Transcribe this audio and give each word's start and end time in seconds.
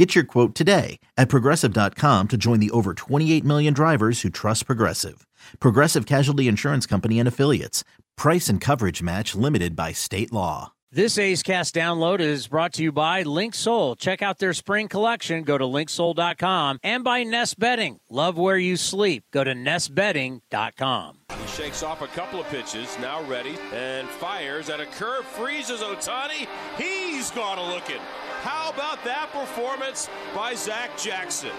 Get 0.00 0.14
your 0.14 0.24
quote 0.24 0.54
today 0.54 0.98
at 1.18 1.28
progressive.com 1.28 2.28
to 2.28 2.36
join 2.38 2.58
the 2.58 2.70
over 2.70 2.94
28 2.94 3.44
million 3.44 3.74
drivers 3.74 4.22
who 4.22 4.30
trust 4.30 4.64
Progressive. 4.64 5.26
Progressive 5.58 6.06
Casualty 6.06 6.48
Insurance 6.48 6.86
Company 6.86 7.18
and 7.18 7.28
Affiliates. 7.28 7.84
Price 8.16 8.48
and 8.48 8.62
coverage 8.62 9.02
match 9.02 9.34
limited 9.34 9.76
by 9.76 9.92
state 9.92 10.32
law. 10.32 10.72
This 10.90 11.18
A's 11.18 11.42
Cast 11.42 11.74
download 11.74 12.20
is 12.20 12.48
brought 12.48 12.72
to 12.74 12.82
you 12.82 12.92
by 12.92 13.24
Linksoul. 13.24 13.98
Check 13.98 14.22
out 14.22 14.38
their 14.38 14.54
spring 14.54 14.88
collection. 14.88 15.42
Go 15.42 15.58
to 15.58 15.64
linksoul.com 15.64 16.78
and 16.82 17.04
by 17.04 17.22
Nest 17.22 17.58
Bedding. 17.58 17.98
Love 18.08 18.38
where 18.38 18.56
you 18.56 18.78
sleep. 18.78 19.24
Go 19.34 19.44
to 19.44 19.52
nestbedding.com. 19.52 21.18
He 21.28 21.46
shakes 21.46 21.82
off 21.82 22.00
a 22.00 22.06
couple 22.06 22.40
of 22.40 22.48
pitches, 22.48 22.98
now 23.00 23.22
ready, 23.24 23.58
and 23.74 24.08
fires 24.08 24.70
at 24.70 24.80
a 24.80 24.86
curve, 24.86 25.26
freezes 25.26 25.80
Ohtani. 25.80 26.48
He's 26.78 27.30
gone 27.32 27.58
a 27.58 27.68
looking. 27.68 28.00
How 28.42 28.70
about 28.70 29.04
that 29.04 29.30
performance 29.32 30.08
by 30.34 30.54
Zach 30.54 30.96
Jackson? 30.96 31.50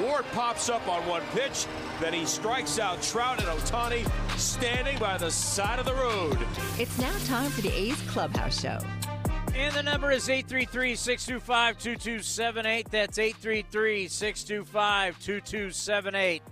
Ward 0.00 0.24
pops 0.32 0.68
up 0.68 0.86
on 0.86 1.04
one 1.08 1.22
pitch, 1.34 1.66
then 2.00 2.12
he 2.12 2.24
strikes 2.24 2.78
out 2.78 3.02
Trout 3.02 3.40
and 3.40 3.48
Ohtani 3.48 4.08
standing 4.38 4.96
by 4.98 5.18
the 5.18 5.30
side 5.30 5.80
of 5.80 5.86
the 5.86 5.94
road. 5.94 6.38
It's 6.78 6.96
now 6.98 7.16
time 7.24 7.50
for 7.50 7.62
the 7.62 7.72
A's 7.72 8.00
Clubhouse 8.02 8.60
Show. 8.60 8.78
And 9.56 9.74
the 9.74 9.82
number 9.82 10.12
is 10.12 10.28
833 10.28 10.94
625 10.94 11.78
2278. 11.78 12.90
That's 12.90 13.18
833 13.18 14.06
625 14.06 15.18
2278. 15.18 16.42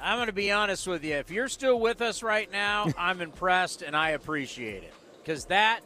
I'm 0.00 0.16
going 0.16 0.26
to 0.28 0.32
be 0.32 0.50
honest 0.50 0.86
with 0.86 1.04
you. 1.04 1.14
If 1.16 1.30
you're 1.30 1.48
still 1.48 1.78
with 1.78 2.00
us 2.00 2.22
right 2.22 2.50
now, 2.50 2.86
I'm 2.98 3.20
impressed 3.20 3.82
and 3.82 3.94
I 3.94 4.10
appreciate 4.10 4.82
it. 4.82 4.94
Because 5.22 5.44
that 5.46 5.80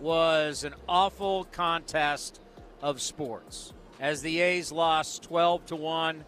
was 0.00 0.64
an 0.64 0.74
awful 0.88 1.44
contest 1.52 2.40
of 2.82 3.00
sports 3.00 3.72
as 4.00 4.22
the 4.22 4.40
A's 4.40 4.70
lost 4.70 5.22
12 5.24 5.66
to 5.66 5.76
1. 5.76 6.24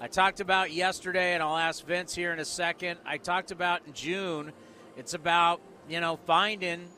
I 0.00 0.06
talked 0.08 0.40
about 0.40 0.72
yesterday, 0.72 1.34
and 1.34 1.42
I'll 1.42 1.56
ask 1.56 1.84
Vince 1.84 2.14
here 2.14 2.32
in 2.32 2.38
a 2.40 2.44
second. 2.44 2.98
I 3.04 3.18
talked 3.18 3.50
about 3.50 3.82
in 3.86 3.92
June, 3.92 4.52
it's 4.96 5.14
about, 5.14 5.60
you 5.88 6.00
know, 6.00 6.16
finding 6.26 6.88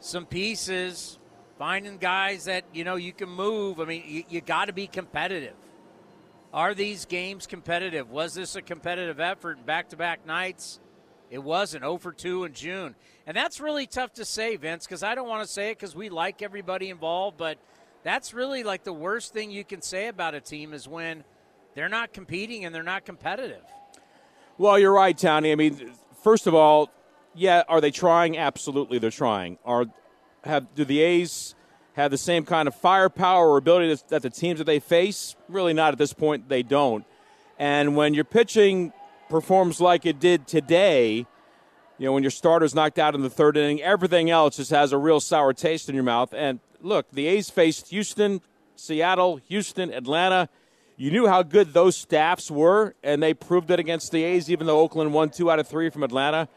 some 0.00 0.26
pieces, 0.26 1.18
finding 1.58 1.98
guys 1.98 2.44
that, 2.44 2.64
you 2.72 2.84
know, 2.84 2.96
you 2.96 3.12
can 3.12 3.28
move. 3.28 3.80
I 3.80 3.84
mean, 3.84 4.02
you, 4.06 4.24
you 4.28 4.40
got 4.40 4.66
to 4.66 4.72
be 4.72 4.86
competitive. 4.86 5.54
Are 6.52 6.74
these 6.74 7.04
games 7.04 7.46
competitive? 7.46 8.10
Was 8.10 8.34
this 8.34 8.56
a 8.56 8.62
competitive 8.62 9.20
effort 9.20 9.64
back 9.64 9.90
to 9.90 9.96
back 9.96 10.26
nights? 10.26 10.80
It 11.30 11.42
wasn't. 11.42 11.82
0 11.82 11.98
for 11.98 12.12
2 12.12 12.44
in 12.44 12.52
June. 12.52 12.94
And 13.26 13.36
that's 13.36 13.60
really 13.60 13.86
tough 13.86 14.12
to 14.14 14.24
say, 14.24 14.56
Vince, 14.56 14.86
because 14.86 15.02
I 15.02 15.14
don't 15.14 15.28
want 15.28 15.46
to 15.46 15.52
say 15.52 15.70
it 15.70 15.78
because 15.78 15.94
we 15.96 16.08
like 16.08 16.42
everybody 16.42 16.90
involved, 16.90 17.36
but 17.36 17.58
that's 18.04 18.32
really 18.32 18.62
like 18.62 18.84
the 18.84 18.92
worst 18.92 19.32
thing 19.32 19.50
you 19.50 19.64
can 19.64 19.82
say 19.82 20.08
about 20.08 20.34
a 20.34 20.40
team 20.40 20.72
is 20.72 20.86
when 20.86 21.24
they're 21.74 21.88
not 21.88 22.12
competing 22.12 22.64
and 22.64 22.74
they're 22.74 22.82
not 22.82 23.04
competitive. 23.04 23.62
Well, 24.58 24.78
you're 24.78 24.92
right, 24.92 25.16
Tony. 25.16 25.52
I 25.52 25.56
mean, 25.56 25.90
first 26.22 26.46
of 26.46 26.54
all, 26.54 26.90
yeah, 27.34 27.64
are 27.68 27.80
they 27.80 27.90
trying? 27.90 28.38
Absolutely, 28.38 28.98
they're 28.98 29.10
trying. 29.10 29.58
Are 29.64 29.86
have 30.44 30.74
do 30.74 30.84
the 30.84 31.00
A's 31.00 31.54
have 31.94 32.10
the 32.10 32.18
same 32.18 32.44
kind 32.44 32.68
of 32.68 32.74
firepower 32.74 33.48
or 33.48 33.58
ability 33.58 33.94
that 34.08 34.22
the 34.22 34.30
teams 34.30 34.58
that 34.58 34.64
they 34.64 34.78
face? 34.78 35.36
Really, 35.48 35.74
not 35.74 35.92
at 35.92 35.98
this 35.98 36.12
point. 36.12 36.48
They 36.48 36.62
don't. 36.62 37.04
And 37.58 37.96
when 37.96 38.14
you're 38.14 38.24
pitching 38.24 38.92
performs 39.28 39.80
like 39.80 40.06
it 40.06 40.20
did 40.20 40.46
today, 40.46 41.26
you 41.98 42.06
know, 42.06 42.12
when 42.12 42.22
your 42.22 42.30
starter's 42.30 42.74
knocked 42.74 42.98
out 42.98 43.14
in 43.14 43.22
the 43.22 43.30
third 43.30 43.56
inning, 43.56 43.80
everything 43.82 44.30
else 44.30 44.56
just 44.56 44.70
has 44.70 44.92
a 44.92 44.98
real 44.98 45.20
sour 45.20 45.52
taste 45.52 45.88
in 45.88 45.94
your 45.94 46.04
mouth. 46.04 46.34
And 46.34 46.60
look, 46.80 47.10
the 47.10 47.26
A's 47.26 47.48
faced 47.50 47.88
Houston, 47.88 48.40
Seattle, 48.76 49.36
Houston, 49.48 49.92
Atlanta. 49.92 50.48
You 50.98 51.10
knew 51.10 51.26
how 51.26 51.42
good 51.42 51.72
those 51.72 51.96
staffs 51.96 52.50
were, 52.50 52.94
and 53.02 53.22
they 53.22 53.34
proved 53.34 53.70
it 53.70 53.78
against 53.78 54.12
the 54.12 54.24
A's, 54.24 54.50
even 54.50 54.66
though 54.66 54.80
Oakland 54.80 55.12
won 55.12 55.30
two 55.30 55.50
out 55.50 55.58
of 55.58 55.68
three 55.68 55.90
from 55.90 56.02
Atlanta. 56.02 56.48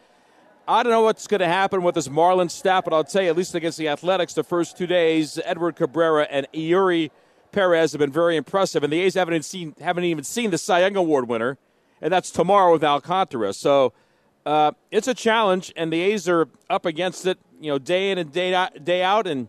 I 0.68 0.84
don't 0.84 0.92
know 0.92 1.02
what's 1.02 1.26
going 1.26 1.40
to 1.40 1.48
happen 1.48 1.82
with 1.82 1.96
this 1.96 2.08
Marlins 2.08 2.52
staff, 2.52 2.84
but 2.84 2.94
I'll 2.94 3.04
tell 3.04 3.24
you, 3.24 3.30
at 3.30 3.36
least 3.36 3.56
against 3.56 3.78
the 3.78 3.90
Athletics, 3.90 4.34
the 4.34 4.44
first 4.44 4.78
two 4.78 4.88
days, 4.88 5.40
Edward 5.44 5.76
Cabrera 5.76 6.28
and 6.30 6.48
Eury 6.54 7.10
Perez 7.52 7.92
have 7.94 8.00
been 8.00 8.12
very 8.12 8.38
impressive, 8.38 8.84
and 8.84 8.94
the 8.94 9.02
A's 9.02 9.16
haven't 9.16 9.34
even 9.34 9.44
seen, 9.44 9.76
haven't 9.82 10.04
even 10.04 10.24
seen 10.24 10.52
the 10.52 10.58
Cy 10.58 10.82
Young 10.82 10.96
Award 10.96 11.28
winner, 11.28 11.58
and 12.02 12.12
that's 12.12 12.32
tomorrow 12.32 12.72
with 12.74 12.84
Alcantara. 12.84 13.54
So 13.54 13.94
uh, 14.46 14.72
it's 14.92 15.08
a 15.08 15.14
challenge, 15.14 15.74
and 15.76 15.92
the 15.92 16.02
A's 16.02 16.28
are 16.28 16.48
up 16.70 16.86
against 16.86 17.26
it, 17.26 17.38
you 17.60 17.72
know, 17.72 17.78
day 17.80 18.12
in 18.12 18.18
and 18.18 18.32
day 18.32 18.54
out, 18.54 18.84
day 18.84 19.04
out 19.04 19.28
and 19.28 19.48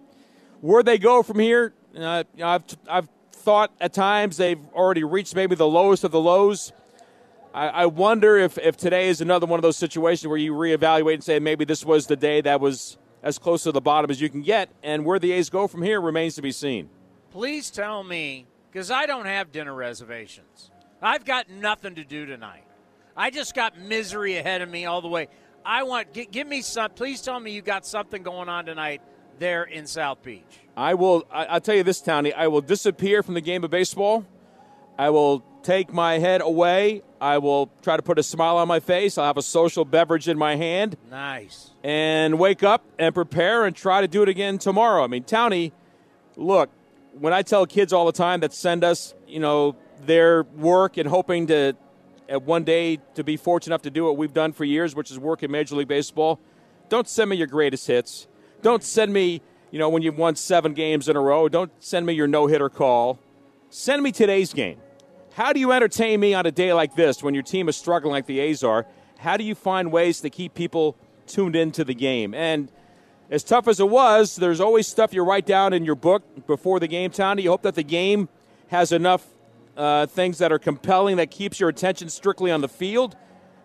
where 0.60 0.83
they 0.83 0.99
go 0.99 1.22
from 1.22 1.39
here, 1.39 1.72
uh, 1.99 2.25
I've, 2.43 2.65
I've 2.89 3.09
thought 3.33 3.72
at 3.81 3.93
times 3.93 4.37
they've 4.37 4.60
already 4.75 5.05
reached 5.05 5.34
maybe 5.34 5.55
the 5.55 5.66
lowest 5.66 6.05
of 6.05 6.10
the 6.10 6.21
lows. 6.21 6.72
I, 7.55 7.69
I 7.69 7.87
wonder 7.87 8.37
if, 8.37 8.59
if 8.59 8.77
today 8.77 9.09
is 9.09 9.21
another 9.21 9.47
one 9.47 9.59
of 9.59 9.62
those 9.62 9.77
situations 9.77 10.28
where 10.28 10.37
you 10.37 10.53
reevaluate 10.53 11.15
and 11.15 11.25
say 11.25 11.39
maybe 11.39 11.65
this 11.65 11.84
was 11.84 12.06
the 12.06 12.16
day 12.16 12.41
that 12.43 12.60
was 12.60 12.99
as 13.22 13.39
close 13.39 13.62
to 13.62 13.72
the 13.72 13.81
bottom 13.81 14.10
as 14.10 14.21
you 14.21 14.28
can 14.28 14.43
get, 14.43 14.71
and 14.83 15.05
where 15.05 15.19
the 15.19 15.33
A's 15.33 15.50
go 15.50 15.66
from 15.66 15.83
here 15.83 16.00
remains 16.00 16.34
to 16.37 16.43
be 16.43 16.53
seen. 16.53 16.89
Please 17.31 17.71
tell 17.71 18.03
me, 18.03 18.47
because 18.71 18.91
I 18.91 19.06
don't 19.06 19.27
have 19.27 19.53
dinner 19.53 19.75
reservations. 19.75 20.71
I've 21.03 21.25
got 21.25 21.49
nothing 21.49 21.94
to 21.97 22.05
do 22.05 22.27
tonight. 22.27 22.65
I 23.16 23.31
just 23.31 23.55
got 23.55 23.78
misery 23.78 24.37
ahead 24.37 24.62
of 24.62 24.69
me 24.69 24.87
all 24.87 25.00
the 25.00 25.09
way. 25.09 25.28
I 25.65 25.83
want 25.83 26.12
give, 26.12 26.31
give 26.31 26.47
me 26.47 26.62
some. 26.62 26.91
Please 26.91 27.21
tell 27.21 27.38
me 27.38 27.53
you 27.53 27.62
got 27.62 27.87
something 27.87 28.22
going 28.22 28.49
on 28.49 28.66
tonight 28.66 29.03
there 29.39 29.65
in 29.65 29.87
South 29.87 30.22
Beach. 30.22 30.60
I 30.77 30.94
will. 30.94 31.27
I, 31.31 31.55
will 31.55 31.60
tell 31.60 31.75
you 31.75 31.83
this, 31.83 32.00
Townie. 32.00 32.33
I 32.34 32.49
will 32.49 32.60
disappear 32.60 33.22
from 33.22 33.34
the 33.34 33.41
game 33.41 33.65
of 33.65 33.71
baseball. 33.71 34.25
I 34.99 35.10
will 35.10 35.44
take 35.62 35.93
my 35.93 36.19
head 36.19 36.41
away. 36.41 37.03
I 37.21 37.39
will 37.39 37.71
try 37.83 37.97
to 37.97 38.03
put 38.03 38.19
a 38.19 38.22
smile 38.22 38.56
on 38.56 38.69
my 38.69 38.81
face. 38.81 39.19
I'll 39.19 39.27
have 39.27 39.37
a 39.37 39.43
social 39.43 39.84
beverage 39.84 40.28
in 40.28 40.39
my 40.39 40.56
hand. 40.56 40.97
Nice. 41.10 41.71
And 41.83 42.39
wake 42.39 42.62
up 42.62 42.84
and 42.99 43.15
prepare 43.15 43.66
and 43.66 43.77
try 43.77 44.00
to 44.00 44.09
do 44.09 44.22
it 44.22 44.28
again 44.28 44.59
tomorrow. 44.59 45.05
I 45.05 45.06
mean, 45.06 45.25
Townie, 45.25 45.72
look, 46.37 46.71
when 47.19 47.33
I 47.33 47.43
tell 47.43 47.66
kids 47.66 47.93
all 47.93 48.06
the 48.06 48.12
time 48.12 48.41
that 48.41 48.53
send 48.55 48.84
us, 48.84 49.15
you 49.27 49.41
know, 49.41 49.77
their 50.06 50.43
work 50.43 50.97
and 50.97 51.09
hoping 51.09 51.47
to 51.49 51.75
at 52.28 52.43
one 52.43 52.62
day 52.62 52.99
to 53.15 53.25
be 53.25 53.37
fortunate 53.37 53.75
enough 53.75 53.83
to 53.83 53.91
do 53.91 54.05
what 54.05 54.16
we've 54.16 54.33
done 54.33 54.53
for 54.53 54.65
years, 54.65 54.94
which 54.94 55.11
is 55.11 55.19
work 55.19 55.43
in 55.43 55.50
Major 55.50 55.75
League 55.75 55.88
Baseball, 55.88 56.41
don't 56.88 57.09
send 57.09 57.28
me 57.28 57.37
your 57.37 57.49
greatest 57.49 57.87
hits. 57.88 58.28
Don't 58.62 58.84
send 58.84 59.12
me, 59.12 59.43
you 59.72 59.78
know, 59.78 59.89
when 59.89 60.03
you've 60.03 60.16
won 60.16 60.37
seven 60.37 60.72
games 60.72 61.09
in 61.09 61.16
a 61.16 61.21
row. 61.21 61.49
Don't 61.49 61.72
send 61.81 62.06
me 62.06 62.12
your 62.12 62.28
no 62.28 62.47
hitter 62.47 62.69
call. 62.69 63.19
Send 63.69 64.03
me 64.03 64.12
today's 64.12 64.53
game. 64.53 64.78
How 65.34 65.53
do 65.53 65.60
you 65.60 65.72
entertain 65.72 66.21
me 66.21 66.34
on 66.34 66.47
a 66.47 66.53
day 66.53 66.72
like 66.72 66.94
this 66.94 67.22
when 67.22 67.34
your 67.34 67.43
team 67.43 67.69
is 67.69 67.77
struggling 67.77 68.12
like 68.12 68.27
the 68.27 68.39
A's 68.41 68.62
are? 68.62 68.87
How 69.19 69.37
do 69.37 69.44
you 69.44 69.55
find 69.55 69.91
ways 69.93 70.21
to 70.21 70.31
keep 70.31 70.55
people 70.55 70.97
tuned 71.27 71.56
into 71.56 71.84
the 71.84 71.94
game? 71.94 72.33
And 72.34 72.71
as 73.31 73.44
tough 73.44 73.69
as 73.69 73.81
it 73.81 73.89
was, 73.89 74.37
there's 74.37 74.60
always 74.60 74.87
stuff 74.87 75.12
you 75.12 75.22
write 75.22 75.47
down 75.47 75.72
in 75.72 75.84
your 75.84 75.94
book 75.94 76.47
before 76.47 76.81
the 76.81 76.89
game, 76.89 77.10
Tony. 77.10 77.43
You 77.43 77.50
hope 77.50 77.62
that 77.62 77.77
the 77.77 77.84
game 77.84 78.28
has 78.69 78.93
enough 78.93 79.27
uh, 79.76 80.06
things 80.06 80.38
that 80.38 80.53
are 80.53 80.58
compelling 80.58 81.16
that 81.16 81.31
keeps 81.31 81.60
your 81.60 81.69
attention 81.69 82.08
strictly 82.08 82.50
on 82.50 82.60
the 82.60 82.69
field. 82.69 83.16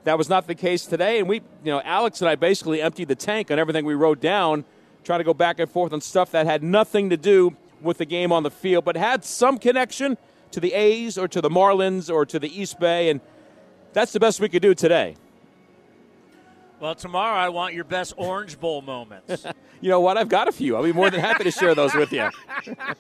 That 0.04 0.18
was 0.18 0.30
not 0.30 0.48
the 0.48 0.56
case 0.56 0.86
today, 0.86 1.20
and 1.20 1.28
we, 1.28 1.38
you 1.64 1.72
know, 1.72 1.82
Alex 1.84 2.22
and 2.22 2.30
I 2.30 2.36
basically 2.36 2.82
emptied 2.82 3.08
the 3.08 3.16
tank 3.16 3.50
on 3.50 3.58
everything 3.58 3.86
we 3.86 3.96
wrote 3.96 4.22
down 4.22 4.66
trying 5.06 5.20
to 5.20 5.24
go 5.24 5.34
back 5.34 5.60
and 5.60 5.70
forth 5.70 5.94
on 5.94 6.02
stuff 6.02 6.32
that 6.32 6.46
had 6.46 6.64
nothing 6.64 7.12
to 7.12 7.18
do 7.18 7.56
with 7.82 8.00
the 8.00 8.06
game 8.06 8.32
on 8.32 8.44
the 8.44 8.52
field, 8.52 8.84
but 8.84 8.98
had 8.98 9.24
some 9.24 9.58
connection 9.58 10.18
to 10.52 10.60
the 10.60 10.74
A's 10.74 11.18
or 11.18 11.28
to 11.28 11.42
the 11.42 11.50
Marlins 11.50 12.12
or 12.12 12.26
to 12.26 12.40
the 12.40 12.62
East 12.62 12.80
Bay, 12.80 13.10
and 13.10 13.22
that's 13.94 14.12
the 14.12 14.20
best 14.20 14.40
we 14.40 14.50
could 14.50 14.62
do 14.62 14.74
today. 14.74 15.16
Well, 16.80 16.96
tomorrow 16.96 17.38
I 17.38 17.50
want 17.50 17.74
your 17.74 17.86
best 17.86 18.14
Orange 18.18 18.60
Bowl 18.60 18.82
moments. 18.82 19.46
you 19.82 19.90
know 19.90 20.02
what? 20.02 20.18
I've 20.18 20.30
got 20.30 20.48
a 20.48 20.52
few. 20.52 20.76
I'll 20.76 20.84
be 20.84 20.92
more 20.92 21.10
than 21.10 21.22
happy 21.22 21.46
to 21.46 21.52
share 21.52 21.74
those 21.74 21.94
with 21.94 22.12
you. 22.12 22.30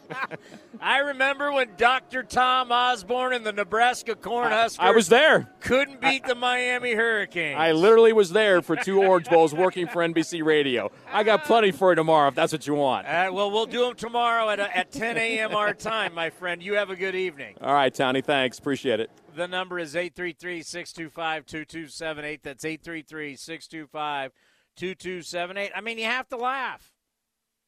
I 0.79 0.99
remember 0.99 1.51
when 1.51 1.69
Dr. 1.77 2.23
Tom 2.23 2.71
Osborne 2.71 3.33
and 3.33 3.45
the 3.45 3.51
Nebraska 3.51 4.15
Cornhuskers 4.15 4.77
I, 4.79 4.87
I 4.87 4.91
was 4.91 5.09
there. 5.09 5.51
Couldn't 5.59 5.99
beat 5.99 6.23
I, 6.23 6.27
the 6.29 6.35
Miami 6.35 6.93
Hurricanes. 6.93 7.57
I 7.57 7.73
literally 7.73 8.13
was 8.13 8.31
there 8.31 8.61
for 8.61 8.75
two 8.75 9.03
Orange 9.03 9.27
Bowls 9.29 9.53
working 9.53 9.87
for 9.87 10.01
NBC 10.01 10.43
Radio. 10.43 10.91
I 11.11 11.23
got 11.23 11.43
plenty 11.43 11.71
for 11.71 11.91
you 11.91 11.95
tomorrow 11.95 12.29
if 12.29 12.35
that's 12.35 12.53
what 12.53 12.65
you 12.65 12.75
want. 12.75 13.07
Uh, 13.07 13.29
well, 13.33 13.51
we'll 13.51 13.65
do 13.65 13.85
them 13.85 13.95
tomorrow 13.95 14.49
at, 14.49 14.59
at 14.59 14.91
10 14.91 15.17
a.m. 15.17 15.55
our 15.55 15.73
time, 15.73 16.13
my 16.13 16.29
friend. 16.29 16.63
You 16.63 16.75
have 16.75 16.89
a 16.89 16.95
good 16.95 17.15
evening. 17.15 17.55
All 17.61 17.73
right, 17.73 17.93
Tony. 17.93 18.21
Thanks. 18.21 18.57
Appreciate 18.57 18.99
it. 18.99 19.11
The 19.35 19.49
number 19.49 19.77
is 19.77 19.97
833 19.97 20.61
625 20.63 21.45
2278. 21.45 22.41
That's 22.41 22.63
833 22.63 23.35
625 23.35 24.31
2278. 24.77 25.71
I 25.75 25.81
mean, 25.81 25.97
you 25.97 26.05
have 26.05 26.29
to 26.29 26.37
laugh. 26.37 26.93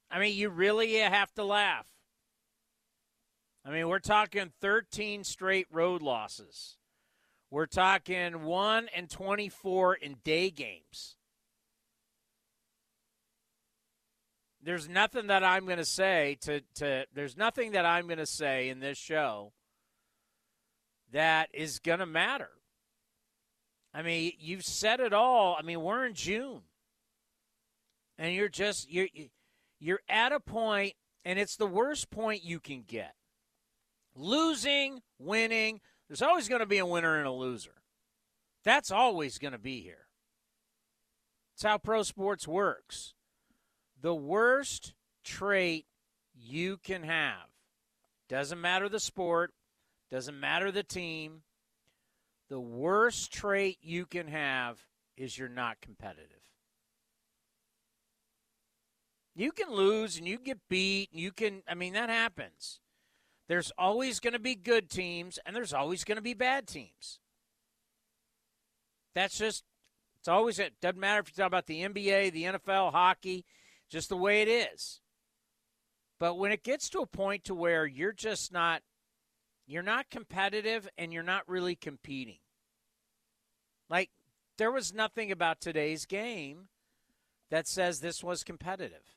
I 0.09 0.19
mean, 0.19 0.33
you 0.37 0.47
really 0.47 0.93
have 0.93 1.33
to 1.33 1.43
laugh. 1.43 1.85
I 3.65 3.71
mean, 3.71 3.89
we're 3.89 3.99
talking 3.99 4.53
13 4.61 5.25
straight 5.25 5.67
road 5.69 6.01
losses. 6.01 6.77
We're 7.51 7.65
talking 7.65 8.43
1 8.45 8.87
and 8.95 9.09
24 9.09 9.95
in 9.95 10.15
day 10.23 10.49
games. 10.49 11.17
There's 14.63 14.87
nothing 14.87 15.27
that 15.27 15.43
I'm 15.43 15.65
going 15.65 15.79
to 15.79 15.85
say 15.85 16.37
to, 16.41 16.61
to 16.75 17.05
there's 17.13 17.35
nothing 17.35 17.73
that 17.73 17.85
I'm 17.85 18.05
going 18.05 18.19
to 18.19 18.25
say 18.25 18.69
in 18.69 18.79
this 18.79 18.97
show 18.97 19.51
that 21.12 21.50
is 21.54 21.80
going 21.80 22.00
to 22.00 22.06
matter. 22.06 22.50
I 23.94 24.01
mean, 24.01 24.33
you've 24.39 24.65
said 24.65 25.00
it 25.00 25.13
all. 25.13 25.56
I 25.57 25.63
mean, 25.63 25.81
we're 25.81 26.06
in 26.06 26.13
June. 26.13 26.62
And 28.18 28.33
you're 28.33 28.50
just 28.50 28.92
you're 28.92 29.07
you're 29.80 30.01
at 30.09 30.31
a 30.31 30.39
point 30.39 30.94
and 31.24 31.38
it's 31.38 31.56
the 31.56 31.68
worst 31.68 32.09
point 32.09 32.44
you 32.44 32.59
can 32.59 32.83
get. 32.88 33.13
Losing, 34.15 35.01
winning, 35.19 35.81
there's 36.07 36.21
always 36.21 36.48
going 36.48 36.62
to 36.62 36.65
be 36.65 36.80
a 36.80 36.86
winner 36.86 37.18
and 37.18 37.27
a 37.27 37.31
loser. 37.31 37.75
That's 38.63 38.92
always 38.92 39.38
going 39.38 39.51
to 39.51 39.60
be 39.60 39.81
here. 39.81 40.07
It's 41.53 41.63
how 41.63 41.77
pro 41.77 42.03
sports 42.03 42.48
works. 42.48 43.13
The 44.01 44.15
worst 44.15 44.94
trait 45.24 45.86
you 46.33 46.77
can 46.77 47.03
have 47.03 47.50
doesn't 48.30 48.62
matter 48.62 48.89
the 48.89 49.00
sport, 49.00 49.53
doesn't 50.12 50.39
matter 50.39 50.71
the 50.71 50.83
team. 50.83 51.42
The 52.50 52.59
worst 52.59 53.31
trait 53.33 53.77
you 53.81 54.06
can 54.06 54.27
have 54.27 54.80
is 55.18 55.38
you're 55.38 55.50
not 55.50 55.81
competitive. 55.81 56.31
You 59.36 59.51
can 59.51 59.71
lose 59.71 60.18
and 60.18 60.27
you 60.27 60.39
get 60.39 60.57
beat 60.69 61.09
and 61.12 61.21
you 61.21 61.31
can 61.31 61.62
I 61.68 61.75
mean 61.75 61.94
that 61.94 62.09
happens. 62.09 62.80
There's 63.48 63.71
always 63.77 64.19
going 64.19 64.33
to 64.33 64.39
be 64.39 64.56
good 64.56 64.89
teams 64.89 65.39
and 65.45 65.56
there's 65.56 65.74
always 65.74 66.04
going 66.04 66.15
to 66.15 66.21
be 66.21 66.33
bad 66.33 66.68
teams. 66.68 67.19
That's 69.13 69.38
just 69.38 69.63
it's 70.19 70.27
always 70.27 70.60
it 70.60 70.74
doesn't 70.81 71.00
matter 71.00 71.21
if 71.21 71.30
you 71.30 71.36
talk 71.36 71.48
about 71.48 71.68
the 71.68 71.83
NBA, 71.83 72.31
the 72.31 72.44
NFL, 72.44 72.92
hockey, 72.92 73.45
just 73.89 74.10
the 74.10 74.18
way 74.18 74.42
it 74.42 74.48
is. 74.48 75.01
But 76.19 76.38
when 76.38 76.51
it 76.51 76.63
gets 76.63 76.89
to 76.89 77.00
a 77.00 77.06
point 77.06 77.44
to 77.45 77.56
where 77.56 77.86
you're 77.86 78.13
just 78.13 78.51
not 78.51 78.81
you're 79.67 79.83
not 79.83 80.09
competitive 80.09 80.87
and 80.97 81.11
you're 81.11 81.23
not 81.23 81.47
really 81.47 81.75
competing. 81.75 82.39
Like, 83.89 84.09
there 84.57 84.71
was 84.71 84.93
nothing 84.93 85.31
about 85.31 85.59
today's 85.59 86.05
game 86.05 86.69
that 87.51 87.67
says 87.67 87.99
this 87.99 88.23
was 88.23 88.43
competitive. 88.43 89.15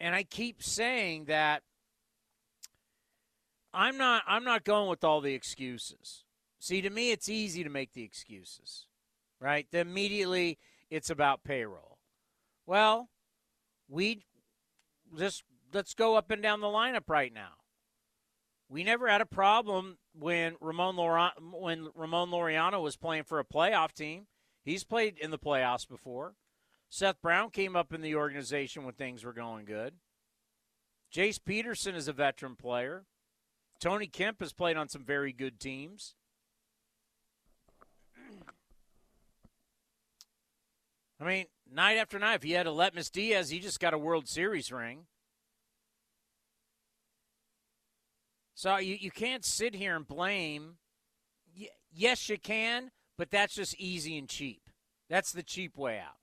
And 0.00 0.14
I 0.14 0.22
keep 0.22 0.62
saying 0.62 1.26
that 1.26 1.62
I'm 3.72 3.98
not 3.98 4.22
I'm 4.26 4.44
not 4.44 4.64
going 4.64 4.88
with 4.88 5.04
all 5.04 5.20
the 5.20 5.34
excuses. 5.34 6.24
See, 6.58 6.80
to 6.80 6.90
me 6.90 7.12
it's 7.12 7.28
easy 7.28 7.62
to 7.62 7.70
make 7.70 7.92
the 7.92 8.02
excuses. 8.02 8.86
Right? 9.38 9.66
Then 9.70 9.88
immediately 9.88 10.58
it's 10.90 11.10
about 11.10 11.44
payroll. 11.44 11.98
Well, 12.66 13.08
we 13.88 14.22
just 15.18 15.44
let's 15.72 15.94
go 15.94 16.16
up 16.16 16.30
and 16.30 16.42
down 16.42 16.60
the 16.60 16.66
lineup 16.66 17.08
right 17.08 17.32
now. 17.32 17.52
We 18.68 18.84
never 18.84 19.08
had 19.08 19.20
a 19.20 19.26
problem 19.26 19.98
when 20.12 20.56
Ramon 20.60 20.96
Lora- 20.96 21.34
when 21.40 21.88
Ramon 21.94 22.30
Laureano 22.30 22.80
was 22.80 22.96
playing 22.96 23.24
for 23.24 23.40
a 23.40 23.44
playoff 23.44 23.92
team. 23.92 24.26
He's 24.64 24.84
played 24.84 25.18
in 25.18 25.30
the 25.30 25.38
playoffs 25.38 25.88
before. 25.88 26.34
Seth 26.88 27.20
Brown 27.22 27.50
came 27.50 27.74
up 27.74 27.92
in 27.92 28.00
the 28.00 28.14
organization 28.14 28.84
when 28.84 28.94
things 28.94 29.24
were 29.24 29.32
going 29.32 29.64
good. 29.64 29.94
Jace 31.12 31.40
Peterson 31.44 31.94
is 31.94 32.08
a 32.08 32.12
veteran 32.12 32.56
player. 32.56 33.06
Tony 33.80 34.06
Kemp 34.06 34.40
has 34.40 34.52
played 34.52 34.76
on 34.76 34.88
some 34.88 35.04
very 35.04 35.32
good 35.32 35.58
teams. 35.58 36.14
I 41.20 41.24
mean, 41.24 41.46
night 41.70 41.96
after 41.96 42.18
night, 42.18 42.36
if 42.36 42.42
he 42.42 42.52
had 42.52 42.66
Aledmys 42.66 43.10
Diaz, 43.10 43.50
he 43.50 43.58
just 43.58 43.80
got 43.80 43.94
a 43.94 43.98
World 43.98 44.28
Series 44.28 44.70
ring. 44.72 45.06
So 48.60 48.76
you, 48.76 48.98
you 49.00 49.10
can't 49.10 49.42
sit 49.42 49.74
here 49.74 49.96
and 49.96 50.06
blame. 50.06 50.76
yes, 51.90 52.28
you 52.28 52.38
can, 52.38 52.90
but 53.16 53.30
that's 53.30 53.54
just 53.54 53.74
easy 53.76 54.18
and 54.18 54.28
cheap. 54.28 54.60
That's 55.08 55.32
the 55.32 55.42
cheap 55.42 55.78
way 55.78 55.98
out 55.98 56.18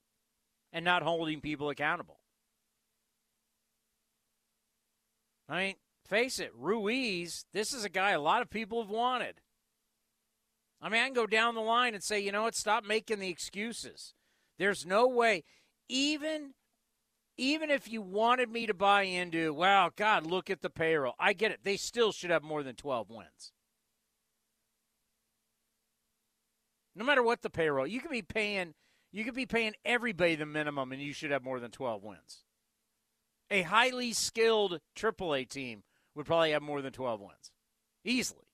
and 0.71 0.85
not 0.85 1.01
holding 1.01 1.41
people 1.41 1.71
accountable. 1.71 2.19
I 5.49 5.57
mean, 5.57 5.75
face 6.07 6.37
it, 6.37 6.51
Ruiz, 6.55 7.43
this 7.53 7.73
is 7.73 7.83
a 7.83 7.89
guy 7.89 8.11
a 8.11 8.21
lot 8.21 8.43
of 8.43 8.51
people 8.51 8.83
have 8.83 8.91
wanted. 8.91 9.41
I 10.79 10.89
mean, 10.89 11.01
I 11.01 11.05
can 11.05 11.15
go 11.15 11.25
down 11.25 11.55
the 11.55 11.61
line 11.61 11.95
and 11.95 12.03
say, 12.03 12.19
you 12.19 12.31
know 12.31 12.43
what, 12.43 12.53
stop 12.53 12.85
making 12.85 13.17
the 13.17 13.29
excuses. 13.29 14.13
There's 14.59 14.85
no 14.85 15.07
way, 15.07 15.43
even 15.89 16.53
even 17.37 17.69
if 17.69 17.91
you 17.91 18.01
wanted 18.01 18.49
me 18.49 18.65
to 18.65 18.73
buy 18.73 19.03
into, 19.03 19.53
wow, 19.53 19.91
God, 19.95 20.25
look 20.25 20.49
at 20.49 20.61
the 20.61 20.69
payroll. 20.69 21.13
I 21.19 21.33
get 21.33 21.51
it. 21.51 21.59
They 21.63 21.77
still 21.77 22.11
should 22.11 22.31
have 22.31 22.43
more 22.43 22.63
than 22.63 22.75
12 22.75 23.09
wins. 23.09 23.51
No 26.95 27.05
matter 27.05 27.21
what 27.21 27.43
the 27.43 27.49
payroll, 27.49 27.85
you 27.85 28.01
could 28.01 28.11
be 28.11 28.23
paying 28.23 28.73
you 29.11 29.23
could 29.23 29.35
be 29.35 29.45
paying 29.45 29.73
everybody 29.85 30.35
the 30.35 30.45
minimum 30.45 30.91
and 30.91 31.01
you 31.01 31.13
should 31.13 31.31
have 31.31 31.43
more 31.43 31.59
than 31.59 31.71
12 31.71 32.03
wins. 32.03 32.43
A 33.49 33.61
highly 33.61 34.11
skilled 34.11 34.81
AAA 34.95 35.47
team 35.47 35.83
would 36.13 36.25
probably 36.25 36.51
have 36.51 36.61
more 36.61 36.81
than 36.81 36.91
12 36.91 37.21
wins. 37.21 37.51
Easily. 38.03 38.47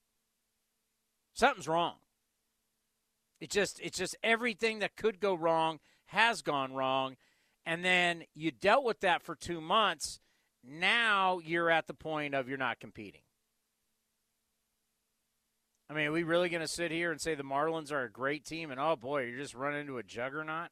Something's 1.33 1.68
wrong. 1.68 1.95
It 3.39 3.50
just 3.50 3.79
it's 3.81 3.97
just 3.97 4.15
everything 4.24 4.79
that 4.79 4.95
could 4.95 5.19
go 5.19 5.33
wrong 5.33 5.79
has 6.06 6.41
gone 6.41 6.74
wrong 6.74 7.18
and 7.65 7.83
then 7.83 8.24
you 8.33 8.51
dealt 8.51 8.83
with 8.83 9.00
that 9.01 9.24
for 9.24 9.36
two 9.36 9.62
months. 9.62 10.19
Now 10.63 11.39
you're 11.39 11.69
at 11.69 11.88
the 11.88 11.94
point 11.94 12.33
of 12.33 12.48
you're 12.48 12.57
not 12.57 12.80
competing. 12.80 13.21
I 15.89 15.94
mean, 15.94 16.07
are 16.07 16.12
we 16.12 16.24
really 16.24 16.50
going 16.50 16.62
to 16.62 16.68
sit 16.68 16.92
here 16.92 17.12
and 17.12 17.19
say 17.19 17.36
the 17.36 17.44
Marlins 17.44 17.92
are 17.92 18.04
a 18.04 18.12
great 18.12 18.45
team 18.45 18.71
and 18.71 18.80
oh 18.80 18.95
boy, 18.95 19.25
you're 19.25 19.38
just 19.38 19.54
running 19.54 19.81
into 19.81 19.98
a 19.98 20.04
juggernaut? 20.04 20.69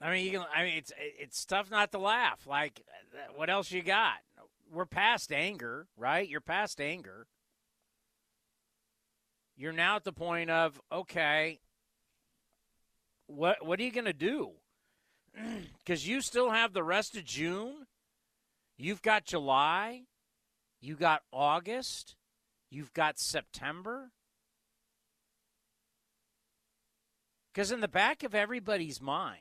I 0.00 0.12
mean, 0.12 0.24
you 0.24 0.30
can. 0.30 0.46
I 0.54 0.62
mean, 0.62 0.78
it's 0.78 0.92
it's 0.96 1.44
tough 1.44 1.72
not 1.72 1.90
to 1.90 1.98
laugh. 1.98 2.46
Like, 2.46 2.82
what 3.34 3.50
else 3.50 3.72
you 3.72 3.82
got? 3.82 4.18
We're 4.70 4.86
past 4.86 5.32
anger, 5.32 5.88
right? 5.96 6.28
You're 6.28 6.40
past 6.40 6.80
anger 6.80 7.26
you're 9.58 9.72
now 9.72 9.96
at 9.96 10.04
the 10.04 10.12
point 10.12 10.48
of 10.48 10.80
okay, 10.90 11.58
what 13.26 13.66
what 13.66 13.78
are 13.80 13.82
you 13.82 13.92
going 13.92 14.04
to 14.06 14.12
do? 14.12 14.52
Because 15.78 16.06
you 16.06 16.20
still 16.20 16.50
have 16.50 16.74
the 16.74 16.82
rest 16.82 17.16
of 17.16 17.24
June, 17.24 17.86
you've 18.76 19.00
got 19.00 19.24
July, 19.24 20.02
you 20.82 20.94
got 20.94 21.22
August, 21.32 22.14
you've 22.68 22.92
got 22.92 23.18
September. 23.18 24.10
Because 27.50 27.72
in 27.72 27.80
the 27.80 27.88
back 27.88 28.22
of 28.22 28.34
everybody's 28.34 29.00
mind, 29.00 29.40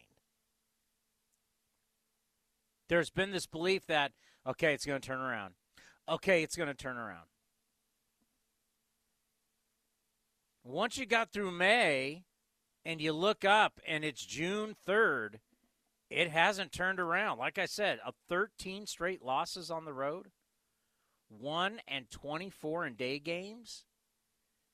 there's 2.87 3.09
been 3.09 3.31
this 3.31 3.45
belief 3.45 3.85
that 3.87 4.13
okay, 4.47 4.73
it's 4.73 4.85
going 4.85 5.01
to 5.01 5.05
turn 5.05 5.19
around. 5.19 5.55
Okay, 6.07 6.43
it's 6.43 6.55
going 6.55 6.69
to 6.69 6.73
turn 6.73 6.95
around. 6.95 7.27
Once 10.67 10.97
you 10.97 11.05
got 11.05 11.31
through 11.31 11.49
May 11.49 12.25
and 12.83 12.99
you 12.99 13.13
look 13.13 13.45
up 13.45 13.79
and 13.87 14.03
it's 14.03 14.25
June 14.25 14.75
3rd, 14.85 15.35
it 16.09 16.29
hasn't 16.29 16.73
turned 16.73 16.99
around. 16.99 17.37
Like 17.37 17.57
I 17.57 17.65
said, 17.65 17.99
a 18.05 18.11
13 18.27 18.85
straight 18.85 19.23
losses 19.23 19.71
on 19.71 19.85
the 19.85 19.93
road, 19.93 20.27
1 21.29 21.79
and 21.87 22.11
24 22.11 22.85
in 22.85 22.95
day 22.95 23.17
games. 23.17 23.85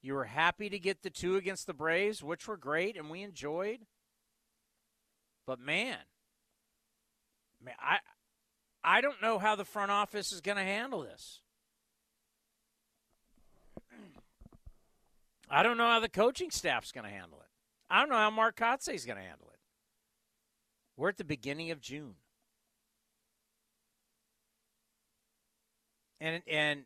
You 0.02 0.16
were 0.16 0.26
happy 0.26 0.68
to 0.68 0.80
get 0.80 1.04
the 1.04 1.12
two 1.12 1.36
against 1.36 1.68
the 1.68 1.76
Braves, 1.76 2.24
which 2.24 2.48
were 2.48 2.58
great 2.58 2.98
and 2.98 3.12
we 3.12 3.22
enjoyed. 3.22 3.82
But 5.46 5.60
man, 5.60 6.00
man 7.64 7.76
I 7.80 8.00
I 8.84 9.02
don't 9.02 9.22
know 9.22 9.38
how 9.38 9.56
the 9.56 9.64
front 9.64 9.92
office 9.92 10.32
is 10.32 10.42
going 10.42 10.58
to 10.58 10.64
handle 10.64 11.04
this. 11.04 11.43
I 15.50 15.64
don't 15.64 15.78
know 15.78 15.88
how 15.88 16.00
the 16.00 16.10
coaching 16.10 16.52
staff's 16.52 16.92
going 16.92 17.06
to 17.06 17.12
handle 17.12 17.40
it. 17.40 17.48
I 17.90 18.00
don't 18.00 18.10
know 18.10 18.16
how 18.16 18.30
Mark 18.30 18.56
Kotsay 18.56 18.96
is 18.96 19.06
going 19.06 19.18
to 19.18 19.24
handle 19.24 19.50
it. 19.54 19.60
We're 20.98 21.10
at 21.10 21.18
the 21.18 21.24
beginning 21.24 21.72
of 21.72 21.82
June. 21.82 22.16
and 26.24 26.42
and 26.48 26.86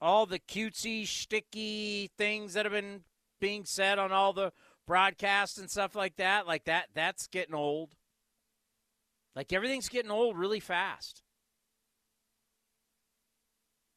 all 0.00 0.26
the 0.26 0.40
cutesy, 0.40 1.06
sticky 1.06 2.10
things 2.18 2.54
that 2.54 2.64
have 2.64 2.72
been 2.72 3.02
being 3.40 3.64
said 3.64 3.98
on 3.98 4.12
all 4.12 4.32
the 4.32 4.52
broadcasts 4.86 5.58
and 5.58 5.70
stuff 5.70 5.94
like 5.94 6.16
that, 6.16 6.46
like 6.46 6.64
that, 6.64 6.86
that's 6.94 7.26
getting 7.26 7.54
old. 7.54 7.96
Like 9.34 9.52
everything's 9.52 9.88
getting 9.88 10.10
old 10.10 10.36
really 10.36 10.60
fast. 10.60 11.22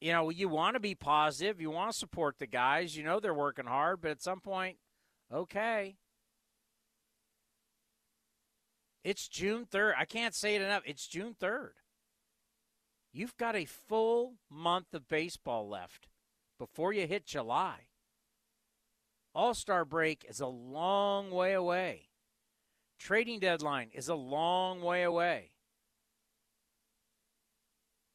You 0.01 0.12
know, 0.12 0.31
you 0.31 0.50
want 0.50 0.74
to 0.74 0.79
be 0.79 0.96
positive, 0.96 1.62
you 1.62 1.70
want 1.70 1.91
to 1.91 1.98
support 1.98 2.39
the 2.39 2.48
guys, 2.48 2.98
you 2.98 3.03
know 3.03 3.20
they're 3.20 3.36
working 3.36 3.67
hard, 3.67 4.01
but 4.01 4.10
at 4.10 4.22
some 4.22 4.39
point, 4.39 4.77
okay. 5.31 5.96
It's 9.03 9.27
June 9.27 9.65
3rd. 9.72 9.93
I 9.98 10.05
can't 10.05 10.34
say 10.34 10.55
it 10.55 10.62
enough. 10.63 10.81
It's 10.86 11.08
June 11.08 11.36
3rd. 11.39 11.74
You've 13.13 13.38
got 13.38 13.55
a 13.55 13.65
full 13.65 14.36
month 14.50 14.93
of 14.93 15.08
baseball 15.08 15.70
left 15.70 16.08
before 16.58 16.93
you 16.93 17.05
hit 17.05 17.25
July. 17.25 17.88
All 19.36 19.53
Star 19.53 19.86
break 19.86 20.25
is 20.27 20.39
a 20.39 20.48
long 20.48 21.29
way 21.29 21.53
away. 21.53 22.10
Trading 23.00 23.39
deadline 23.39 23.89
is 23.93 24.10
a 24.10 24.15
long 24.15 24.81
way 24.81 25.03
away. 25.03 25.50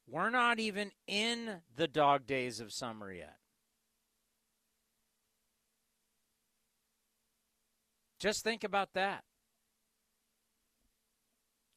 We're 0.08 0.30
not 0.30 0.58
even 0.60 0.92
in 1.06 1.62
the 1.74 1.88
dog 1.88 2.26
days 2.26 2.60
of 2.60 2.72
summer 2.72 3.12
yet. 3.12 3.36
Just 8.18 8.44
think 8.44 8.64
about 8.64 8.94
that. 8.94 9.24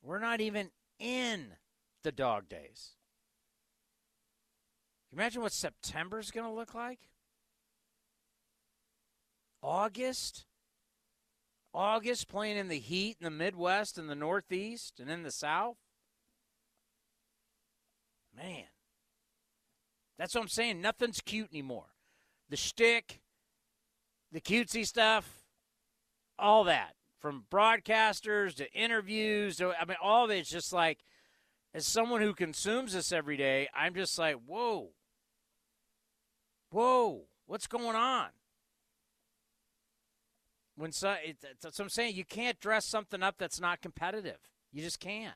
We're 0.01 0.19
not 0.19 0.41
even 0.41 0.69
in 0.99 1.53
the 2.03 2.11
dog 2.11 2.47
days. 2.47 2.91
Imagine 5.11 5.41
what 5.41 5.51
September's 5.51 6.31
going 6.31 6.45
to 6.47 6.53
look 6.53 6.73
like? 6.73 6.99
August? 9.61 10.45
August 11.73 12.27
playing 12.27 12.57
in 12.57 12.67
the 12.67 12.79
heat 12.79 13.17
in 13.19 13.25
the 13.25 13.31
Midwest 13.31 13.97
and 13.97 14.09
the 14.09 14.15
Northeast 14.15 14.99
and 14.99 15.09
in 15.09 15.23
the 15.23 15.31
South? 15.31 15.77
Man. 18.39 18.63
That's 20.17 20.33
what 20.33 20.41
I'm 20.41 20.47
saying. 20.47 20.81
Nothing's 20.81 21.21
cute 21.21 21.49
anymore. 21.51 21.93
The 22.49 22.57
shtick, 22.57 23.21
the 24.31 24.41
cutesy 24.41 24.85
stuff, 24.85 25.43
all 26.37 26.63
that. 26.63 26.95
From 27.19 27.43
broadcasters 27.51 28.55
to 28.55 28.71
interviews 28.73 29.57
to, 29.57 29.73
I 29.79 29.85
mean, 29.85 29.97
all 30.01 30.25
of 30.25 30.31
it's 30.31 30.49
just 30.49 30.71
like, 30.71 30.99
as 31.73 31.85
someone 31.85 32.21
who 32.21 32.33
consumes 32.33 32.93
this 32.93 33.11
every 33.11 33.35
day, 33.35 33.67
I'm 33.75 33.93
just 33.93 34.17
like, 34.17 34.37
whoa. 34.45 34.91
Whoa, 36.71 37.25
what's 37.45 37.67
going 37.67 37.95
on? 37.95 38.29
When 40.75 40.93
so, 40.93 41.15
it, 41.21 41.37
I'm 41.77 41.89
saying. 41.89 42.15
You 42.15 42.23
can't 42.23 42.59
dress 42.61 42.85
something 42.85 43.21
up 43.21 43.35
that's 43.37 43.59
not 43.59 43.81
competitive. 43.81 44.37
You 44.71 44.81
just 44.81 45.01
can't. 45.01 45.35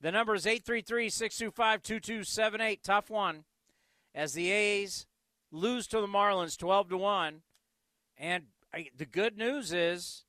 The 0.00 0.12
number 0.12 0.34
is 0.34 0.46
833 0.46 1.08
625 1.10 1.82
2278. 1.82 2.82
Tough 2.82 3.10
one. 3.10 3.44
As 4.14 4.32
the 4.32 4.50
A's 4.50 5.06
lose 5.50 5.86
to 5.88 6.00
the 6.00 6.06
Marlins 6.06 6.56
12 6.56 6.90
to 6.90 6.96
1. 6.96 7.42
And 8.16 8.44
I, 8.72 8.88
the 8.96 9.06
good 9.06 9.36
news 9.36 9.72
is 9.72 10.24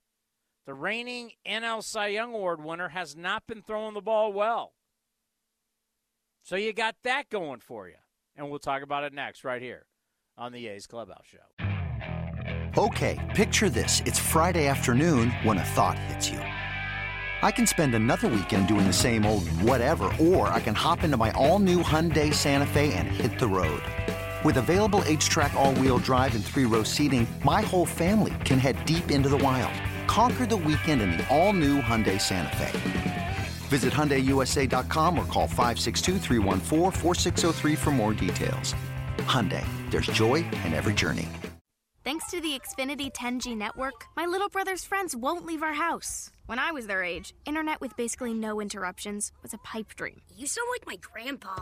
the 0.66 0.74
reigning 0.74 1.32
NL 1.48 1.84
Cy 1.84 2.08
Young 2.08 2.34
Award 2.34 2.64
winner 2.64 2.90
has 2.90 3.16
not 3.16 3.48
been 3.48 3.62
throwing 3.62 3.94
the 3.94 4.02
ball 4.02 4.32
well. 4.32 4.74
So 6.44 6.56
you 6.56 6.74
got 6.74 6.96
that 7.04 7.30
going 7.30 7.60
for 7.60 7.88
you 7.88 7.96
and 8.36 8.50
we'll 8.50 8.60
talk 8.60 8.82
about 8.82 9.04
it 9.04 9.14
next 9.14 9.44
right 9.44 9.62
here 9.62 9.86
on 10.38 10.52
the 10.52 10.68
A's 10.68 10.88
Clubhouse 10.88 11.26
Show. 11.26 11.68
Okay, 12.78 13.20
picture 13.36 13.70
this. 13.70 14.02
It's 14.06 14.20
Friday 14.20 14.68
afternoon 14.68 15.32
when 15.44 15.58
a 15.58 15.64
thought 15.64 16.00
hits 16.00 16.30
you. 16.30 16.40
I 17.42 17.52
can 17.52 17.66
spend 17.66 17.96
another 17.96 18.28
weekend 18.28 18.68
doing 18.68 18.86
the 18.86 18.94
same 18.94 19.26
old 19.26 19.48
whatever, 19.62 20.12
or 20.20 20.50
I 20.50 20.60
can 20.60 20.76
hop 20.76 21.04
into 21.04 21.16
my 21.16 21.32
all-new 21.32 21.82
Hyundai 21.84 22.34
Santa 22.34 22.66
Fe 22.66 22.94
and 22.94 23.08
hit 23.08 23.40
the 23.40 23.48
road. 23.48 23.82
With 24.44 24.58
available 24.58 25.02
H-Track 25.06 25.54
all-wheel 25.54 26.00
drive 26.00 26.36
and 26.36 26.44
three-row 26.44 26.84
seating, 26.84 27.28
my 27.44 27.62
whole 27.62 27.86
family 27.86 28.34
can 28.46 28.60
head 28.60 28.84
deep 28.86 29.10
into 29.10 29.30
the 29.30 29.38
wild. 29.38 29.74
Conquer 30.08 30.46
the 30.46 30.58
weekend 30.58 31.02
in 31.02 31.12
the 31.12 31.28
all-new 31.30 31.82
Hyundai 31.82 32.20
Santa 32.20 32.56
Fe. 32.56 33.38
Visit 33.70 33.94
HyundaiUSA.com 33.94 35.18
or 35.18 35.26
call 35.26 35.48
562 35.48 36.20
for 37.78 37.92
more 37.92 38.14
details. 38.14 38.76
Hyundai, 39.20 39.66
there's 39.92 40.08
joy 40.08 40.38
in 40.66 40.74
every 40.74 40.94
journey. 40.94 41.28
Thanks 42.04 42.32
to 42.32 42.42
the 42.42 42.60
Xfinity 42.60 43.14
10G 43.14 43.56
network, 43.56 44.06
my 44.16 44.26
little 44.26 44.50
brother's 44.50 44.84
friends 44.84 45.16
won't 45.16 45.46
leave 45.46 45.62
our 45.62 45.74
house. 45.74 46.32
When 46.50 46.58
I 46.58 46.72
was 46.72 46.88
their 46.88 47.04
age, 47.04 47.36
internet 47.46 47.80
with 47.80 47.96
basically 47.96 48.34
no 48.34 48.60
interruptions 48.60 49.32
was 49.44 49.54
a 49.54 49.60
pipe 49.60 49.94
dream. 49.96 50.20
You 50.36 50.48
sound 50.48 50.68
like 50.74 50.88
my 50.88 50.96
grandpa. 50.96 51.56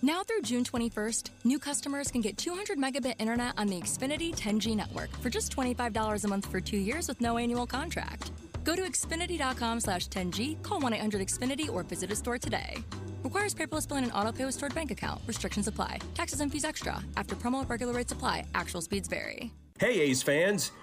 Now 0.00 0.22
through 0.22 0.42
June 0.42 0.62
21st, 0.62 1.30
new 1.42 1.58
customers 1.58 2.12
can 2.12 2.20
get 2.20 2.38
200 2.38 2.78
megabit 2.78 3.16
internet 3.18 3.54
on 3.58 3.66
the 3.66 3.80
Xfinity 3.80 4.32
10G 4.32 4.76
network 4.76 5.10
for 5.16 5.28
just 5.28 5.50
$25 5.56 6.24
a 6.24 6.28
month 6.28 6.46
for 6.46 6.60
two 6.60 6.76
years 6.76 7.08
with 7.08 7.20
no 7.20 7.36
annual 7.36 7.66
contract. 7.66 8.30
Go 8.62 8.76
to 8.76 8.82
Xfinity.com 8.82 9.80
slash 9.80 10.06
10G, 10.06 10.62
call 10.62 10.78
1 10.78 10.92
800 10.94 11.20
Xfinity, 11.26 11.68
or 11.68 11.82
visit 11.82 12.12
a 12.12 12.14
store 12.14 12.38
today. 12.38 12.76
Requires 13.24 13.56
paperless 13.56 13.88
billing 13.88 14.04
and 14.04 14.12
auto 14.12 14.30
pay 14.30 14.44
with 14.44 14.54
stored 14.54 14.72
bank 14.72 14.92
account. 14.92 15.20
Restrictions 15.26 15.66
apply. 15.66 15.98
Taxes 16.14 16.40
and 16.40 16.52
fees 16.52 16.64
extra. 16.64 17.02
After 17.16 17.34
promo, 17.34 17.68
regular 17.68 17.92
rates 17.92 18.12
apply. 18.12 18.46
Actual 18.54 18.82
speeds 18.82 19.08
vary. 19.08 19.52
Hey, 19.80 20.00
A's 20.00 20.22
fans. 20.22 20.72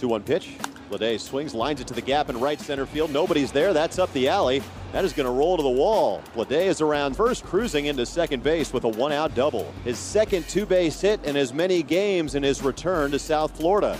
2 0.00 0.08
1 0.08 0.22
pitch. 0.22 0.56
Bleday 0.90 1.20
swings, 1.20 1.54
lines 1.54 1.80
it 1.80 1.86
to 1.86 1.94
the 1.94 2.00
gap 2.00 2.30
in 2.30 2.40
right 2.40 2.60
center 2.60 2.86
field. 2.86 3.12
Nobody's 3.12 3.52
there. 3.52 3.72
That's 3.72 3.98
up 3.98 4.12
the 4.12 4.28
alley. 4.28 4.62
That 4.92 5.04
is 5.04 5.12
going 5.12 5.26
to 5.26 5.30
roll 5.30 5.56
to 5.56 5.62
the 5.62 5.68
wall. 5.68 6.20
Bleday 6.34 6.66
is 6.66 6.80
around 6.80 7.16
first, 7.16 7.44
cruising 7.44 7.86
into 7.86 8.04
second 8.06 8.42
base 8.42 8.72
with 8.72 8.84
a 8.84 8.88
one 8.88 9.12
out 9.12 9.34
double. 9.34 9.72
His 9.84 9.98
second 9.98 10.48
two 10.48 10.66
base 10.66 11.00
hit 11.00 11.22
in 11.24 11.36
as 11.36 11.52
many 11.52 11.84
games 11.84 12.34
in 12.34 12.42
his 12.42 12.62
return 12.62 13.12
to 13.12 13.18
South 13.18 13.56
Florida. 13.56 13.96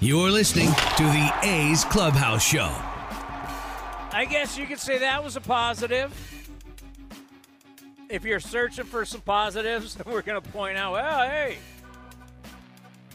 You're 0.00 0.30
listening 0.30 0.68
to 0.68 1.02
the 1.02 1.34
A's 1.42 1.84
Clubhouse 1.84 2.42
Show. 2.42 2.72
I 4.12 4.26
guess 4.30 4.56
you 4.56 4.66
could 4.66 4.78
say 4.78 4.98
that 4.98 5.22
was 5.22 5.36
a 5.36 5.40
positive. 5.40 6.14
If 8.08 8.24
you're 8.24 8.40
searching 8.40 8.84
for 8.84 9.04
some 9.04 9.20
positives, 9.20 9.98
we're 10.06 10.22
going 10.22 10.40
to 10.40 10.50
point 10.50 10.78
out, 10.78 10.92
well, 10.92 11.28
hey, 11.28 11.58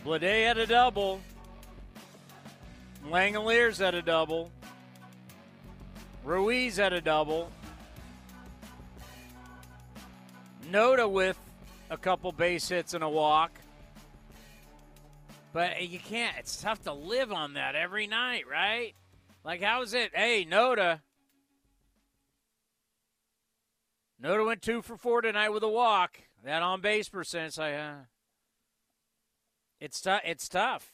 Bleday 0.05 0.45
had 0.45 0.57
a 0.57 0.67
double. 0.67 1.21
Langeliers 3.09 3.85
at 3.85 3.93
a 3.95 4.01
double. 4.01 4.51
Ruiz 6.23 6.79
at 6.79 6.93
a 6.93 7.01
double. 7.01 7.51
Noda 10.71 11.09
with 11.09 11.37
a 11.89 11.97
couple 11.97 12.31
base 12.31 12.69
hits 12.69 12.93
and 12.93 13.03
a 13.03 13.09
walk. 13.09 13.51
But 15.51 15.87
you 15.87 15.99
can't, 15.99 16.35
it's 16.39 16.61
tough 16.61 16.81
to 16.83 16.93
live 16.93 17.31
on 17.31 17.53
that 17.53 17.75
every 17.75 18.07
night, 18.07 18.45
right? 18.49 18.95
Like, 19.43 19.61
how 19.61 19.81
is 19.83 19.93
it? 19.93 20.11
Hey, 20.15 20.47
Noda. 20.49 21.01
Noda 24.23 24.45
went 24.45 24.61
two 24.61 24.81
for 24.81 24.95
four 24.95 25.21
tonight 25.21 25.49
with 25.49 25.63
a 25.63 25.69
walk. 25.69 26.17
That 26.43 26.63
on 26.63 26.81
base 26.81 27.09
percent, 27.09 27.57
like, 27.57 27.75
uh, 27.75 27.93
it's, 29.79 29.99
tough. 30.01 30.21
it's 30.25 30.47
tough. 30.47 30.92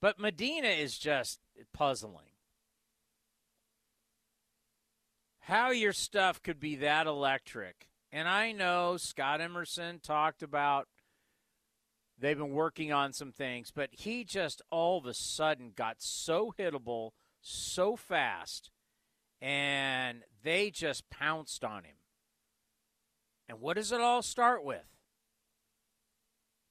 But 0.00 0.18
Medina 0.18 0.68
is 0.68 0.98
just 0.98 1.40
puzzling. 1.72 2.32
How 5.40 5.70
your 5.70 5.92
stuff 5.92 6.42
could 6.42 6.60
be 6.60 6.76
that 6.76 7.06
electric. 7.06 7.88
And 8.12 8.28
I 8.28 8.52
know 8.52 8.96
Scott 8.96 9.40
Emerson 9.40 10.00
talked 10.00 10.42
about 10.42 10.88
they've 12.18 12.38
been 12.38 12.52
working 12.52 12.92
on 12.92 13.12
some 13.12 13.32
things, 13.32 13.70
but 13.70 13.90
he 13.92 14.24
just 14.24 14.62
all 14.70 14.98
of 14.98 15.06
a 15.06 15.14
sudden 15.14 15.72
got 15.74 15.96
so 15.98 16.54
hittable 16.58 17.10
so 17.42 17.96
fast 17.96 18.70
and 19.40 20.22
they 20.42 20.70
just 20.70 21.08
pounced 21.10 21.64
on 21.64 21.84
him. 21.84 21.96
And 23.48 23.60
what 23.60 23.76
does 23.76 23.90
it 23.92 24.00
all 24.00 24.22
start 24.22 24.64
with? 24.64 24.86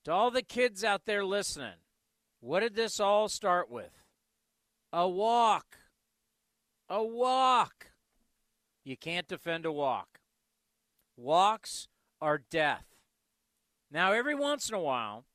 To 0.05 0.12
all 0.12 0.31
the 0.31 0.41
kids 0.41 0.83
out 0.83 1.05
there 1.05 1.25
listening, 1.25 1.74
what 2.41 2.62
did 2.62 2.75
this 2.75 3.00
all 3.00 3.27
start 3.27 3.69
with? 3.69 4.03
A 4.91 5.08
walk. 5.08 5.77
A 6.89 7.03
walk. 7.03 7.91
You 8.84 8.98
can't 8.98 9.27
defend 9.27 9.65
a 9.65 9.72
walk. 9.72 10.19
Walks 11.17 11.88
are 12.22 12.41
death. 12.50 12.86
Now, 13.91 14.13
every 14.13 14.36
once 14.36 14.69
in 14.69 14.75
a 14.75 14.79
while, 14.79 15.25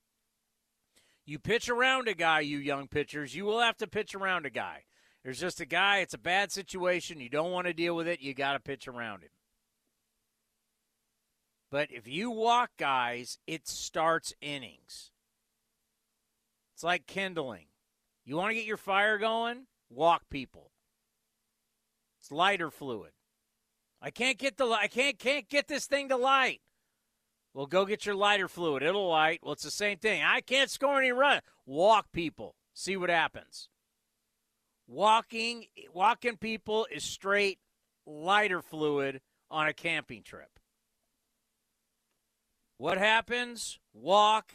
you 1.26 1.38
pitch 1.38 1.68
around 1.68 2.08
a 2.08 2.14
guy, 2.14 2.40
you 2.40 2.58
young 2.58 2.88
pitchers, 2.88 3.34
you 3.34 3.44
will 3.44 3.60
have 3.60 3.76
to 3.78 3.86
pitch 3.86 4.14
around 4.14 4.46
a 4.46 4.50
guy. 4.50 4.84
There's 5.22 5.40
just 5.40 5.60
a 5.60 5.66
guy, 5.66 5.98
it's 5.98 6.14
a 6.14 6.18
bad 6.18 6.52
situation, 6.52 7.20
you 7.20 7.30
don't 7.30 7.50
want 7.50 7.66
to 7.66 7.72
deal 7.72 7.96
with 7.96 8.06
it, 8.06 8.20
you 8.20 8.34
got 8.34 8.52
to 8.52 8.60
pitch 8.60 8.86
around 8.86 9.22
him. 9.22 9.30
But 11.70 11.90
if 11.90 12.06
you 12.06 12.30
walk 12.30 12.70
guys, 12.78 13.38
it 13.46 13.66
starts 13.66 14.34
innings. 14.40 15.10
It's 16.74 16.82
like 16.82 17.06
kindling. 17.06 17.66
You 18.24 18.36
want 18.36 18.50
to 18.50 18.54
get 18.54 18.66
your 18.66 18.76
fire 18.76 19.18
going? 19.18 19.66
Walk 19.90 20.22
people. 20.28 20.72
It's 22.20 22.32
lighter 22.32 22.70
fluid. 22.70 23.12
I 24.02 24.10
can't 24.10 24.38
get 24.38 24.56
the 24.56 24.66
I 24.66 24.88
can't 24.88 25.18
can't 25.18 25.48
get 25.48 25.68
this 25.68 25.86
thing 25.86 26.08
to 26.08 26.16
light. 26.16 26.60
Well, 27.52 27.66
go 27.66 27.84
get 27.84 28.04
your 28.04 28.16
lighter 28.16 28.48
fluid. 28.48 28.82
It'll 28.82 29.08
light. 29.08 29.40
Well, 29.42 29.52
it's 29.52 29.62
the 29.62 29.70
same 29.70 29.98
thing. 29.98 30.22
I 30.22 30.40
can't 30.40 30.68
score 30.68 30.98
any 30.98 31.12
run. 31.12 31.40
Walk 31.64 32.10
people. 32.12 32.56
See 32.74 32.96
what 32.96 33.10
happens. 33.10 33.68
Walking 34.86 35.66
walking 35.92 36.36
people 36.36 36.86
is 36.90 37.04
straight 37.04 37.60
lighter 38.04 38.60
fluid 38.60 39.20
on 39.50 39.68
a 39.68 39.72
camping 39.72 40.22
trip. 40.22 40.58
What 42.78 42.98
happens? 42.98 43.78
Walk, 43.92 44.52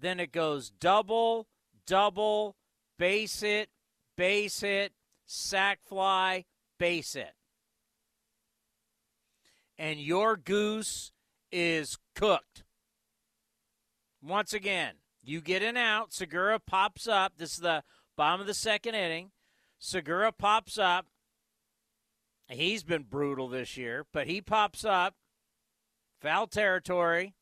then 0.00 0.20
it 0.20 0.32
goes 0.32 0.70
double, 0.70 1.48
double, 1.86 2.56
base 2.98 3.42
it, 3.42 3.68
base 4.16 4.62
it, 4.62 4.92
sack 5.26 5.80
fly, 5.86 6.44
base 6.78 7.14
it. 7.14 7.34
And 9.78 10.00
your 10.00 10.36
goose 10.36 11.12
is 11.52 11.98
cooked. 12.14 12.64
Once 14.22 14.52
again, 14.52 14.94
you 15.22 15.40
get 15.40 15.62
an 15.62 15.76
out. 15.76 16.12
Segura 16.12 16.58
pops 16.58 17.06
up. 17.06 17.34
This 17.36 17.54
is 17.54 17.60
the 17.60 17.82
bottom 18.16 18.40
of 18.40 18.46
the 18.46 18.54
second 18.54 18.94
inning. 18.94 19.30
Segura 19.78 20.32
pops 20.32 20.78
up. 20.78 21.06
He's 22.48 22.82
been 22.82 23.02
brutal 23.02 23.48
this 23.48 23.76
year, 23.76 24.06
but 24.12 24.26
he 24.26 24.40
pops 24.40 24.84
up. 24.84 25.14
Foul 26.20 26.46
territory. 26.46 27.34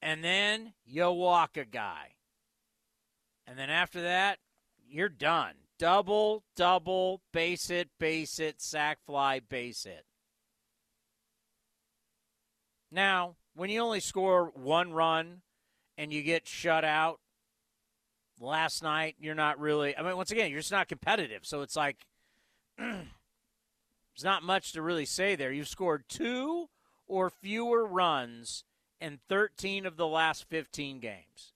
And 0.00 0.22
then 0.22 0.74
you 0.86 1.10
walk 1.10 1.56
a 1.56 1.64
guy. 1.64 2.14
And 3.46 3.58
then 3.58 3.70
after 3.70 4.02
that, 4.02 4.38
you're 4.88 5.08
done. 5.08 5.54
Double, 5.78 6.44
double, 6.56 7.20
base 7.32 7.70
it, 7.70 7.88
base 7.98 8.38
it, 8.38 8.60
sack 8.60 8.98
fly, 9.06 9.40
base 9.40 9.86
it. 9.86 10.04
Now, 12.90 13.36
when 13.54 13.70
you 13.70 13.80
only 13.80 14.00
score 14.00 14.50
one 14.54 14.92
run 14.92 15.42
and 15.96 16.12
you 16.12 16.22
get 16.22 16.48
shut 16.48 16.84
out 16.84 17.20
last 18.40 18.82
night, 18.82 19.16
you're 19.18 19.34
not 19.34 19.58
really, 19.58 19.96
I 19.96 20.02
mean, 20.02 20.16
once 20.16 20.30
again, 20.30 20.50
you're 20.50 20.60
just 20.60 20.72
not 20.72 20.88
competitive. 20.88 21.44
So 21.44 21.62
it's 21.62 21.76
like, 21.76 22.06
there's 22.78 23.04
not 24.24 24.42
much 24.42 24.72
to 24.72 24.82
really 24.82 25.04
say 25.04 25.36
there. 25.36 25.52
You've 25.52 25.68
scored 25.68 26.04
two 26.08 26.68
or 27.06 27.30
fewer 27.30 27.86
runs 27.86 28.64
in 29.00 29.18
13 29.28 29.86
of 29.86 29.96
the 29.96 30.06
last 30.06 30.48
15 30.48 31.00
games. 31.00 31.52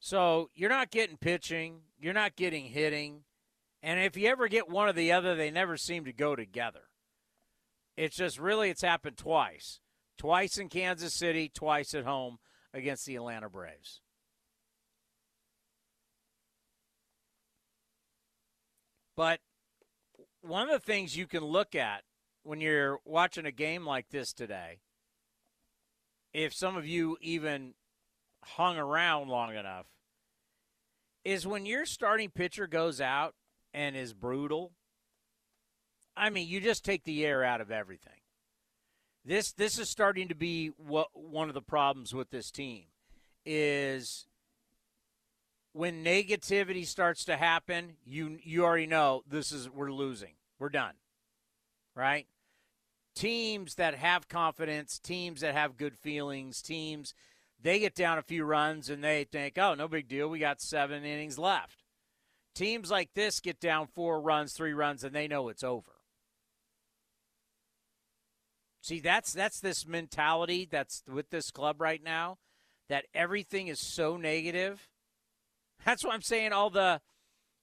So 0.00 0.50
you're 0.54 0.70
not 0.70 0.90
getting 0.90 1.16
pitching, 1.16 1.80
you're 1.98 2.12
not 2.12 2.36
getting 2.36 2.66
hitting, 2.66 3.24
and 3.82 4.00
if 4.00 4.16
you 4.16 4.28
ever 4.28 4.48
get 4.48 4.68
one 4.68 4.88
or 4.88 4.92
the 4.92 5.12
other, 5.12 5.34
they 5.34 5.50
never 5.50 5.76
seem 5.76 6.04
to 6.04 6.12
go 6.12 6.36
together. 6.36 6.82
It's 7.96 8.16
just 8.16 8.38
really 8.38 8.70
it's 8.70 8.82
happened 8.82 9.16
twice. 9.16 9.80
Twice 10.18 10.58
in 10.58 10.68
Kansas 10.68 11.14
City, 11.14 11.48
twice 11.48 11.94
at 11.94 12.04
home 12.04 12.38
against 12.72 13.06
the 13.06 13.16
Atlanta 13.16 13.48
Braves. 13.48 14.00
But 19.16 19.40
one 20.40 20.62
of 20.62 20.70
the 20.70 20.78
things 20.78 21.16
you 21.16 21.26
can 21.26 21.44
look 21.44 21.74
at 21.74 22.02
when 22.44 22.60
you're 22.60 22.98
watching 23.04 23.46
a 23.46 23.50
game 23.50 23.84
like 23.84 24.10
this 24.10 24.32
today, 24.32 24.78
if 26.32 26.54
some 26.54 26.76
of 26.76 26.86
you 26.86 27.16
even 27.20 27.74
hung 28.44 28.76
around 28.76 29.28
long 29.28 29.54
enough, 29.56 29.86
is 31.24 31.46
when 31.46 31.66
your 31.66 31.86
starting 31.86 32.30
pitcher 32.30 32.66
goes 32.66 33.00
out 33.00 33.34
and 33.72 33.96
is 33.96 34.12
brutal. 34.12 34.72
I 36.16 36.30
mean, 36.30 36.46
you 36.46 36.60
just 36.60 36.84
take 36.84 37.04
the 37.04 37.24
air 37.24 37.42
out 37.42 37.60
of 37.60 37.70
everything. 37.70 38.20
This 39.24 39.52
this 39.52 39.78
is 39.78 39.88
starting 39.88 40.28
to 40.28 40.34
be 40.34 40.68
what 40.76 41.08
one 41.14 41.48
of 41.48 41.54
the 41.54 41.62
problems 41.62 42.14
with 42.14 42.30
this 42.30 42.50
team 42.50 42.84
is 43.46 44.26
when 45.72 46.04
negativity 46.04 46.86
starts 46.86 47.24
to 47.24 47.36
happen, 47.38 47.96
you 48.04 48.38
you 48.42 48.64
already 48.64 48.86
know 48.86 49.22
this 49.26 49.50
is 49.50 49.70
we're 49.70 49.90
losing. 49.90 50.34
We're 50.58 50.68
done. 50.68 50.94
Right? 51.96 52.26
Teams 53.14 53.76
that 53.76 53.94
have 53.94 54.28
confidence, 54.28 54.98
teams 54.98 55.40
that 55.40 55.54
have 55.54 55.76
good 55.76 55.96
feelings, 55.96 56.60
teams 56.60 57.14
they 57.60 57.78
get 57.78 57.94
down 57.94 58.18
a 58.18 58.22
few 58.22 58.44
runs 58.44 58.90
and 58.90 59.02
they 59.02 59.24
think, 59.24 59.56
"Oh, 59.56 59.74
no 59.74 59.88
big 59.88 60.06
deal. 60.06 60.28
We 60.28 60.38
got 60.38 60.60
7 60.60 61.04
innings 61.04 61.38
left." 61.38 61.82
Teams 62.54 62.90
like 62.90 63.14
this 63.14 63.40
get 63.40 63.58
down 63.58 63.86
4 63.86 64.20
runs, 64.20 64.52
3 64.52 64.72
runs 64.72 65.02
and 65.02 65.14
they 65.14 65.26
know 65.26 65.48
it's 65.48 65.64
over. 65.64 65.92
See, 68.84 69.00
that's 69.00 69.32
that's 69.32 69.60
this 69.60 69.86
mentality 69.86 70.68
that's 70.70 71.02
with 71.08 71.30
this 71.30 71.50
club 71.50 71.80
right 71.80 72.02
now 72.02 72.36
that 72.90 73.06
everything 73.14 73.68
is 73.68 73.80
so 73.80 74.18
negative. 74.18 74.90
That's 75.86 76.04
why 76.04 76.12
I'm 76.12 76.20
saying 76.20 76.52
all 76.52 76.68
the 76.68 77.00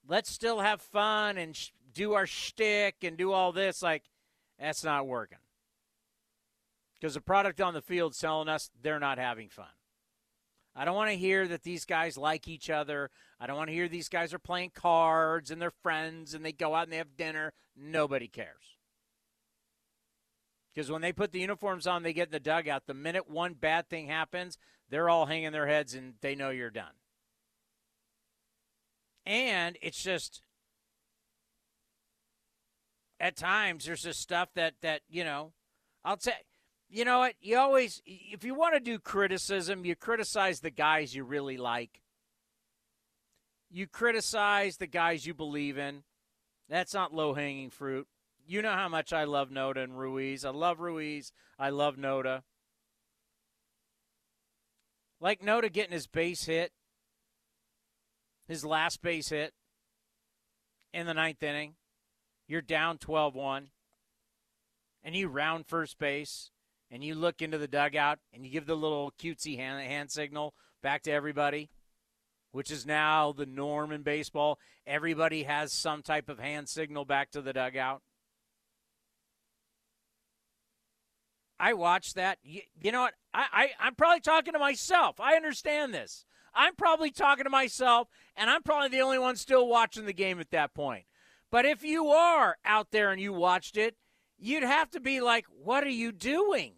let's 0.07 0.31
still 0.31 0.61
have 0.61 0.81
fun 0.81 1.37
and 1.37 1.55
sh- 1.55 1.69
do 1.93 2.13
our 2.13 2.25
shtick 2.25 3.03
and 3.03 3.17
do 3.17 3.31
all 3.31 3.51
this. 3.51 3.81
Like, 3.81 4.03
that's 4.61 4.83
not 4.83 5.07
working. 5.07 5.39
Because 6.99 7.15
the 7.15 7.21
product 7.21 7.59
on 7.59 7.73
the 7.73 7.81
field 7.81 8.17
telling 8.17 8.47
us 8.47 8.69
they're 8.81 8.99
not 8.99 9.17
having 9.17 9.49
fun. 9.49 9.65
I 10.75 10.85
don't 10.85 10.95
want 10.95 11.09
to 11.09 11.17
hear 11.17 11.47
that 11.47 11.63
these 11.63 11.83
guys 11.83 12.17
like 12.17 12.47
each 12.47 12.69
other. 12.69 13.09
I 13.39 13.47
don't 13.47 13.57
want 13.57 13.69
to 13.69 13.73
hear 13.73 13.89
these 13.89 14.07
guys 14.07 14.33
are 14.33 14.39
playing 14.39 14.71
cards 14.73 15.51
and 15.51 15.61
they're 15.61 15.71
friends 15.71 16.33
and 16.33 16.45
they 16.45 16.51
go 16.51 16.75
out 16.75 16.83
and 16.83 16.93
they 16.93 16.97
have 16.97 17.17
dinner. 17.17 17.53
Nobody 17.75 18.27
cares. 18.27 18.77
Because 20.73 20.89
when 20.89 21.01
they 21.01 21.11
put 21.11 21.33
the 21.33 21.41
uniforms 21.41 21.87
on, 21.87 22.03
they 22.03 22.13
get 22.13 22.27
in 22.27 22.31
the 22.31 22.39
dugout. 22.39 22.85
The 22.85 22.93
minute 22.93 23.29
one 23.29 23.53
bad 23.53 23.89
thing 23.89 24.07
happens, 24.07 24.57
they're 24.89 25.09
all 25.09 25.25
hanging 25.25 25.51
their 25.51 25.67
heads 25.67 25.93
and 25.93 26.13
they 26.21 26.35
know 26.35 26.49
you're 26.51 26.69
done. 26.69 26.93
And 29.25 29.77
it's 29.81 30.01
just 30.01 30.41
at 33.21 33.37
times 33.37 33.85
there's 33.85 34.01
just 34.01 34.19
stuff 34.19 34.49
that 34.55 34.73
that 34.81 35.01
you 35.07 35.23
know, 35.23 35.53
I'll 36.03 36.19
say, 36.19 36.33
you 36.89 37.05
know 37.05 37.19
what? 37.19 37.35
You 37.39 37.59
always, 37.59 38.01
if 38.05 38.43
you 38.43 38.55
want 38.55 38.73
to 38.73 38.79
do 38.81 38.99
criticism, 38.99 39.85
you 39.85 39.95
criticize 39.95 40.59
the 40.59 40.71
guys 40.71 41.15
you 41.15 41.23
really 41.23 41.55
like. 41.55 42.01
You 43.69 43.87
criticize 43.87 44.75
the 44.75 44.87
guys 44.87 45.25
you 45.25 45.33
believe 45.33 45.77
in. 45.77 46.03
That's 46.67 46.93
not 46.93 47.13
low 47.13 47.33
hanging 47.33 47.69
fruit. 47.69 48.07
You 48.45 48.61
know 48.61 48.73
how 48.73 48.89
much 48.89 49.13
I 49.13 49.23
love 49.23 49.49
Noda 49.49 49.83
and 49.83 49.97
Ruiz. 49.97 50.43
I 50.43 50.49
love 50.49 50.79
Ruiz. 50.79 51.31
I 51.59 51.69
love 51.69 51.95
Noda. 51.95 52.41
Like 55.21 55.41
Noda 55.41 55.71
getting 55.71 55.93
his 55.93 56.07
base 56.07 56.45
hit, 56.45 56.71
his 58.47 58.65
last 58.65 59.01
base 59.03 59.29
hit 59.29 59.53
in 60.91 61.05
the 61.05 61.13
ninth 61.13 61.43
inning. 61.43 61.75
You're 62.51 62.61
down 62.61 62.97
12 62.97 63.33
1, 63.33 63.67
and 65.05 65.15
you 65.15 65.29
round 65.29 65.67
first 65.67 65.97
base, 65.97 66.51
and 66.91 67.01
you 67.01 67.15
look 67.15 67.41
into 67.41 67.57
the 67.57 67.65
dugout, 67.65 68.19
and 68.33 68.45
you 68.45 68.51
give 68.51 68.65
the 68.65 68.75
little 68.75 69.13
cutesy 69.17 69.55
hand, 69.55 69.81
hand 69.87 70.11
signal 70.11 70.53
back 70.83 71.01
to 71.03 71.11
everybody, 71.13 71.69
which 72.51 72.69
is 72.69 72.85
now 72.85 73.31
the 73.31 73.45
norm 73.45 73.93
in 73.93 74.01
baseball. 74.01 74.59
Everybody 74.85 75.43
has 75.43 75.71
some 75.71 76.01
type 76.01 76.27
of 76.27 76.39
hand 76.39 76.67
signal 76.67 77.05
back 77.05 77.31
to 77.31 77.41
the 77.41 77.53
dugout. 77.53 78.01
I 81.57 81.71
watched 81.71 82.15
that. 82.15 82.37
You, 82.43 82.63
you 82.81 82.91
know 82.91 83.03
what? 83.03 83.13
I, 83.33 83.45
I, 83.53 83.69
I'm 83.79 83.95
probably 83.95 84.19
talking 84.19 84.51
to 84.51 84.59
myself. 84.59 85.21
I 85.21 85.37
understand 85.37 85.93
this. 85.93 86.25
I'm 86.53 86.75
probably 86.75 87.11
talking 87.11 87.45
to 87.45 87.49
myself, 87.49 88.09
and 88.35 88.49
I'm 88.49 88.61
probably 88.61 88.89
the 88.89 89.03
only 89.03 89.19
one 89.19 89.37
still 89.37 89.69
watching 89.69 90.05
the 90.05 90.11
game 90.11 90.41
at 90.41 90.51
that 90.51 90.73
point. 90.73 91.05
But 91.51 91.65
if 91.65 91.83
you 91.83 92.07
are 92.07 92.57
out 92.63 92.91
there 92.91 93.11
and 93.11 93.21
you 93.21 93.33
watched 93.33 93.75
it, 93.75 93.95
you'd 94.39 94.63
have 94.63 94.89
to 94.91 95.01
be 95.01 95.19
like, 95.19 95.45
what 95.49 95.83
are 95.83 95.89
you 95.89 96.13
doing? 96.13 96.73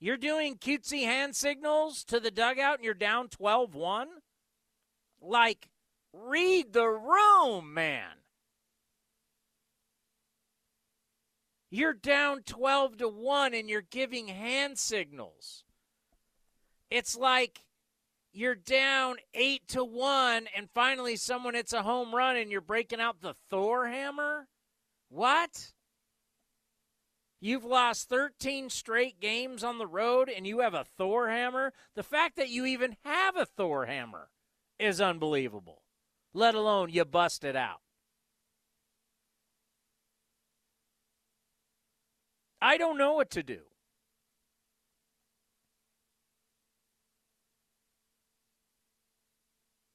You're 0.00 0.16
doing 0.16 0.56
cutesy 0.56 1.04
hand 1.04 1.36
signals 1.36 2.02
to 2.04 2.18
the 2.18 2.30
dugout 2.30 2.76
and 2.76 2.84
you're 2.84 2.94
down 2.94 3.28
12 3.28 3.74
1? 3.74 4.08
Like, 5.20 5.68
read 6.12 6.72
the 6.72 6.88
room, 6.88 7.74
man. 7.74 8.12
You're 11.70 11.94
down 11.94 12.42
12 12.42 12.98
to 12.98 13.08
1 13.08 13.52
and 13.52 13.68
you're 13.68 13.82
giving 13.82 14.28
hand 14.28 14.78
signals. 14.78 15.64
It's 16.90 17.16
like 17.16 17.65
you're 18.36 18.54
down 18.54 19.16
8 19.32 19.66
to 19.68 19.82
1 19.82 20.46
and 20.54 20.68
finally 20.74 21.16
someone 21.16 21.54
hits 21.54 21.72
a 21.72 21.82
home 21.82 22.14
run 22.14 22.36
and 22.36 22.50
you're 22.50 22.60
breaking 22.60 23.00
out 23.00 23.22
the 23.22 23.34
Thor 23.48 23.86
hammer? 23.86 24.46
What? 25.08 25.72
You've 27.40 27.64
lost 27.64 28.08
13 28.08 28.68
straight 28.68 29.20
games 29.20 29.64
on 29.64 29.78
the 29.78 29.86
road 29.86 30.28
and 30.28 30.46
you 30.46 30.60
have 30.60 30.74
a 30.74 30.84
Thor 30.84 31.30
hammer? 31.30 31.72
The 31.94 32.02
fact 32.02 32.36
that 32.36 32.50
you 32.50 32.66
even 32.66 32.96
have 33.04 33.36
a 33.36 33.46
Thor 33.46 33.86
hammer 33.86 34.28
is 34.78 35.00
unbelievable, 35.00 35.82
let 36.34 36.54
alone 36.54 36.90
you 36.90 37.04
bust 37.06 37.42
it 37.42 37.56
out. 37.56 37.80
I 42.60 42.76
don't 42.76 42.98
know 42.98 43.14
what 43.14 43.30
to 43.30 43.42
do. 43.42 43.60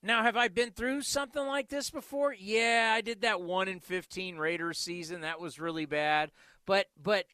Now, 0.04 0.24
have 0.24 0.36
I 0.36 0.48
been 0.48 0.72
through 0.72 1.04
something 1.04 1.46
like 1.46 1.70
this 1.70 1.92
before? 1.92 2.34
Yeah, 2.34 2.94
I 2.96 3.02
did 3.02 3.22
that 3.22 3.42
1 3.42 3.68
in 3.68 3.80
15 3.80 4.38
Raiders 4.38 4.80
season. 4.80 5.22
That 5.22 5.40
was 5.40 5.60
really 5.60 5.86
bad. 5.86 6.32
But 6.66 6.88
but 7.02 7.26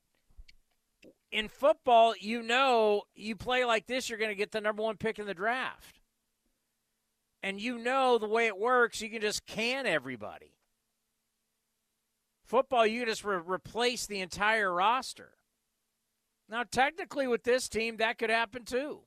in 1.32 1.48
football, 1.48 2.14
you 2.20 2.42
know, 2.42 3.04
you 3.16 3.36
play 3.36 3.64
like 3.64 3.88
this, 3.88 4.10
you're 4.10 4.20
going 4.20 4.32
to 4.32 4.36
get 4.36 4.52
the 4.52 4.62
number 4.62 4.84
1 4.84 4.98
pick 4.98 5.18
in 5.20 5.26
the 5.26 5.34
draft. 5.34 6.02
And 7.42 7.62
you 7.62 7.78
know 7.78 8.18
the 8.18 8.28
way 8.28 8.48
it 8.48 8.58
works, 8.58 9.02
you 9.02 9.10
can 9.10 9.22
just 9.22 9.46
can 9.46 9.86
everybody. 9.86 10.54
Football, 12.44 12.86
you 12.88 13.06
just 13.06 13.24
re- 13.24 13.42
replace 13.46 14.06
the 14.06 14.20
entire 14.20 14.74
roster. 14.74 15.32
Now, 16.50 16.64
technically, 16.64 17.28
with 17.28 17.44
this 17.44 17.68
team, 17.68 17.98
that 17.98 18.18
could 18.18 18.30
happen 18.30 18.64
too. 18.64 19.02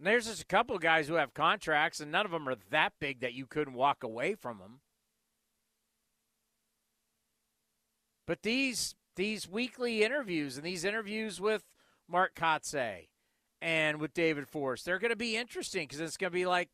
And 0.00 0.06
there's 0.06 0.24
just 0.24 0.40
a 0.40 0.46
couple 0.46 0.74
of 0.74 0.80
guys 0.80 1.08
who 1.08 1.16
have 1.16 1.34
contracts, 1.34 2.00
and 2.00 2.10
none 2.10 2.24
of 2.24 2.32
them 2.32 2.48
are 2.48 2.56
that 2.70 2.94
big 2.98 3.20
that 3.20 3.34
you 3.34 3.44
couldn't 3.44 3.74
walk 3.74 4.02
away 4.02 4.34
from 4.34 4.58
them. 4.58 4.80
But 8.26 8.40
these 8.40 8.94
these 9.14 9.46
weekly 9.46 10.02
interviews 10.02 10.56
and 10.56 10.64
these 10.64 10.86
interviews 10.86 11.38
with 11.38 11.64
Mark 12.08 12.34
Kotsay 12.34 13.08
and 13.60 14.00
with 14.00 14.14
David 14.14 14.48
Forst, 14.48 14.86
they're 14.86 14.98
going 14.98 15.10
to 15.10 15.16
be 15.16 15.36
interesting 15.36 15.82
because 15.82 16.00
it's 16.00 16.16
going 16.16 16.30
to 16.30 16.34
be 16.34 16.46
like, 16.46 16.70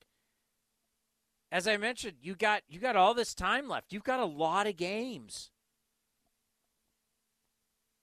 as 1.51 1.67
I 1.67 1.79
mentioned, 1.79 2.19
you 2.23 2.37
got 2.37 2.63
you 2.69 2.79
got 2.79 2.95
all 2.95 3.13
this 3.13 3.35
time 3.35 3.69
left. 3.69 3.93
You've 3.93 4.05
got 4.05 4.21
a 4.21 4.25
lot 4.25 4.69
of 4.69 4.77
games. 4.77 5.51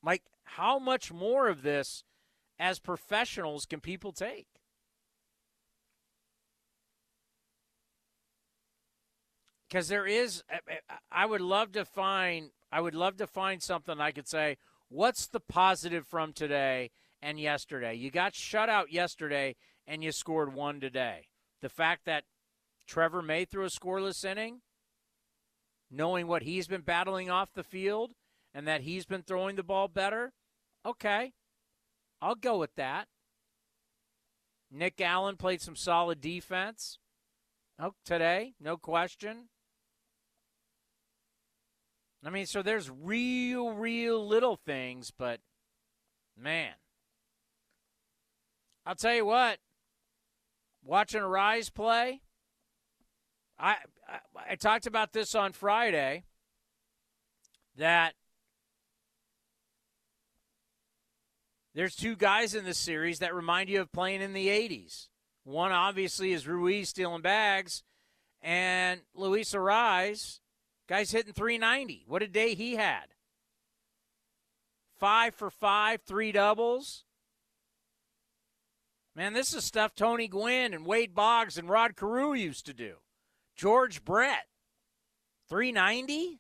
Like, 0.04 0.24
how 0.44 0.80
much 0.80 1.14
more 1.14 1.48
of 1.48 1.62
this 1.62 2.04
as 2.60 2.80
professionals 2.80 3.66
can 3.66 3.80
people 3.80 4.12
take? 4.12 4.53
Because 9.74 9.88
there 9.88 10.06
is, 10.06 10.44
eh, 10.52 10.60
eh, 10.70 10.96
I 11.12 11.26
would 11.26 11.42
love 11.42 11.72
to 11.72 11.84
find, 11.84 12.52
I 12.72 12.80
would 12.80 12.94
love 12.94 13.18
to 13.18 13.26
find 13.26 13.60
something 13.64 14.00
I 14.00 14.12
could 14.12 14.28
say. 14.28 14.58
What's 14.88 15.26
the 15.26 15.40
positive 15.40 16.06
from 16.06 16.32
today 16.32 16.92
and 17.24 17.40
yesterday? 17.40 17.96
You 17.96 18.12
got 18.12 18.36
shut 18.36 18.70
out 18.70 18.92
yesterday, 18.92 19.56
and 19.88 20.04
you 20.04 20.12
scored 20.12 20.54
one 20.54 20.80
today. 20.80 21.26
The 21.64 21.70
fact 21.70 22.06
that 22.06 22.26
Trevor 22.86 23.24
May 23.24 23.46
threw 23.46 23.66
a 23.66 23.70
scoreless 23.70 24.24
inning, 24.24 24.62
knowing 25.90 26.28
what 26.28 26.44
he's 26.44 26.68
been 26.68 26.82
battling 26.82 27.32
off 27.32 27.50
the 27.56 27.64
field, 27.64 28.12
and 28.54 28.68
that 28.68 28.82
he's 28.82 29.08
been 29.08 29.24
throwing 29.24 29.56
the 29.56 29.64
ball 29.64 29.88
better, 29.88 30.34
okay, 30.86 31.34
I'll 32.22 32.36
go 32.36 32.60
with 32.60 32.76
that. 32.76 33.08
Nick 34.70 35.02
Allen 35.02 35.36
played 35.36 35.62
some 35.62 35.76
solid 35.76 36.22
defense 36.22 37.00
oh, 37.80 37.96
today, 38.06 38.54
no 38.60 38.78
question. 38.78 39.50
I 42.26 42.30
mean, 42.30 42.46
so 42.46 42.62
there's 42.62 42.90
real, 42.90 43.72
real 43.72 44.26
little 44.26 44.56
things, 44.56 45.12
but 45.18 45.42
man, 46.38 46.74
I'll 48.86 48.96
tell 48.96 49.14
you 49.14 49.26
what. 49.26 49.60
Watching 50.86 51.22
Arraez 51.22 51.74
play, 51.74 52.22
I, 53.58 53.78
I 54.08 54.20
I 54.52 54.56
talked 54.56 54.86
about 54.86 55.14
this 55.14 55.34
on 55.34 55.54
Friday. 55.54 56.26
That 57.78 58.16
there's 61.74 61.96
two 61.96 62.18
guys 62.18 62.54
in 62.54 62.66
this 62.66 62.78
series 62.78 63.20
that 63.20 63.34
remind 63.34 63.70
you 63.70 63.80
of 63.80 63.94
playing 63.94 64.22
in 64.22 64.34
the 64.34 64.48
'80s. 64.48 65.08
One 65.46 65.72
obviously 65.72 66.34
is 66.34 66.48
Ruiz 66.48 66.90
stealing 66.90 67.22
bags, 67.22 67.84
and 68.42 69.02
Luis 69.16 69.54
Arraez 69.54 70.40
Guy's 70.94 71.10
hitting 71.10 71.34
390. 71.34 72.06
What 72.08 72.22
a 72.22 72.28
day 72.28 72.54
he 72.54 72.76
had. 72.76 73.06
Five 75.00 75.34
for 75.34 75.50
five, 75.50 76.04
three 76.04 76.32
doubles. 76.32 77.04
Man, 79.16 79.34
this 79.34 79.56
is 79.56 79.64
stuff 79.64 79.96
Tony 79.96 80.28
Gwynn 80.28 80.72
and 80.72 80.86
Wade 80.86 81.16
Boggs 81.16 81.58
and 81.58 81.68
Rod 81.68 81.96
Carew 81.96 82.36
used 82.36 82.68
to 82.68 82.76
do. 82.76 82.98
George 83.56 84.06
Brett, 84.06 84.46
390? 85.50 86.40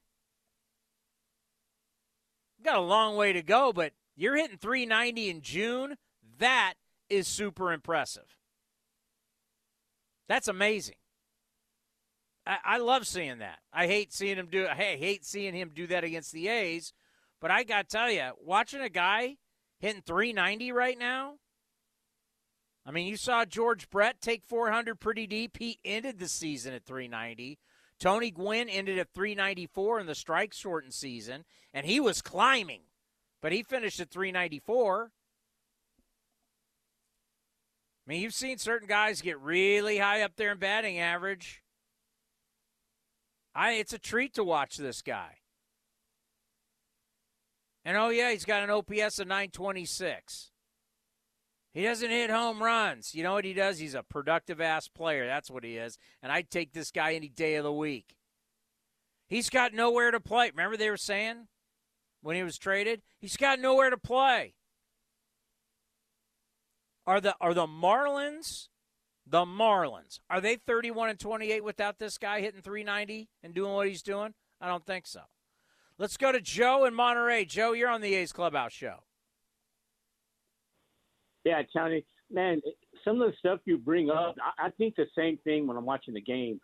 Got 2.63 2.75
a 2.75 2.81
long 2.81 3.15
way 3.15 3.33
to 3.33 3.41
go, 3.41 3.73
but 3.73 3.93
you're 4.15 4.37
hitting 4.37 4.59
390 4.59 5.31
in 5.31 5.41
June. 5.41 5.97
That 6.37 6.75
is 7.09 7.27
super 7.27 7.73
impressive. 7.73 8.37
That's 10.29 10.47
amazing. 10.47 10.97
I, 12.45 12.57
I 12.63 12.77
love 12.77 13.07
seeing 13.07 13.39
that. 13.39 13.59
I 13.71 13.87
hate 13.87 14.13
seeing 14.13 14.37
him 14.37 14.47
do. 14.51 14.67
I 14.67 14.75
hate 14.75 15.25
seeing 15.25 15.53
him 15.53 15.71
do 15.73 15.87
that 15.87 16.03
against 16.03 16.31
the 16.31 16.47
A's. 16.47 16.93
But 17.39 17.51
I 17.51 17.63
got 17.63 17.89
to 17.89 17.97
tell 17.97 18.11
you, 18.11 18.31
watching 18.41 18.81
a 18.81 18.89
guy 18.89 19.37
hitting 19.79 20.01
390 20.01 20.71
right 20.71 20.97
now. 20.97 21.35
I 22.85 22.91
mean, 22.91 23.07
you 23.07 23.17
saw 23.17 23.45
George 23.45 23.89
Brett 23.89 24.21
take 24.21 24.45
400 24.45 24.99
pretty 24.99 25.25
deep. 25.25 25.57
He 25.57 25.79
ended 25.85 26.19
the 26.19 26.27
season 26.27 26.73
at 26.73 26.85
390. 26.85 27.59
Tony 27.99 28.31
Gwynn 28.31 28.67
ended 28.67 28.99
at 28.99 29.13
394 29.13 30.01
in 30.01 30.07
the 30.07 30.15
strike 30.15 30.53
shortened 30.53 30.93
season, 30.93 31.45
and 31.73 31.85
he 31.85 31.99
was 31.99 32.21
climbing, 32.21 32.81
but 33.41 33.53
he 33.53 33.63
finished 33.63 33.99
at 34.01 34.09
394. 34.09 35.11
I 38.05 38.09
mean, 38.09 38.21
you've 38.21 38.33
seen 38.33 38.57
certain 38.57 38.87
guys 38.87 39.21
get 39.21 39.39
really 39.39 39.99
high 39.99 40.21
up 40.21 40.35
there 40.35 40.51
in 40.51 40.57
batting 40.57 40.99
average. 40.99 41.62
I 43.55 43.73
it's 43.73 43.93
a 43.93 43.99
treat 43.99 44.33
to 44.35 44.43
watch 44.43 44.77
this 44.77 45.01
guy. 45.01 45.37
And 47.85 47.97
oh 47.97 48.09
yeah, 48.09 48.31
he's 48.31 48.45
got 48.45 48.63
an 48.63 48.69
OPS 48.69 49.19
of 49.19 49.27
926. 49.27 50.51
He 51.73 51.83
doesn't 51.83 52.09
hit 52.09 52.29
home 52.29 52.61
runs. 52.61 53.15
You 53.15 53.23
know 53.23 53.33
what 53.33 53.45
he 53.45 53.53
does? 53.53 53.79
He's 53.79 53.95
a 53.95 54.03
productive 54.03 54.61
ass 54.61 54.87
player. 54.87 55.25
That's 55.25 55.49
what 55.49 55.63
he 55.63 55.77
is. 55.77 55.97
And 56.21 56.31
I'd 56.31 56.49
take 56.49 56.71
this 56.71 56.91
guy 56.91 57.13
any 57.15 57.29
day 57.29 57.55
of 57.55 57.63
the 57.63 57.73
week. 57.73 58.15
He's 59.27 59.49
got 59.49 59.73
nowhere 59.73 60.11
to 60.11 60.19
play. 60.19 60.51
Remember 60.51 60.77
they 60.77 60.91
were 60.91 60.97
saying 60.97 61.47
when 62.21 62.35
he 62.35 62.43
was 62.43 62.57
traded? 62.57 63.01
He's 63.19 63.37
got 63.37 63.59
nowhere 63.59 63.89
to 63.89 63.97
play. 63.97 64.53
Are 67.05 67.19
the 67.19 67.35
are 67.41 67.53
the 67.53 67.67
Marlins 67.67 68.67
the 69.25 69.45
Marlins. 69.45 70.19
Are 70.29 70.41
they 70.41 70.57
31 70.57 71.09
and 71.09 71.19
28 71.19 71.63
without 71.63 71.99
this 71.99 72.17
guy 72.17 72.41
hitting 72.41 72.61
390 72.61 73.29
and 73.43 73.53
doing 73.53 73.73
what 73.73 73.87
he's 73.87 74.03
doing? 74.03 74.33
I 74.59 74.67
don't 74.67 74.85
think 74.85 75.07
so. 75.07 75.21
Let's 75.97 76.17
go 76.17 76.31
to 76.31 76.41
Joe 76.41 76.85
in 76.85 76.93
Monterey. 76.93 77.45
Joe, 77.45 77.73
you're 77.73 77.89
on 77.89 78.01
the 78.01 78.15
A's 78.15 78.31
Clubhouse 78.31 78.73
show. 78.73 79.03
Yeah, 81.45 81.61
Tony, 81.75 82.05
man, 82.31 82.61
some 83.03 83.21
of 83.21 83.31
the 83.31 83.37
stuff 83.37 83.59
you 83.65 83.77
bring 83.77 84.09
up, 84.09 84.35
I, 84.57 84.69
think 84.71 84.95
the 84.95 85.05
same 85.17 85.37
thing 85.43 85.67
when 85.67 85.77
I'm 85.77 85.85
watching 85.85 86.13
the 86.13 86.21
game. 86.21 86.59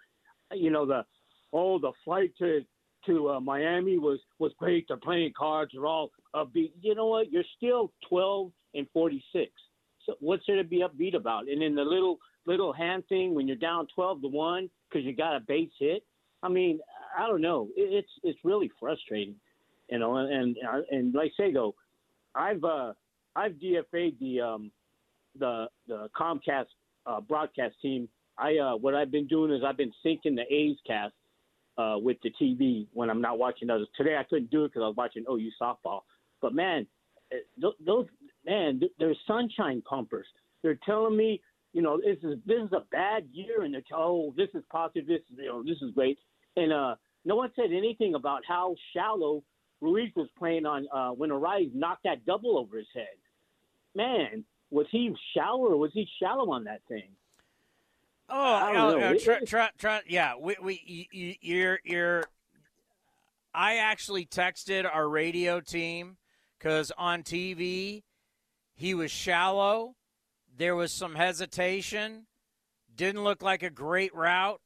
You 0.53 0.71
know, 0.71 0.85
the 0.85 1.05
oh, 1.53 1.79
the 1.79 1.91
flight 2.03 2.31
to 2.39 2.61
to 3.05 3.29
uh, 3.29 3.39
Miami 3.39 3.97
was 3.97 4.19
was 4.39 4.51
great. 4.57 4.87
The 4.87 4.97
playing 4.97 5.33
cards 5.37 5.75
are 5.75 5.85
all 5.85 6.11
upbeat. 6.35 6.71
You 6.81 6.95
know 6.95 7.07
what? 7.07 7.31
You're 7.31 7.43
still 7.57 7.91
12 8.09 8.51
and 8.73 8.87
46. 8.93 9.51
So 10.05 10.15
what's 10.19 10.43
there 10.47 10.55
to 10.57 10.63
be 10.63 10.81
upbeat 10.81 11.15
about? 11.15 11.47
And 11.47 11.61
then 11.61 11.75
the 11.75 11.83
little 11.83 12.17
little 12.45 12.73
hand 12.73 13.03
thing 13.09 13.33
when 13.35 13.47
you're 13.47 13.57
down 13.57 13.87
twelve 13.93 14.21
to 14.21 14.27
one 14.27 14.69
because 14.89 15.05
you 15.05 15.15
got 15.15 15.35
a 15.35 15.39
base 15.39 15.69
hit. 15.79 16.03
I 16.41 16.49
mean, 16.49 16.79
I 17.17 17.27
don't 17.27 17.41
know. 17.41 17.67
It's 17.75 18.09
it's 18.23 18.39
really 18.43 18.71
frustrating, 18.79 19.35
you 19.89 19.99
know. 19.99 20.17
And 20.17 20.57
and, 20.57 20.85
and 20.91 21.13
like 21.13 21.31
I 21.39 21.43
say 21.43 21.53
though, 21.53 21.75
I've 22.35 22.63
uh, 22.63 22.93
I've 23.35 23.53
DFA'd 23.53 24.19
the 24.19 24.41
um, 24.41 24.71
the 25.37 25.67
the 25.87 26.09
Comcast 26.19 26.67
uh, 27.05 27.21
broadcast 27.21 27.75
team. 27.81 28.07
I 28.37 28.57
uh, 28.57 28.75
what 28.75 28.95
I've 28.95 29.11
been 29.11 29.27
doing 29.27 29.51
is 29.51 29.61
I've 29.65 29.77
been 29.77 29.93
syncing 30.05 30.35
the 30.35 30.45
A's 30.49 30.77
cast 30.87 31.13
uh, 31.77 31.95
with 31.97 32.17
the 32.23 32.31
TV 32.41 32.87
when 32.93 33.09
I'm 33.09 33.21
not 33.21 33.37
watching 33.37 33.69
others. 33.69 33.87
Today 33.97 34.17
I 34.17 34.23
couldn't 34.23 34.51
do 34.51 34.65
it 34.65 34.69
because 34.69 34.83
I 34.83 34.87
was 34.87 34.95
watching 34.95 35.25
OU 35.29 35.51
softball. 35.61 36.01
But 36.41 36.53
man, 36.53 36.87
those 37.85 38.05
man, 38.45 38.81
they're 38.97 39.15
sunshine 39.27 39.81
pumpers. 39.87 40.27
They're 40.61 40.79
telling 40.85 41.15
me, 41.15 41.41
you 41.73 41.81
know, 41.81 41.97
this 41.97 42.17
is 42.23 42.39
this 42.45 42.61
is 42.63 42.73
a 42.73 42.83
bad 42.91 43.27
year, 43.31 43.63
and 43.63 43.73
they're 43.73 43.83
oh, 43.93 44.33
this 44.35 44.49
is 44.53 44.63
positive, 44.71 45.07
this 45.07 45.21
is 45.31 45.37
you 45.37 45.45
know, 45.45 45.63
this 45.63 45.77
is 45.81 45.91
great. 45.93 46.17
And 46.55 46.73
uh, 46.73 46.95
no 47.25 47.35
one 47.35 47.51
said 47.55 47.71
anything 47.71 48.15
about 48.15 48.41
how 48.47 48.75
shallow 48.93 49.43
Ruiz 49.81 50.11
was 50.15 50.27
playing 50.37 50.65
on 50.65 50.87
uh, 50.93 51.11
when 51.11 51.29
Arraez 51.29 51.73
knocked 51.73 52.03
that 52.03 52.25
double 52.25 52.57
over 52.57 52.77
his 52.77 52.87
head. 52.93 53.05
Man, 53.95 54.43
was 54.71 54.87
he 54.91 55.13
shallow 55.35 55.65
or 55.65 55.77
was 55.77 55.91
he 55.93 56.07
shallow 56.21 56.51
on 56.51 56.65
that 56.65 56.81
thing? 56.87 57.09
Oh, 58.31 58.99
oh, 59.01 59.17
try, 59.17 59.39
try, 59.39 59.69
try, 59.77 60.01
yeah. 60.07 60.33
We, 60.39 60.55
we, 60.61 61.07
you, 61.11 61.35
you're, 61.41 61.79
you're. 61.83 62.23
I 63.55 63.77
actually 63.77 64.27
texted 64.27 64.87
our 64.91 65.09
radio 65.09 65.59
team 65.59 66.17
because 66.57 66.91
on 66.95 67.23
TV 67.23 68.03
he 68.75 68.93
was 68.93 69.09
shallow. 69.09 69.95
There 70.59 70.75
was 70.75 70.91
some 70.91 71.15
hesitation. 71.15 72.27
Didn't 72.93 73.23
look 73.23 73.41
like 73.41 73.63
a 73.63 73.69
great 73.69 74.13
route, 74.13 74.59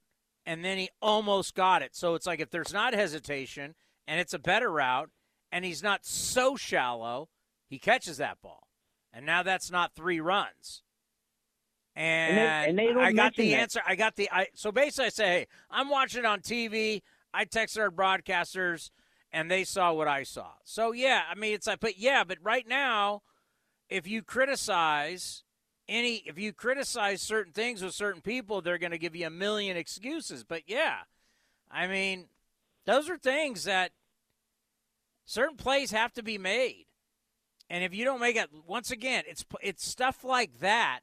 and 0.43 0.65
then 0.65 0.79
he 0.79 0.89
almost 1.03 1.53
got 1.53 1.83
it. 1.83 1.95
So 1.95 2.15
it's 2.15 2.25
like 2.25 2.39
if 2.39 2.49
there's 2.49 2.73
not 2.73 2.95
hesitation 2.95 3.75
and 4.07 4.19
it's 4.19 4.33
a 4.33 4.39
better 4.39 4.71
route, 4.71 5.11
and 5.51 5.63
he's 5.63 5.83
not 5.83 6.03
so 6.03 6.55
shallow, 6.55 7.29
he 7.67 7.77
catches 7.77 8.17
that 8.17 8.41
ball, 8.41 8.67
and 9.13 9.23
now 9.23 9.43
that's 9.43 9.69
not 9.69 9.93
three 9.93 10.19
runs. 10.19 10.81
And, 11.95 12.39
and, 12.39 12.77
they, 12.79 12.87
and 12.87 12.97
they 12.97 13.01
I 13.01 13.11
got 13.11 13.35
the 13.35 13.51
that. 13.51 13.59
answer. 13.59 13.81
I 13.87 13.95
got 13.95 14.15
the. 14.15 14.31
I 14.31 14.47
so 14.55 14.71
basically, 14.71 15.05
I 15.05 15.09
say, 15.09 15.25
hey, 15.25 15.47
I'm 15.69 15.89
watching 15.89 16.19
it 16.19 16.25
on 16.25 16.39
TV. 16.39 17.03
I 17.35 17.45
texted 17.45 17.79
our 17.79 17.91
broadcasters, 17.91 18.89
and 19.31 19.49
they 19.49 19.63
saw 19.63 19.93
what 19.93 20.07
I 20.07 20.23
saw. 20.23 20.53
So 20.63 20.91
yeah, 20.91 21.21
I 21.29 21.35
mean, 21.35 21.53
it's 21.53 21.67
like, 21.67 21.79
but 21.79 21.99
yeah, 21.99 22.23
but 22.23 22.39
right 22.41 22.67
now, 22.67 23.21
if 23.89 24.07
you 24.07 24.23
criticize 24.23 25.43
any, 25.87 26.23
if 26.25 26.37
you 26.37 26.53
criticize 26.53 27.21
certain 27.21 27.53
things 27.53 27.81
with 27.81 27.93
certain 27.93 28.21
people, 28.21 28.61
they're 28.61 28.77
going 28.77 28.91
to 28.91 28.97
give 28.97 29.15
you 29.15 29.27
a 29.27 29.31
million 29.31 29.77
excuses. 29.77 30.43
But 30.43 30.63
yeah, 30.67 30.99
I 31.69 31.87
mean, 31.87 32.27
those 32.85 33.09
are 33.09 33.17
things 33.17 33.65
that 33.65 33.91
certain 35.25 35.57
plays 35.57 35.91
have 35.91 36.13
to 36.13 36.23
be 36.23 36.37
made. 36.37 36.85
And 37.69 37.83
if 37.83 37.93
you 37.93 38.05
don't 38.05 38.19
make 38.19 38.35
it, 38.35 38.49
once 38.67 38.91
again, 38.91 39.23
it's 39.27 39.45
it's 39.61 39.87
stuff 39.87 40.23
like 40.23 40.59
that 40.59 40.99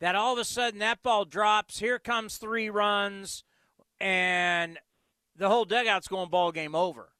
that 0.00 0.14
all 0.14 0.32
of 0.32 0.38
a 0.38 0.44
sudden 0.44 0.80
that 0.80 1.02
ball 1.02 1.24
drops. 1.24 1.78
Here 1.78 1.98
comes 1.98 2.36
three 2.36 2.70
runs, 2.70 3.44
and 4.00 4.78
the 5.36 5.48
whole 5.48 5.64
dugout's 5.64 6.08
going 6.08 6.30
ball 6.30 6.52
game 6.52 6.74
over. 6.74 7.10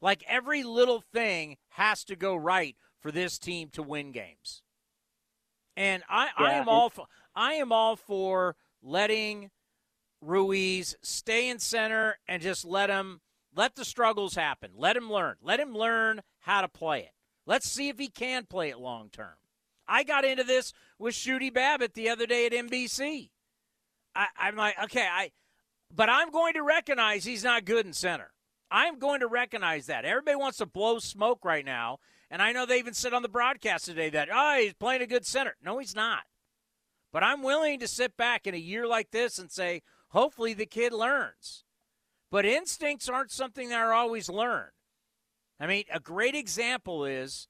Like 0.00 0.22
every 0.28 0.62
little 0.62 1.02
thing 1.12 1.56
has 1.70 2.04
to 2.04 2.16
go 2.16 2.36
right 2.36 2.76
for 3.00 3.10
this 3.10 3.38
team 3.38 3.70
to 3.70 3.82
win 3.82 4.12
games. 4.12 4.62
And 5.78 6.02
I, 6.08 6.24
yeah, 6.24 6.46
I 6.46 6.52
am 6.54 6.68
all 6.68 6.90
for, 6.90 7.06
I 7.36 7.54
am 7.54 7.70
all 7.70 7.94
for 7.94 8.56
letting 8.82 9.50
Ruiz 10.20 10.96
stay 11.02 11.48
in 11.48 11.60
center 11.60 12.18
and 12.26 12.42
just 12.42 12.64
let 12.64 12.90
him 12.90 13.20
let 13.54 13.76
the 13.76 13.84
struggles 13.84 14.34
happen. 14.34 14.72
Let 14.76 14.96
him 14.96 15.08
learn. 15.08 15.36
Let 15.40 15.60
him 15.60 15.72
learn 15.72 16.22
how 16.40 16.62
to 16.62 16.68
play 16.68 17.02
it. 17.02 17.12
Let's 17.46 17.70
see 17.70 17.88
if 17.88 17.98
he 18.00 18.08
can 18.08 18.44
play 18.44 18.70
it 18.70 18.80
long 18.80 19.08
term. 19.08 19.36
I 19.86 20.02
got 20.02 20.24
into 20.24 20.42
this 20.42 20.72
with 20.98 21.14
Shooty 21.14 21.54
Babitt 21.54 21.94
the 21.94 22.08
other 22.08 22.26
day 22.26 22.46
at 22.46 22.52
NBC. 22.52 23.30
I, 24.16 24.26
I'm 24.36 24.56
like, 24.56 24.74
okay, 24.84 25.06
I, 25.08 25.30
but 25.94 26.08
I'm 26.10 26.32
going 26.32 26.54
to 26.54 26.62
recognize 26.64 27.24
he's 27.24 27.44
not 27.44 27.64
good 27.64 27.86
in 27.86 27.92
center. 27.92 28.32
I'm 28.68 28.98
going 28.98 29.20
to 29.20 29.28
recognize 29.28 29.86
that. 29.86 30.04
Everybody 30.04 30.36
wants 30.36 30.58
to 30.58 30.66
blow 30.66 30.98
smoke 30.98 31.44
right 31.44 31.64
now, 31.64 32.00
and 32.30 32.42
I 32.42 32.52
know 32.52 32.66
they 32.66 32.78
even 32.78 32.94
said 32.94 33.14
on 33.14 33.22
the 33.22 33.28
broadcast 33.28 33.86
today 33.86 34.10
that 34.10 34.28
oh 34.32 34.58
he's 34.60 34.74
playing 34.74 35.02
a 35.02 35.06
good 35.06 35.26
center. 35.26 35.56
No, 35.62 35.78
he's 35.78 35.94
not. 35.96 36.24
But 37.12 37.22
I'm 37.22 37.42
willing 37.42 37.80
to 37.80 37.88
sit 37.88 38.16
back 38.16 38.46
in 38.46 38.54
a 38.54 38.58
year 38.58 38.86
like 38.86 39.10
this 39.10 39.38
and 39.38 39.50
say, 39.50 39.82
hopefully 40.08 40.52
the 40.52 40.66
kid 40.66 40.92
learns. 40.92 41.64
But 42.30 42.44
instincts 42.44 43.08
aren't 43.08 43.30
something 43.30 43.70
that 43.70 43.80
are 43.80 43.94
always 43.94 44.28
learned. 44.28 44.72
I 45.58 45.66
mean, 45.66 45.84
a 45.92 46.00
great 46.00 46.34
example 46.34 47.06
is 47.06 47.48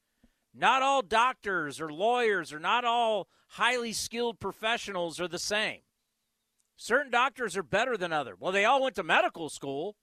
not 0.55 0.83
all 0.83 1.03
doctors 1.03 1.81
or 1.81 1.93
lawyers 1.93 2.53
or 2.53 2.61
not 2.61 2.85
all 2.85 3.29
highly 3.49 3.93
skilled 3.93 4.39
professionals 4.39 5.19
are 5.21 5.29
the 5.29 5.39
same. 5.39 5.81
Certain 6.77 7.11
doctors 7.11 7.57
are 7.57 7.65
better 7.65 7.97
than 7.97 8.13
others. 8.13 8.37
Well, 8.39 8.53
they 8.53 8.65
all 8.65 8.83
went 8.83 8.95
to 8.95 9.03
medical 9.03 9.49
school, 9.49 9.97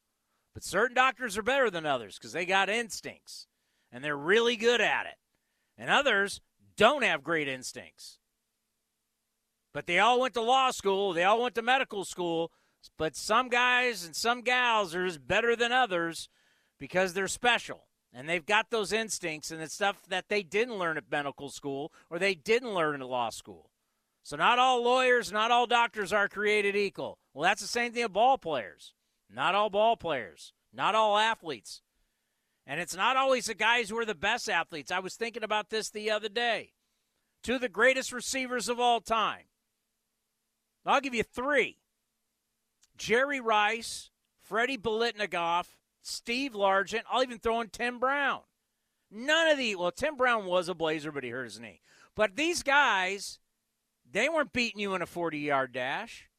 but 0.54 0.64
certain 0.64 0.94
doctors 0.94 1.38
are 1.38 1.44
better 1.44 1.70
than 1.70 1.86
others 1.86 2.18
because 2.18 2.34
they 2.34 2.46
got 2.46 2.70
instincts 2.70 3.48
and 3.96 4.04
they're 4.04 4.18
really 4.18 4.58
good 4.58 4.82
at 4.82 5.06
it. 5.06 5.16
And 5.78 5.90
others 5.90 6.42
don't 6.76 7.06
have 7.06 7.24
great 7.24 7.48
instincts. 7.48 8.20
But 9.74 9.88
they 9.88 10.00
all 10.00 10.20
went 10.20 10.34
to 10.34 10.42
law 10.42 10.72
school, 10.72 11.14
they 11.14 11.24
all 11.24 11.42
went 11.42 11.56
to 11.56 11.62
medical 11.62 12.04
school, 12.04 12.52
but 12.98 13.16
some 13.16 13.48
guys 13.48 14.04
and 14.04 14.14
some 14.14 14.42
gals 14.42 14.94
are 14.94 15.08
just 15.08 15.26
better 15.26 15.56
than 15.56 15.72
others 15.72 16.28
because 16.78 17.14
they're 17.14 17.30
special 17.30 17.86
and 18.14 18.28
they've 18.28 18.46
got 18.46 18.70
those 18.70 18.92
instincts 18.92 19.50
and 19.50 19.62
it's 19.62 19.74
stuff 19.74 20.04
that 20.10 20.28
they 20.28 20.44
didn't 20.44 20.78
learn 20.78 20.98
at 20.98 21.10
medical 21.10 21.50
school 21.50 21.94
or 22.10 22.20
they 22.20 22.36
didn't 22.36 22.74
learn 22.74 23.02
at 23.02 23.08
law 23.08 23.30
school. 23.30 23.70
So 24.24 24.36
not 24.36 24.60
all 24.60 24.84
lawyers, 24.84 25.32
not 25.32 25.52
all 25.52 25.68
doctors 25.68 26.12
are 26.12 26.28
created 26.28 26.76
equal. 26.76 27.18
Well, 27.34 27.44
that's 27.44 27.62
the 27.62 27.68
same 27.68 27.94
thing 27.94 28.04
with 28.04 28.14
ball 28.14 28.38
players. 28.38 28.94
Not 29.34 29.56
all 29.56 29.70
ball 29.70 29.96
players, 29.96 30.52
not 30.74 30.96
all 30.96 31.18
athletes. 31.18 31.82
And 32.68 32.80
it's 32.80 32.96
not 32.96 33.18
always 33.18 33.46
the 33.46 33.54
guys 33.54 33.90
who 33.90 33.98
are 33.98 34.06
the 34.06 34.16
best 34.16 34.50
athletes. 34.50 34.92
I 34.92 35.00
was 35.00 35.16
thinking 35.16 35.44
about 35.44 35.70
this 35.70 35.90
the 35.90 36.10
other 36.10 36.30
day. 36.30 36.72
Two 37.44 37.56
of 37.56 37.62
the 37.62 37.70
greatest 37.70 38.12
receivers 38.12 38.70
of 38.70 38.80
all 38.80 39.02
time. 39.02 39.44
I'll 40.86 41.02
give 41.02 41.16
you 41.16 41.24
three 41.24 41.78
Jerry 42.98 43.40
Rice, 43.40 44.10
Freddie 44.42 44.78
Biletnikoff, 44.78 45.68
Steve 46.02 46.54
Largent. 46.54 47.04
I'll 47.10 47.24
even 47.24 47.40
throw 47.40 47.62
in 47.62 47.70
Tim 47.70 48.00
Brown. 48.00 48.42
None 49.12 49.48
of 49.50 49.58
the 49.58 49.76
well, 49.76 49.92
Tim 49.92 50.16
Brown 50.18 50.46
was 50.46 50.70
a 50.70 50.74
Blazer, 50.74 51.12
but 51.12 51.24
he 51.24 51.30
hurt 51.30 51.46
his 51.46 51.60
knee. 51.60 51.82
But 52.16 52.36
these 52.36 52.64
guys, 52.64 53.40
they 54.10 54.30
weren't 54.30 54.54
beating 54.54 54.80
you 54.80 54.96
in 54.96 55.02
a 55.02 55.08
40 55.08 55.38
yard 55.40 55.74
dash. 55.74 56.30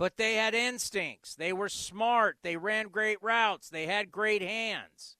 But 0.00 0.16
they 0.16 0.36
had 0.36 0.54
instincts. 0.54 1.34
They 1.34 1.52
were 1.52 1.68
smart. 1.68 2.38
They 2.42 2.56
ran 2.56 2.88
great 2.88 3.22
routes. 3.22 3.68
They 3.68 3.84
had 3.84 4.10
great 4.10 4.40
hands. 4.40 5.18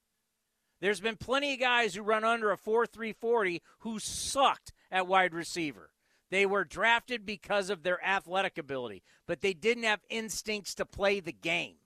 There's 0.81 1.03
been 1.03 1.19
plenty 1.19 1.53
of 1.53 1.61
guys 1.61 1.95
who 1.95 2.03
run 2.03 2.25
under 2.25 2.51
a 2.51 2.57
4 2.57 2.87
3 2.87 3.13
40 3.13 3.61
who 3.81 3.99
sucked 3.99 4.73
at 4.91 5.07
wide 5.07 5.35
receiver. 5.35 5.91
They 6.31 6.47
were 6.47 6.65
drafted 6.65 7.27
because 7.27 7.69
of 7.69 7.83
their 7.83 8.03
athletic 8.03 8.57
ability, 8.57 9.03
but 9.27 9.43
they 9.43 9.53
didn't 9.53 9.83
have 9.83 10.01
instincts 10.09 10.75
to 10.77 10.87
play 10.87 11.21
the 11.21 11.31
game. 11.31 11.77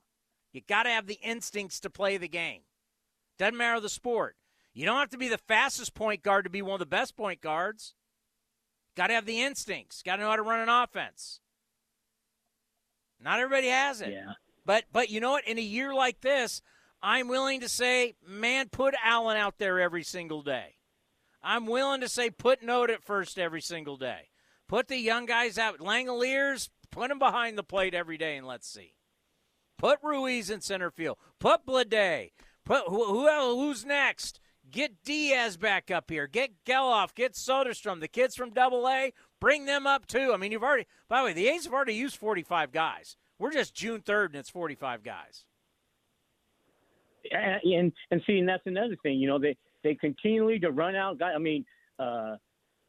You 0.53 0.61
got 0.61 0.83
to 0.83 0.89
have 0.89 1.07
the 1.07 1.19
instincts 1.21 1.81
to 1.81 1.89
play 1.89 2.15
the 2.15 2.29
game. 2.29 2.61
Doesn't 3.37 3.57
matter 3.57 3.81
the 3.81 3.89
sport. 3.89 4.37
You 4.73 4.85
don't 4.85 4.99
have 4.99 5.09
to 5.09 5.17
be 5.17 5.27
the 5.27 5.37
fastest 5.37 5.95
point 5.95 6.23
guard 6.23 6.45
to 6.45 6.49
be 6.49 6.61
one 6.61 6.75
of 6.75 6.79
the 6.79 6.85
best 6.85 7.17
point 7.17 7.41
guards. 7.41 7.93
Got 8.95 9.07
to 9.07 9.15
have 9.15 9.25
the 9.25 9.41
instincts. 9.41 10.01
Got 10.01 10.15
to 10.15 10.21
know 10.21 10.29
how 10.29 10.37
to 10.37 10.41
run 10.41 10.61
an 10.61 10.69
offense. 10.69 11.41
Not 13.21 13.39
everybody 13.39 13.67
has 13.67 14.01
it. 14.01 14.11
Yeah. 14.11 14.33
But 14.65 14.85
but 14.91 15.09
you 15.09 15.19
know 15.19 15.31
what? 15.31 15.47
In 15.47 15.57
a 15.57 15.61
year 15.61 15.93
like 15.93 16.21
this, 16.21 16.61
I'm 17.01 17.27
willing 17.27 17.61
to 17.61 17.69
say, 17.69 18.15
man, 18.27 18.69
put 18.69 18.95
Allen 19.03 19.37
out 19.37 19.57
there 19.57 19.79
every 19.79 20.03
single 20.03 20.41
day. 20.41 20.75
I'm 21.43 21.67
willing 21.67 22.01
to 22.01 22.09
say 22.09 22.31
put 22.31 22.63
Note 22.63 22.89
at 22.89 23.03
first 23.03 23.37
every 23.37 23.61
single 23.61 23.97
day. 23.97 24.29
Put 24.67 24.87
the 24.87 24.97
young 24.97 25.27
guys 25.27 25.59
out. 25.59 25.79
Langeliers, 25.79 26.69
put 26.89 27.09
them 27.09 27.19
behind 27.19 27.57
the 27.57 27.63
plate 27.63 27.93
every 27.93 28.17
day 28.17 28.35
and 28.35 28.47
let's 28.47 28.67
see. 28.67 28.95
Put 29.77 29.99
Ruiz 30.01 30.49
in 30.49 30.61
center 30.61 30.89
field. 30.89 31.17
Put 31.39 31.65
Bleday. 31.65 32.31
Put 32.65 32.85
who, 32.87 33.05
who 33.05 33.55
who's 33.55 33.85
next? 33.85 34.39
Get 34.71 35.03
Diaz 35.03 35.57
back 35.57 35.91
up 35.91 36.09
here. 36.09 36.25
Get 36.25 36.65
Gelof. 36.65 37.13
Get 37.13 37.33
Soderstrom. 37.33 37.99
The 37.99 38.07
kids 38.07 38.35
from 38.35 38.49
Double 38.49 38.87
A. 38.87 39.13
Bring 39.45 39.65
them 39.65 39.85
up 39.85 40.07
too. 40.07 40.31
I 40.33 40.37
mean, 40.37 40.51
you've 40.51 40.63
already. 40.63 40.87
By 41.07 41.19
the 41.19 41.25
way, 41.25 41.33
the 41.33 41.47
A's 41.49 41.65
have 41.65 41.73
already 41.73 41.93
used 41.93 42.17
45 42.17 42.71
guys. 42.71 43.15
We're 43.37 43.51
just 43.51 43.75
June 43.75 44.01
3rd, 44.01 44.29
and 44.29 44.37
it's 44.37 44.49
45 44.49 45.03
guys. 45.03 45.45
And 47.31 47.93
and 48.09 48.23
see, 48.25 48.39
and 48.39 48.49
that's 48.49 48.65
another 48.65 48.95
thing. 49.03 49.19
You 49.19 49.27
know, 49.27 49.37
they 49.37 49.55
they 49.83 49.93
continually 49.93 50.57
to 50.61 50.71
run 50.71 50.95
out 50.95 51.19
guys. 51.19 51.33
I 51.35 51.37
mean, 51.37 51.63
uh, 51.99 52.37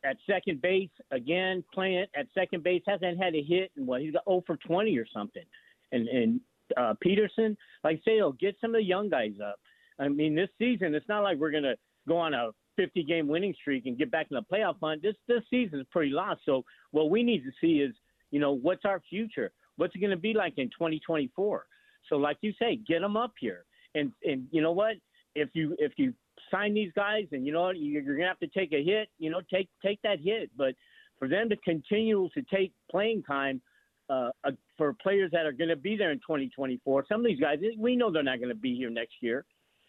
at 0.03 0.17
second 0.27 0.63
base 0.63 0.89
again, 1.11 1.63
playing 1.75 2.07
at 2.17 2.27
second 2.33 2.63
base, 2.63 2.81
hasn't 2.87 3.23
had 3.23 3.35
a 3.35 3.43
hit 3.43 3.71
and 3.77 3.87
what 3.87 4.01
he's 4.01 4.15
got 4.15 4.25
0 4.27 4.43
for 4.47 4.57
20 4.57 4.97
or 4.97 5.07
something. 5.13 5.45
And 5.93 6.09
and 6.09 6.41
uh, 6.75 6.95
Peterson, 7.03 7.55
like 7.85 7.99
I 7.99 8.01
say, 8.03 8.21
oh, 8.23 8.33
get 8.33 8.57
some 8.63 8.71
of 8.71 8.79
the 8.79 8.83
young 8.83 9.11
guys 9.11 9.35
up. 9.47 9.57
I 9.99 10.09
mean, 10.09 10.35
this 10.35 10.49
season 10.59 10.95
it's 10.95 11.07
not 11.07 11.23
like 11.23 11.37
we're 11.37 11.51
gonna 11.51 11.77
go 12.09 12.17
on 12.17 12.33
a 12.33 12.53
50 12.77 13.03
game 13.05 13.27
winning 13.27 13.55
streak 13.61 13.87
and 13.87 13.99
get 13.99 14.11
back 14.11 14.29
in 14.31 14.37
the 14.37 14.43
playoff 14.43 14.77
hunt. 14.83 15.03
This 15.03 15.15
this 15.29 15.43
season 15.51 15.81
is 15.81 15.87
pretty 15.91 16.13
lost. 16.13 16.41
So 16.45 16.65
what 16.91 17.11
we 17.11 17.23
need 17.23 17.43
to 17.45 17.51
see 17.61 17.81
is, 17.81 17.95
you 18.31 18.41
know, 18.41 18.53
what's 18.53 18.85
our 18.85 19.03
future? 19.09 19.53
What's 19.77 19.95
it 19.95 19.99
going 19.99 20.11
to 20.11 20.17
be 20.17 20.33
like 20.33 20.55
in 20.57 20.69
2024? 20.69 21.67
So 22.09 22.17
like 22.17 22.39
you 22.41 22.53
say, 22.59 22.77
get 22.87 23.01
them 23.01 23.17
up 23.17 23.33
here. 23.39 23.65
And 23.95 24.13
and 24.25 24.47
you 24.51 24.63
know 24.63 24.73
what? 24.73 24.97
If 25.35 25.51
you 25.55 25.77
if 25.79 25.93
you 25.97 26.15
sign 26.51 26.75
these 26.75 26.93
guys 26.95 27.25
and 27.33 27.47
you 27.47 27.53
know 27.53 27.63
what, 27.63 27.79
you're 27.79 28.03
going 28.03 28.19
to 28.19 28.27
have 28.27 28.39
to 28.41 28.47
take 28.49 28.73
a 28.73 28.83
hit, 28.83 29.09
you 29.19 29.31
know, 29.31 29.41
take 29.53 29.69
take 29.85 30.01
that 30.03 30.21
hit. 30.21 30.51
But 30.57 30.75
for 31.19 31.29
them 31.29 31.49
to 31.49 31.57
continue 31.57 32.29
to 32.35 32.43
take 32.43 32.73
playing 32.91 33.23
time 33.23 33.61
uh, 34.09 34.31
uh, 34.45 34.53
for 34.77 34.95
players 35.03 35.31
that 35.33 35.47
are 35.47 35.53
going 35.53 35.71
to 35.71 35.77
be 35.77 35.97
there 35.97 36.13
in 36.13 36.19
2024, 36.19 37.07
some 37.09 37.21
of 37.21 37.27
these 37.27 37.41
guys 37.41 37.59
we 37.79 37.97
know 37.97 38.13
they're 38.13 38.23
not 38.23 38.39
going 38.39 38.51
to 38.51 38.55
be 38.55 38.77
here 38.77 38.91
next 38.91 39.15
year. 39.21 39.45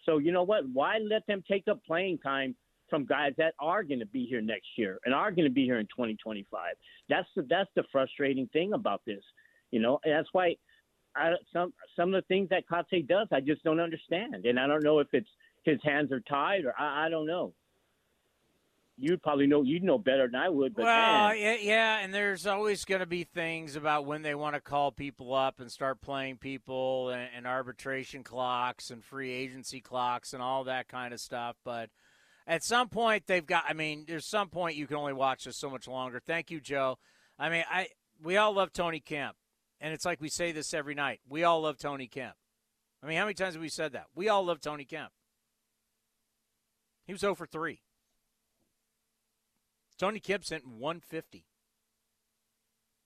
So 0.05 0.19
you 0.19 0.31
know 0.31 0.43
what? 0.43 0.63
Why 0.71 0.99
let 0.99 1.25
them 1.27 1.43
take 1.49 1.67
up 1.67 1.83
playing 1.85 2.19
time 2.19 2.55
from 2.89 3.05
guys 3.05 3.33
that 3.37 3.53
are 3.59 3.83
going 3.83 3.99
to 3.99 4.05
be 4.05 4.25
here 4.25 4.41
next 4.41 4.67
year 4.75 4.99
and 5.05 5.13
are 5.13 5.31
going 5.31 5.47
to 5.47 5.53
be 5.53 5.65
here 5.65 5.79
in 5.79 5.85
2025? 5.87 6.73
That's 7.09 7.27
the 7.35 7.43
that's 7.43 7.69
the 7.75 7.83
frustrating 7.91 8.47
thing 8.47 8.73
about 8.73 9.01
this. 9.05 9.23
You 9.71 9.79
know, 9.79 9.99
and 10.03 10.13
that's 10.13 10.29
why 10.31 10.55
I, 11.15 11.33
some 11.51 11.73
some 11.95 12.13
of 12.13 12.23
the 12.23 12.27
things 12.27 12.49
that 12.49 12.67
Kotsay 12.67 13.07
does, 13.07 13.27
I 13.31 13.41
just 13.41 13.63
don't 13.63 13.79
understand, 13.79 14.45
and 14.45 14.59
I 14.59 14.67
don't 14.67 14.83
know 14.83 14.99
if 14.99 15.07
it's 15.13 15.29
his 15.63 15.79
hands 15.83 16.11
are 16.11 16.21
tied 16.21 16.65
or 16.65 16.73
I, 16.79 17.05
I 17.05 17.09
don't 17.09 17.27
know 17.27 17.53
you'd 18.97 19.21
probably 19.21 19.47
know 19.47 19.61
you'd 19.61 19.83
know 19.83 19.97
better 19.97 20.27
than 20.27 20.35
I 20.35 20.49
would. 20.49 20.75
But 20.75 20.85
well, 20.85 21.29
man. 21.29 21.57
yeah, 21.61 21.99
and 21.99 22.13
there's 22.13 22.47
always 22.47 22.83
going 22.83 22.99
to 22.99 23.05
be 23.05 23.23
things 23.23 23.75
about 23.75 24.05
when 24.05 24.23
they 24.23 24.35
want 24.35 24.55
to 24.55 24.61
call 24.61 24.91
people 24.91 25.33
up 25.33 25.59
and 25.59 25.71
start 25.71 26.01
playing 26.01 26.37
people, 26.37 27.09
and, 27.09 27.29
and, 27.35 27.47
arbitration 27.47 28.23
clocks 28.23 28.89
and 28.89 29.03
free 29.03 29.31
agency 29.31 29.79
clocks 29.79 30.33
and 30.33 30.41
all 30.41 30.65
that 30.65 30.87
kind 30.87 31.13
of 31.13 31.19
stuff. 31.19 31.55
But 31.63 31.89
at 32.47 32.63
some 32.63 32.87
point, 32.87 33.27
they've 33.27 33.45
got. 33.45 33.65
I 33.67 33.73
mean, 33.73 34.05
there's 34.07 34.25
some 34.25 34.47
point 34.47 34.77
you 34.77 34.87
can 34.87 34.95
only 34.95 35.13
watch 35.13 35.43
this 35.43 35.57
so 35.57 35.69
much 35.69 35.87
longer. 35.87 36.21
Thank 36.25 36.49
you, 36.49 36.61
Joe. 36.61 36.97
I 37.37 37.49
mean, 37.49 37.65
I 37.69 37.89
we 38.23 38.37
all 38.37 38.53
love 38.53 38.71
Tony 38.71 39.01
Kemp, 39.01 39.35
and 39.81 39.93
it's 39.93 40.05
like 40.05 40.21
we 40.21 40.29
say 40.29 40.53
this 40.53 40.73
every 40.73 40.95
night. 40.95 41.19
We 41.27 41.43
all 41.43 41.61
love 41.61 41.77
Tony 41.77 42.07
Kemp. 42.07 42.35
I 43.03 43.07
mean, 43.07 43.17
how 43.17 43.25
many 43.25 43.33
times 43.33 43.53
have 43.55 43.61
we 43.61 43.69
said 43.69 43.91
that? 43.91 44.07
We 44.15 44.29
all 44.29 44.45
love 44.45 44.61
Tony 44.61 44.85
Kemp. 44.85 45.11
He 47.05 47.13
was 47.13 47.21
0 47.21 47.35
for 47.35 47.45
3. 47.45 47.81
Tony 49.97 50.19
Kemp's 50.19 50.49
hitting 50.49 50.79
150. 50.79 51.45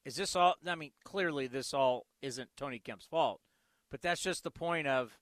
Is 0.06 0.16
this 0.16 0.36
all? 0.36 0.56
I 0.66 0.76
mean, 0.76 0.92
clearly 1.04 1.48
this 1.48 1.74
all 1.74 2.06
isn't 2.22 2.50
Tony 2.56 2.80
Kemp's 2.80 3.06
fault, 3.06 3.42
but 3.90 4.02
that's 4.02 4.22
just 4.22 4.44
the 4.44 4.52
point 4.52 4.88
of 4.88 5.18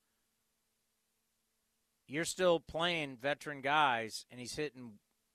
you're 2.10 2.26
still 2.26 2.60
playing 2.60 3.18
veteran 3.18 3.62
guys, 3.62 4.26
and 4.32 4.40
he's 4.40 4.56
hitting. 4.56 4.94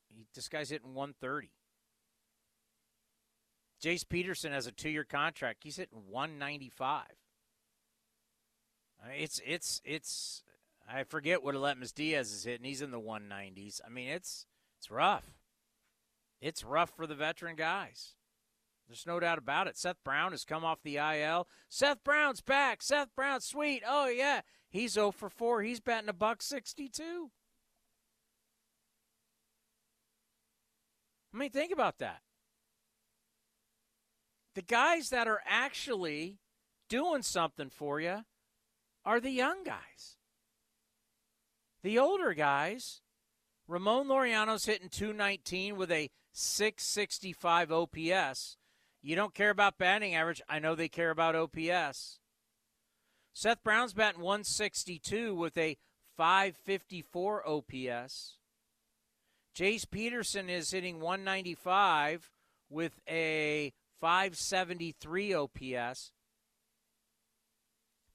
He, 0.08 0.26
this 0.34 0.48
guy's 0.48 0.70
hitting 0.70 0.94
130. 0.94 1.50
Jace 3.82 4.08
Peterson 4.08 4.52
has 4.52 4.66
a 4.66 4.72
two-year 4.72 5.04
contract. 5.04 5.62
He's 5.62 5.76
hitting 5.76 6.02
195. 6.08 7.04
I 9.02 9.08
mean, 9.08 9.16
it's 9.20 9.40
it's 9.46 9.80
it's. 9.84 10.42
I 10.88 11.04
forget 11.04 11.42
what 11.42 11.54
Aledmys 11.54 11.94
Diaz 11.94 12.32
is 12.32 12.44
hitting. 12.44 12.66
He's 12.66 12.82
in 12.82 12.90
the 12.90 13.00
190s. 13.00 13.80
I 13.84 13.88
mean, 13.88 14.08
it's 14.08 14.46
it's 14.78 14.90
rough 14.90 15.34
it's 16.44 16.62
rough 16.62 16.92
for 16.94 17.06
the 17.06 17.14
veteran 17.14 17.56
guys. 17.56 18.16
There's 18.86 19.06
no 19.06 19.18
doubt 19.18 19.38
about 19.38 19.66
it. 19.66 19.78
Seth 19.78 20.04
Brown 20.04 20.32
has 20.32 20.44
come 20.44 20.62
off 20.62 20.82
the 20.82 20.98
IL. 20.98 21.48
Seth 21.70 22.04
Brown's 22.04 22.42
back. 22.42 22.82
Seth 22.82 23.08
Brown, 23.16 23.40
sweet. 23.40 23.82
Oh 23.86 24.08
yeah, 24.08 24.42
he's 24.74 24.92
0 24.92 25.12
for 25.12 25.30
4. 25.30 25.62
He's 25.62 25.80
batting 25.80 26.08
a 26.10 26.12
buck 26.12 26.42
62. 26.42 27.30
I 31.32 31.36
mean, 31.36 31.50
think 31.50 31.72
about 31.72 31.98
that. 31.98 32.20
The 34.54 34.62
guys 34.62 35.10
that 35.10 35.26
are 35.26 35.40
actually 35.48 36.38
doing 36.88 37.22
something 37.22 37.70
for 37.70 38.00
you 38.00 38.24
are 39.04 39.20
the 39.20 39.30
young 39.30 39.64
guys. 39.64 40.16
The 41.82 41.98
older 41.98 42.34
guys, 42.34 43.00
Ramon 43.66 44.06
Laureano's 44.06 44.66
hitting 44.66 44.88
219 44.88 45.76
with 45.76 45.90
a 45.90 46.10
665 46.32 47.72
OPS. 47.72 48.56
You 49.02 49.16
don't 49.16 49.34
care 49.34 49.50
about 49.50 49.78
batting 49.78 50.14
average. 50.14 50.40
I 50.48 50.58
know 50.58 50.74
they 50.74 50.88
care 50.88 51.10
about 51.10 51.36
OPS. 51.36 52.20
Seth 53.34 53.64
Brown's 53.64 53.92
batting 53.92 54.22
162 54.22 55.34
with 55.34 55.58
a 55.58 55.76
554 56.16 57.48
OPS. 57.48 58.38
Jace 59.56 59.90
Peterson 59.90 60.48
is 60.48 60.70
hitting 60.70 61.00
195 61.00 62.30
with 62.70 63.00
a 63.08 63.72
573 64.00 65.34
OPS. 65.34 66.12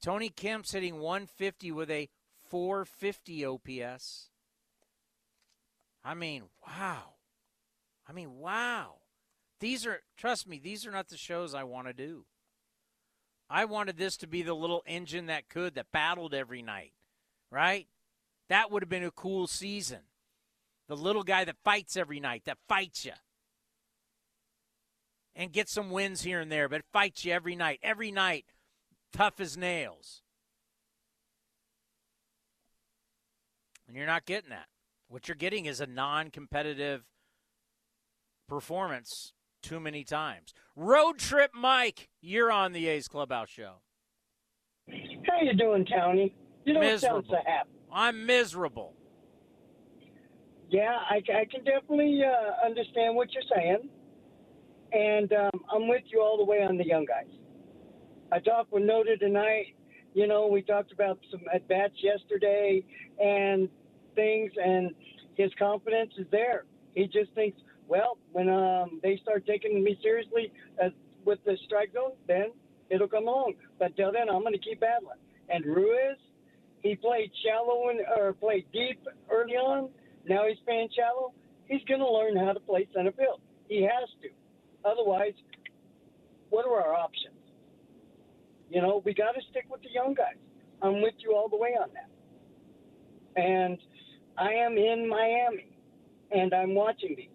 Tony 0.01 0.29
Kemp's 0.29 0.71
hitting 0.71 0.99
150 0.99 1.73
with 1.73 1.91
a 1.91 2.07
450 2.49 3.45
OPS. 3.45 4.29
I 6.03 6.13
mean, 6.13 6.43
wow. 6.65 7.15
I 8.07 8.13
mean, 8.13 8.39
wow. 8.39 8.95
These 9.59 9.85
are, 9.85 10.01
trust 10.17 10.47
me, 10.47 10.59
these 10.63 10.85
are 10.87 10.91
not 10.91 11.09
the 11.09 11.17
shows 11.17 11.53
I 11.53 11.63
want 11.63 11.87
to 11.87 11.93
do. 11.93 12.25
I 13.49 13.65
wanted 13.65 13.97
this 13.97 14.15
to 14.17 14.27
be 14.27 14.43
the 14.43 14.53
little 14.53 14.83
engine 14.85 15.25
that 15.25 15.49
could, 15.49 15.75
that 15.75 15.91
battled 15.91 16.33
every 16.33 16.61
night, 16.61 16.93
right? 17.51 17.87
That 18.47 18.71
would 18.71 18.83
have 18.83 18.89
been 18.89 19.03
a 19.03 19.11
cool 19.11 19.47
season. 19.47 19.99
The 20.87 20.95
little 20.95 21.23
guy 21.23 21.45
that 21.45 21.55
fights 21.63 21.97
every 21.97 22.19
night, 22.19 22.43
that 22.45 22.57
fights 22.67 23.05
you. 23.05 23.13
And 25.35 25.51
gets 25.51 25.71
some 25.71 25.89
wins 25.89 26.21
here 26.21 26.39
and 26.39 26.51
there, 26.51 26.67
but 26.67 26.83
fights 26.91 27.25
you 27.25 27.31
every 27.31 27.55
night. 27.55 27.79
Every 27.81 28.11
night, 28.11 28.45
tough 29.13 29.39
as 29.39 29.55
nails. 29.55 30.21
And 33.87 33.95
you're 33.95 34.05
not 34.05 34.25
getting 34.25 34.49
that. 34.49 34.67
What 35.07 35.27
you're 35.27 35.35
getting 35.35 35.65
is 35.65 35.81
a 35.81 35.87
non 35.87 36.29
competitive 36.29 37.03
performance 38.47 39.33
too 39.61 39.79
many 39.79 40.03
times. 40.03 40.53
Road 40.75 41.17
trip 41.17 41.51
Mike, 41.53 42.09
you're 42.21 42.51
on 42.51 42.73
the 42.73 42.87
A's 42.87 43.07
Clubhouse 43.07 43.49
show. 43.49 43.75
How 44.89 45.41
you 45.41 45.53
doing, 45.53 45.85
Tony? 45.85 46.35
You 46.65 46.73
don't 46.73 46.83
miserable. 46.83 47.21
sound 47.21 47.25
so 47.29 47.49
happy. 47.49 47.69
I'm 47.91 48.25
miserable. 48.25 48.95
Yeah, 50.69 50.97
I, 51.09 51.17
I 51.17 51.45
can 51.45 51.63
definitely 51.63 52.21
uh, 52.23 52.65
understand 52.65 53.15
what 53.15 53.29
you're 53.33 53.43
saying, 53.55 53.89
and 54.91 55.33
um, 55.33 55.61
I'm 55.73 55.87
with 55.87 56.03
you 56.11 56.21
all 56.21 56.37
the 56.37 56.45
way 56.45 56.61
on 56.61 56.77
the 56.77 56.85
young 56.85 57.05
guys. 57.05 57.31
I 58.31 58.39
talked 58.39 58.71
with 58.71 58.83
Noda 58.83 59.17
tonight. 59.19 59.75
You 60.13 60.27
know, 60.27 60.47
we 60.47 60.61
talked 60.61 60.91
about 60.91 61.19
some 61.31 61.41
at 61.53 61.67
bats 61.67 61.95
yesterday 62.01 62.83
and 63.19 63.67
things, 64.15 64.51
and 64.63 64.91
his 65.35 65.51
confidence 65.57 66.13
is 66.17 66.27
there. 66.31 66.65
He 66.93 67.07
just 67.07 67.33
thinks 67.33 67.59
well, 67.89 68.17
when 68.31 68.47
um, 68.49 68.99
they 69.01 69.19
start 69.21 69.45
taking 69.47 69.83
me 69.83 69.97
seriously 70.01 70.53
as, 70.81 70.91
with 71.25 71.39
the 71.43 71.57
strike 71.65 71.91
zone, 71.91 72.11
then 72.27 72.51
it'll 72.89 73.07
come 73.07 73.27
along. 73.27 73.55
But 73.79 73.89
until 73.89 74.11
then, 74.11 74.29
I'm 74.29 74.41
going 74.41 74.53
to 74.53 74.59
keep 74.59 74.79
battling. 74.79 75.17
And 75.49 75.65
Ruiz, 75.65 76.17
he 76.83 76.95
played 76.95 77.31
shallow 77.43 77.89
and, 77.89 77.99
or 78.15 78.33
played 78.33 78.65
deep 78.71 79.05
early 79.29 79.53
on. 79.53 79.89
Now 80.27 80.47
he's 80.47 80.59
playing 80.65 80.89
shallow. 80.95 81.33
He's 81.65 81.81
going 81.87 81.99
to 81.99 82.09
learn 82.09 82.37
how 82.37 82.53
to 82.53 82.59
play 82.59 82.87
center 82.95 83.11
field. 83.11 83.41
He 83.67 83.81
has 83.81 84.07
to. 84.21 84.29
Otherwise, 84.87 85.33
what 86.51 86.65
are 86.65 86.81
our 86.81 86.93
options? 86.93 87.35
You 88.69 88.81
know, 88.81 89.01
we 89.03 89.15
got 89.15 89.31
to 89.31 89.41
stick 89.49 89.65
with 89.69 89.81
the 89.81 89.89
young 89.91 90.13
guys. 90.13 90.37
I'm 90.81 91.01
with 91.01 91.15
you 91.19 91.35
all 91.35 91.49
the 91.49 91.57
way 91.57 91.69
on 91.69 91.89
that. 91.95 93.41
And 93.41 93.79
I 94.37 94.53
am 94.53 94.77
in 94.77 95.09
Miami, 95.09 95.75
and 96.31 96.53
I'm 96.53 96.75
watching 96.75 97.15
these. 97.17 97.29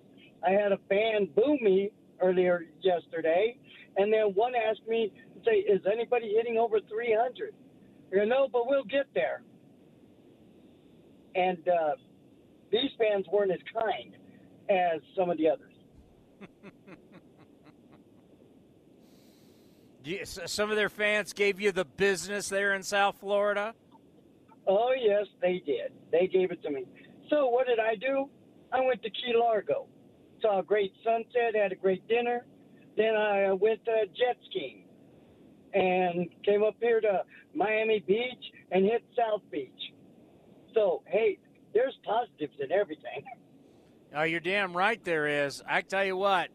I 0.46 0.50
had 0.50 0.72
a 0.72 0.78
fan 0.88 1.28
boo 1.34 1.58
me 1.60 1.90
earlier 2.20 2.66
yesterday, 2.82 3.56
and 3.96 4.12
then 4.12 4.34
one 4.34 4.54
asked 4.54 4.86
me, 4.86 5.12
"Say, 5.44 5.58
is 5.58 5.80
anybody 5.90 6.34
hitting 6.34 6.58
over 6.58 6.80
300?" 6.80 7.54
You 8.12 8.26
know, 8.26 8.48
but 8.52 8.66
we'll 8.66 8.84
get 8.84 9.06
there. 9.14 9.42
And 11.34 11.66
uh, 11.68 11.94
these 12.70 12.90
fans 12.98 13.26
weren't 13.32 13.50
as 13.50 13.58
kind 13.72 14.16
as 14.68 15.00
some 15.16 15.30
of 15.30 15.38
the 15.38 15.48
others. 15.48 15.72
some 20.46 20.70
of 20.70 20.76
their 20.76 20.88
fans 20.88 21.32
gave 21.32 21.60
you 21.60 21.72
the 21.72 21.84
business 21.84 22.48
there 22.48 22.74
in 22.74 22.82
South 22.82 23.16
Florida. 23.18 23.74
Oh 24.66 24.92
yes, 24.98 25.26
they 25.40 25.62
did. 25.64 25.92
They 26.12 26.26
gave 26.26 26.50
it 26.50 26.62
to 26.62 26.70
me. 26.70 26.84
So 27.30 27.48
what 27.48 27.66
did 27.66 27.78
I 27.78 27.94
do? 27.96 28.28
I 28.72 28.80
went 28.80 29.02
to 29.02 29.10
Key 29.10 29.34
Largo 29.34 29.86
saw 30.44 30.60
a 30.60 30.62
great 30.62 30.92
sunset, 31.02 31.54
had 31.54 31.72
a 31.72 31.76
great 31.76 32.06
dinner. 32.06 32.44
Then 32.96 33.16
I 33.16 33.52
went 33.52 33.80
uh, 33.88 34.06
jet 34.06 34.36
skiing 34.50 34.84
and 35.72 36.28
came 36.44 36.62
up 36.62 36.76
here 36.80 37.00
to 37.00 37.22
Miami 37.54 38.04
Beach 38.06 38.52
and 38.70 38.84
hit 38.84 39.02
South 39.16 39.42
Beach. 39.50 39.70
So, 40.74 41.02
hey, 41.06 41.38
there's 41.72 41.94
positives 42.04 42.54
in 42.60 42.70
everything. 42.72 43.24
Oh, 44.16 44.22
you're 44.22 44.38
damn 44.38 44.76
right 44.76 45.02
there 45.02 45.44
is. 45.44 45.60
I 45.68 45.80
tell 45.80 46.04
you 46.04 46.16
what, 46.16 46.48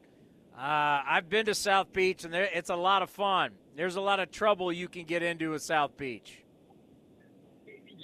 uh, 0.58 1.02
I've 1.06 1.28
been 1.28 1.46
to 1.48 1.54
South 1.54 1.92
Beach, 1.92 2.24
and 2.24 2.34
there, 2.34 2.48
it's 2.54 2.70
a 2.70 2.76
lot 2.78 3.02
of 3.02 3.10
fun. 3.10 3.52
There's 3.76 3.98
a 3.98 4.02
lot 4.02 4.22
of 4.22 4.32
trouble 4.32 4.72
you 4.72 4.88
can 4.88 5.04
get 5.04 5.24
into 5.24 5.54
at 5.54 5.62
South 5.62 5.98
Beach. 5.98 6.42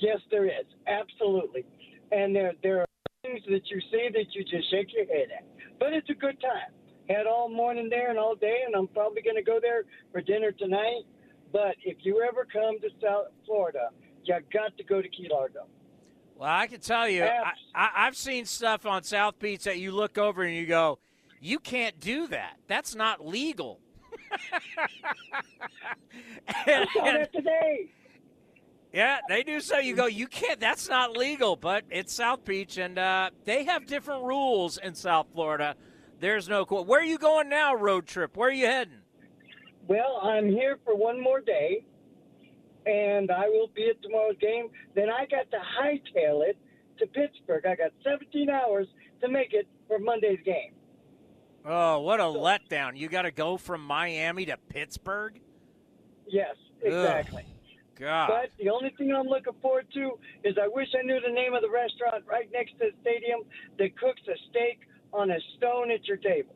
Yes, 0.01 0.19
there 0.29 0.45
is. 0.45 0.65
Absolutely. 0.88 1.63
And 2.11 2.36
there, 2.36 2.51
there 2.63 2.81
are 2.81 2.86
things 3.21 3.39
that 3.49 3.61
you 3.69 3.79
see 3.89 4.09
that 4.11 4.25
you 4.33 4.43
just 4.43 4.69
shake 4.71 4.89
your 4.93 5.05
head 5.05 5.29
at. 5.38 5.45
But 5.80 5.93
it's 5.93 6.09
a 6.09 6.13
good 6.13 6.39
time. 6.41 6.71
Had 7.09 7.28
all 7.28 7.49
morning 7.49 7.89
there 7.89 8.09
and 8.09 8.17
all 8.17 8.36
day, 8.36 8.63
and 8.65 8.76
I'm 8.76 8.88
probably 8.88 9.21
going 9.21 9.36
to 9.36 9.43
go 9.43 9.59
there 9.61 9.84
for 10.11 10.21
dinner 10.21 10.51
tonight. 10.51 11.03
But 11.51 11.76
if 11.84 11.97
you 12.01 12.26
ever 12.28 12.47
come 12.51 12.80
to 12.80 12.89
South 13.01 13.28
Florida, 13.45 13.89
you 14.23 14.36
got 14.51 14.76
to 14.78 14.84
go 14.84 15.01
to 15.01 15.09
Key 15.09 15.30
Largo. 15.32 15.67
Well, 16.36 16.49
I 16.49 16.67
can 16.67 16.82
tell 16.82 17.07
you, 17.07 17.23
I, 17.23 17.53
I've 17.73 18.17
seen 18.17 18.45
stuff 18.45 18.86
on 18.86 19.03
South 19.03 19.39
Beach 19.39 19.63
that 19.63 19.80
you 19.80 19.91
look 19.91 20.17
over 20.17 20.43
and 20.43 20.53
you 20.53 20.65
go, 20.65 20.99
you 21.39 21.59
can't 21.59 21.97
do 21.99 22.28
that. 22.28 22.57
That's 22.67 22.95
not 22.95 23.26
legal. 23.26 23.80
I 26.47 26.88
saw 26.93 27.05
that 27.05 27.32
today. 27.32 27.89
Yeah, 28.95 29.17
they 29.27 29.43
do 29.43 29.59
so. 29.59 29.77
You 29.77 29.93
go, 29.93 30.05
you 30.05 30.25
can't. 30.25 30.57
That's 30.57 30.87
not 30.87 31.17
legal, 31.17 31.57
but 31.57 31.83
it's 31.89 32.13
South 32.13 32.45
Beach, 32.45 32.77
and 32.77 32.97
uh, 32.97 33.31
they 33.43 33.65
have 33.65 33.85
different 33.85 34.23
rules 34.23 34.77
in 34.77 34.95
South 34.95 35.27
Florida. 35.33 35.75
There's 36.21 36.47
no. 36.47 36.63
Where 36.63 37.01
are 37.01 37.03
you 37.03 37.17
going 37.17 37.49
now? 37.49 37.75
Road 37.75 38.07
trip. 38.07 38.37
Where 38.37 38.47
are 38.47 38.53
you 38.53 38.67
heading? 38.67 39.01
Well, 39.85 40.21
I'm 40.23 40.47
here 40.47 40.79
for 40.85 40.95
one 40.95 41.21
more 41.21 41.41
day, 41.41 41.83
and 42.85 43.31
I 43.31 43.49
will 43.49 43.69
be 43.75 43.89
at 43.89 44.01
tomorrow's 44.01 44.37
game. 44.39 44.69
Then 44.95 45.09
I 45.09 45.25
got 45.25 45.51
to 45.51 45.57
hightail 45.57 46.47
it 46.47 46.57
to 46.99 47.07
Pittsburgh. 47.07 47.65
I 47.65 47.75
got 47.75 47.91
17 48.01 48.49
hours 48.49 48.87
to 49.19 49.27
make 49.27 49.49
it 49.51 49.67
for 49.89 49.99
Monday's 49.99 50.39
game. 50.45 50.71
Oh, 51.65 51.99
what 51.99 52.21
a 52.21 52.23
letdown! 52.23 52.95
You 52.95 53.09
got 53.09 53.23
to 53.23 53.31
go 53.31 53.57
from 53.57 53.81
Miami 53.81 54.45
to 54.45 54.55
Pittsburgh. 54.69 55.41
Yes, 56.29 56.55
exactly. 56.81 57.43
Ugh, 57.45 57.54
God. 57.99 58.29
But 58.29 58.51
the 58.61 58.69
only 58.69 58.93
thing 58.97 59.13
I'm 59.13 59.27
looking 59.27 59.53
forward 59.61 59.87
to 59.93 60.19
is 60.43 60.55
I 60.61 60.67
wish 60.67 60.87
I 60.97 61.03
knew 61.03 61.19
the 61.25 61.33
name 61.33 61.53
of 61.53 61.61
the 61.61 61.69
restaurant 61.69 62.23
right 62.29 62.49
next 62.51 62.71
to 62.73 62.77
the 62.79 62.91
stadium 63.01 63.41
that 63.77 63.97
cooks 63.97 64.21
a 64.27 64.37
steak 64.49 64.81
on 65.13 65.31
a 65.31 65.37
stone 65.57 65.91
at 65.91 66.05
your 66.07 66.17
table. 66.17 66.55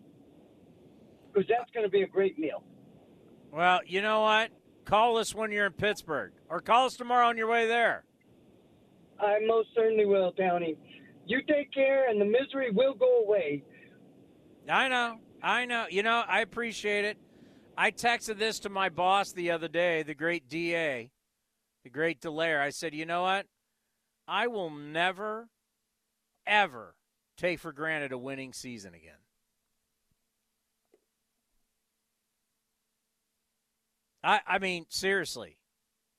Because 1.31 1.47
that's 1.47 1.69
going 1.71 1.85
to 1.85 1.89
be 1.89 2.01
a 2.01 2.07
great 2.07 2.37
meal. 2.37 2.63
Well, 3.51 3.81
you 3.85 4.01
know 4.01 4.21
what? 4.21 4.51
Call 4.85 5.17
us 5.17 5.35
when 5.35 5.51
you're 5.51 5.67
in 5.67 5.73
Pittsburgh, 5.73 6.31
or 6.49 6.59
call 6.59 6.87
us 6.87 6.95
tomorrow 6.95 7.27
on 7.27 7.37
your 7.37 7.47
way 7.47 7.67
there. 7.67 8.03
I 9.19 9.39
most 9.45 9.69
certainly 9.75 10.05
will, 10.05 10.33
Townie. 10.33 10.77
You 11.25 11.41
take 11.43 11.71
care, 11.71 12.09
and 12.09 12.19
the 12.19 12.25
misery 12.25 12.71
will 12.71 12.95
go 12.95 13.21
away. 13.21 13.63
I 14.67 14.87
know. 14.87 15.17
I 15.43 15.65
know. 15.65 15.85
You 15.89 16.03
know, 16.03 16.23
I 16.27 16.41
appreciate 16.41 17.05
it. 17.05 17.17
I 17.77 17.91
texted 17.91 18.37
this 18.37 18.59
to 18.61 18.69
my 18.69 18.89
boss 18.89 19.31
the 19.31 19.51
other 19.51 19.67
day, 19.67 20.03
the 20.03 20.13
great 20.13 20.49
DA, 20.49 21.11
the 21.89 21.97
great 21.97 22.21
Delaire. 22.21 22.61
I 22.61 22.69
said, 22.69 22.93
you 22.93 23.05
know 23.05 23.23
what? 23.23 23.47
I 24.27 24.45
will 24.47 24.69
never, 24.69 25.49
ever 26.45 26.95
take 27.35 27.59
for 27.59 27.71
granted 27.71 28.11
a 28.11 28.17
winning 28.17 28.53
season 28.53 28.93
again. 28.93 29.13
I, 34.23 34.41
I 34.45 34.59
mean, 34.59 34.85
seriously. 34.89 35.57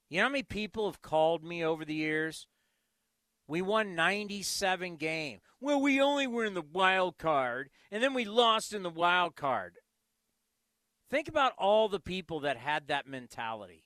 You 0.09 0.19
know 0.19 0.25
how 0.25 0.31
many 0.31 0.43
people 0.43 0.91
have 0.91 1.03
called 1.03 1.45
me 1.45 1.65
over 1.65 1.85
the 1.85 1.95
years? 1.95 2.49
We 3.47 3.63
won 3.63 3.95
97 3.95 4.97
games. 4.97 5.41
Well, 5.61 5.81
we 5.81 6.01
only 6.01 6.27
were 6.27 6.45
in 6.45 6.55
the 6.55 6.63
wild 6.63 7.17
card, 7.17 7.71
and 7.93 8.03
then 8.03 8.15
we 8.15 8.25
lost 8.25 8.73
in 8.73 8.83
the 8.83 8.91
wild 8.91 9.37
card. 9.37 9.75
Think 11.11 11.29
about 11.29 11.53
all 11.59 11.89
the 11.89 12.01
people 12.01 12.41
that 12.41 12.57
had 12.57 12.89
that 12.89 13.07
mentality 13.07 13.85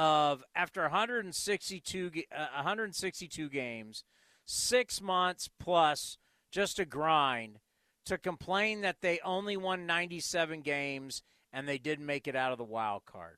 of 0.00 0.42
after 0.54 0.80
162, 0.80 2.10
uh, 2.34 2.46
162 2.54 3.50
games, 3.50 4.02
six 4.46 5.02
months 5.02 5.50
plus 5.60 6.16
just 6.50 6.78
a 6.78 6.86
grind, 6.86 7.58
to 8.06 8.16
complain 8.16 8.80
that 8.80 9.02
they 9.02 9.20
only 9.22 9.58
won 9.58 9.84
97 9.84 10.62
games 10.62 11.22
and 11.52 11.68
they 11.68 11.76
didn't 11.76 12.06
make 12.06 12.26
it 12.26 12.34
out 12.34 12.50
of 12.50 12.56
the 12.56 12.64
wild 12.64 13.04
card. 13.04 13.36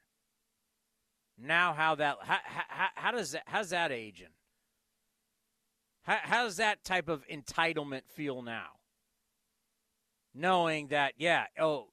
Now, 1.37 1.73
how 1.73 1.97
that 1.97 2.19
how, 2.21 2.39
how, 2.45 2.89
how 2.95 3.11
does 3.11 3.33
that 3.33 3.43
how's 3.47 3.71
that 3.71 3.91
aging? 3.91 4.29
How, 6.03 6.19
how 6.23 6.45
does 6.45 6.59
that 6.59 6.85
type 6.85 7.09
of 7.09 7.27
entitlement 7.27 8.03
feel 8.07 8.41
now? 8.41 8.69
Knowing 10.33 10.89
that, 10.89 11.15
yeah, 11.17 11.47
oh, 11.59 11.89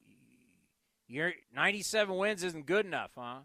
your 1.07 1.33
97 1.55 2.15
wins 2.15 2.43
isn't 2.43 2.67
good 2.67 2.85
enough, 2.85 3.11
huh? 3.17 3.39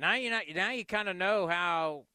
Now 0.00 0.14
you 0.14 0.30
not, 0.30 0.44
now 0.54 0.70
you 0.70 0.86
kind 0.86 1.10
of 1.10 1.16
know 1.16 1.46
how 1.46 2.06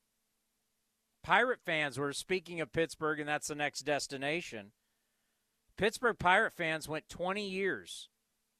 Pirate 1.23 1.59
fans 1.63 1.99
were 1.99 2.13
speaking 2.13 2.59
of 2.59 2.71
Pittsburgh, 2.71 3.19
and 3.19 3.29
that's 3.29 3.47
the 3.47 3.53
next 3.53 3.81
destination. 3.81 4.71
Pittsburgh 5.77 6.17
Pirate 6.17 6.53
fans 6.53 6.89
went 6.89 7.07
20 7.09 7.47
years. 7.47 8.09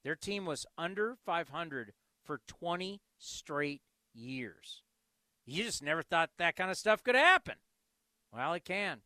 Their 0.04 0.16
team 0.16 0.46
was 0.46 0.68
under 0.78 1.16
500 1.26 1.94
for 2.24 2.42
20 2.46 3.02
straight 3.18 3.82
years. 4.14 4.84
You 5.44 5.64
just 5.64 5.82
never 5.82 6.04
thought 6.04 6.30
that 6.38 6.56
kind 6.56 6.70
of 6.70 6.78
stuff 6.78 7.04
could 7.04 7.16
happen. 7.16 7.56
Well, 8.32 8.54
it 8.54 8.64
can. 8.64 9.00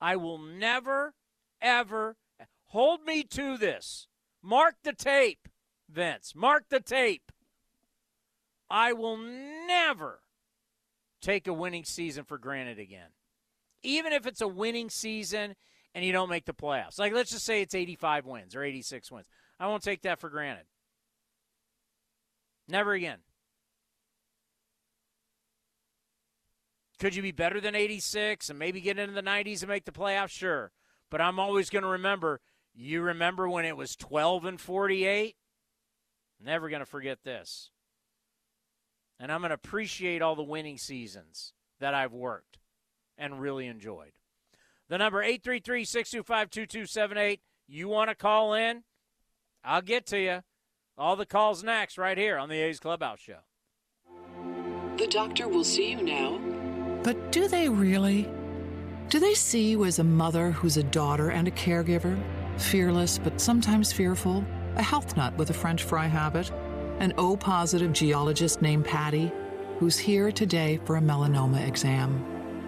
I 0.00 0.16
will 0.16 0.38
never, 0.38 1.14
ever 1.62 2.16
hold 2.66 3.04
me 3.04 3.22
to 3.22 3.56
this. 3.56 4.08
Mark 4.42 4.74
the 4.82 4.94
tape, 4.94 5.46
Vince. 5.88 6.34
Mark 6.34 6.64
the 6.70 6.80
tape. 6.80 7.30
I 8.70 8.92
will 8.92 9.16
never 9.16 10.20
take 11.20 11.46
a 11.46 11.52
winning 11.52 11.84
season 11.84 12.24
for 12.24 12.38
granted 12.38 12.78
again. 12.78 13.08
Even 13.82 14.12
if 14.12 14.26
it's 14.26 14.40
a 14.40 14.48
winning 14.48 14.90
season 14.90 15.56
and 15.94 16.04
you 16.04 16.12
don't 16.12 16.28
make 16.28 16.44
the 16.44 16.54
playoffs. 16.54 16.98
Like, 16.98 17.12
let's 17.12 17.30
just 17.30 17.44
say 17.44 17.62
it's 17.62 17.74
85 17.74 18.26
wins 18.26 18.54
or 18.54 18.62
86 18.62 19.10
wins. 19.10 19.26
I 19.58 19.66
won't 19.66 19.82
take 19.82 20.02
that 20.02 20.20
for 20.20 20.30
granted. 20.30 20.66
Never 22.68 22.92
again. 22.92 23.18
Could 27.00 27.14
you 27.14 27.22
be 27.22 27.32
better 27.32 27.60
than 27.60 27.74
86 27.74 28.50
and 28.50 28.58
maybe 28.58 28.80
get 28.80 28.98
into 28.98 29.14
the 29.14 29.22
90s 29.22 29.62
and 29.62 29.68
make 29.68 29.86
the 29.86 29.92
playoffs? 29.92 30.30
Sure. 30.30 30.70
But 31.10 31.20
I'm 31.20 31.40
always 31.40 31.70
going 31.70 31.82
to 31.82 31.88
remember 31.88 32.40
you 32.74 33.02
remember 33.02 33.48
when 33.48 33.64
it 33.64 33.76
was 33.76 33.96
12 33.96 34.44
and 34.44 34.60
48? 34.60 35.34
Never 36.42 36.68
going 36.68 36.80
to 36.80 36.86
forget 36.86 37.18
this. 37.24 37.70
And 39.20 39.30
I'm 39.30 39.42
going 39.42 39.50
to 39.50 39.54
appreciate 39.54 40.22
all 40.22 40.34
the 40.34 40.42
winning 40.42 40.78
seasons 40.78 41.52
that 41.78 41.92
I've 41.92 42.14
worked 42.14 42.58
and 43.18 43.38
really 43.38 43.66
enjoyed. 43.66 44.12
The 44.88 44.98
number 44.98 45.22
833 45.22 45.84
625 45.84 46.50
2278. 46.50 47.40
You 47.68 47.86
want 47.86 48.08
to 48.08 48.16
call 48.16 48.54
in? 48.54 48.82
I'll 49.62 49.82
get 49.82 50.06
to 50.06 50.18
you. 50.18 50.40
All 50.96 51.16
the 51.16 51.26
calls 51.26 51.62
next, 51.62 51.98
right 51.98 52.16
here 52.16 52.38
on 52.38 52.48
the 52.48 52.60
A's 52.60 52.80
Clubhouse 52.80 53.20
Show. 53.20 53.38
The 54.96 55.06
doctor 55.06 55.48
will 55.48 55.64
see 55.64 55.90
you 55.92 56.02
now. 56.02 56.40
But 57.02 57.30
do 57.30 57.46
they 57.46 57.68
really? 57.68 58.28
Do 59.08 59.18
they 59.18 59.34
see 59.34 59.70
you 59.70 59.84
as 59.84 59.98
a 59.98 60.04
mother 60.04 60.50
who's 60.50 60.76
a 60.76 60.82
daughter 60.82 61.30
and 61.30 61.46
a 61.46 61.52
caregiver? 61.52 62.18
Fearless, 62.58 63.18
but 63.18 63.40
sometimes 63.40 63.92
fearful? 63.92 64.44
A 64.76 64.82
health 64.82 65.16
nut 65.16 65.36
with 65.36 65.50
a 65.50 65.54
French 65.54 65.84
fry 65.84 66.06
habit? 66.06 66.50
An 67.00 67.14
O 67.16 67.34
positive 67.34 67.94
geologist 67.94 68.60
named 68.60 68.84
Patty 68.84 69.32
who's 69.78 69.98
here 69.98 70.30
today 70.30 70.78
for 70.84 70.98
a 70.98 71.00
melanoma 71.00 71.66
exam? 71.66 72.22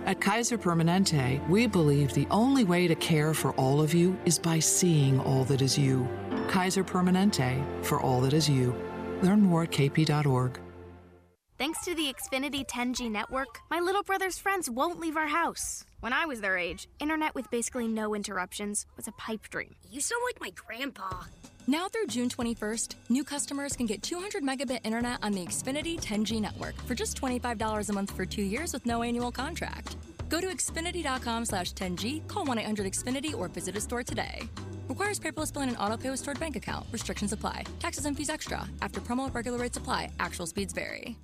At 0.06 0.22
Kaiser 0.22 0.56
Permanente, 0.56 1.46
we 1.50 1.66
believe 1.66 2.14
the 2.14 2.26
only 2.30 2.64
way 2.64 2.88
to 2.88 2.94
care 2.94 3.34
for 3.34 3.52
all 3.52 3.82
of 3.82 3.92
you 3.92 4.18
is 4.24 4.38
by 4.38 4.58
seeing 4.58 5.20
all 5.20 5.44
that 5.44 5.60
is 5.60 5.76
you. 5.76 6.08
Kaiser 6.48 6.82
Permanente, 6.82 7.62
for 7.84 8.00
all 8.00 8.22
that 8.22 8.32
is 8.32 8.48
you. 8.48 8.74
Learn 9.20 9.42
more 9.42 9.64
at 9.64 9.70
kp.org. 9.70 10.58
Thanks 11.62 11.84
to 11.84 11.94
the 11.94 12.12
Xfinity 12.12 12.66
10G 12.66 13.08
network, 13.08 13.60
my 13.70 13.78
little 13.78 14.02
brother's 14.02 14.36
friends 14.36 14.68
won't 14.68 14.98
leave 14.98 15.16
our 15.16 15.28
house. 15.28 15.84
When 16.00 16.12
I 16.12 16.26
was 16.26 16.40
their 16.40 16.58
age, 16.58 16.88
internet 16.98 17.36
with 17.36 17.48
basically 17.52 17.86
no 17.86 18.16
interruptions 18.16 18.84
was 18.96 19.06
a 19.06 19.12
pipe 19.12 19.48
dream. 19.48 19.76
You 19.88 20.00
sound 20.00 20.22
like 20.26 20.40
my 20.40 20.50
grandpa. 20.50 21.08
Now 21.68 21.86
through 21.86 22.08
June 22.08 22.28
21st, 22.28 22.96
new 23.10 23.22
customers 23.22 23.76
can 23.76 23.86
get 23.86 24.02
200 24.02 24.42
megabit 24.42 24.80
internet 24.82 25.20
on 25.22 25.30
the 25.30 25.46
Xfinity 25.46 26.00
10G 26.00 26.40
network 26.40 26.74
for 26.82 26.96
just 26.96 27.16
$25 27.20 27.88
a 27.88 27.92
month 27.92 28.10
for 28.10 28.26
two 28.26 28.42
years 28.42 28.72
with 28.72 28.84
no 28.84 29.04
annual 29.04 29.30
contract. 29.30 29.94
Go 30.28 30.40
to 30.40 30.48
Xfinity.com 30.48 31.44
slash 31.44 31.74
10G, 31.74 32.26
call 32.26 32.44
1 32.44 32.58
800 32.58 32.92
Xfinity, 32.92 33.36
or 33.36 33.46
visit 33.46 33.76
a 33.76 33.80
store 33.80 34.02
today. 34.02 34.48
Requires 34.88 35.20
paperless 35.20 35.52
billing 35.52 35.68
and 35.68 35.78
auto 35.78 35.96
pay 35.96 36.10
with 36.10 36.18
stored 36.18 36.40
bank 36.40 36.56
account. 36.56 36.86
Restrictions 36.90 37.32
apply. 37.32 37.66
Taxes 37.78 38.04
and 38.04 38.16
fees 38.16 38.30
extra. 38.30 38.68
After 38.80 39.00
promo, 39.00 39.32
regular 39.32 39.58
rates 39.58 39.78
apply. 39.78 40.10
Actual 40.18 40.46
speeds 40.46 40.72
vary. 40.72 41.16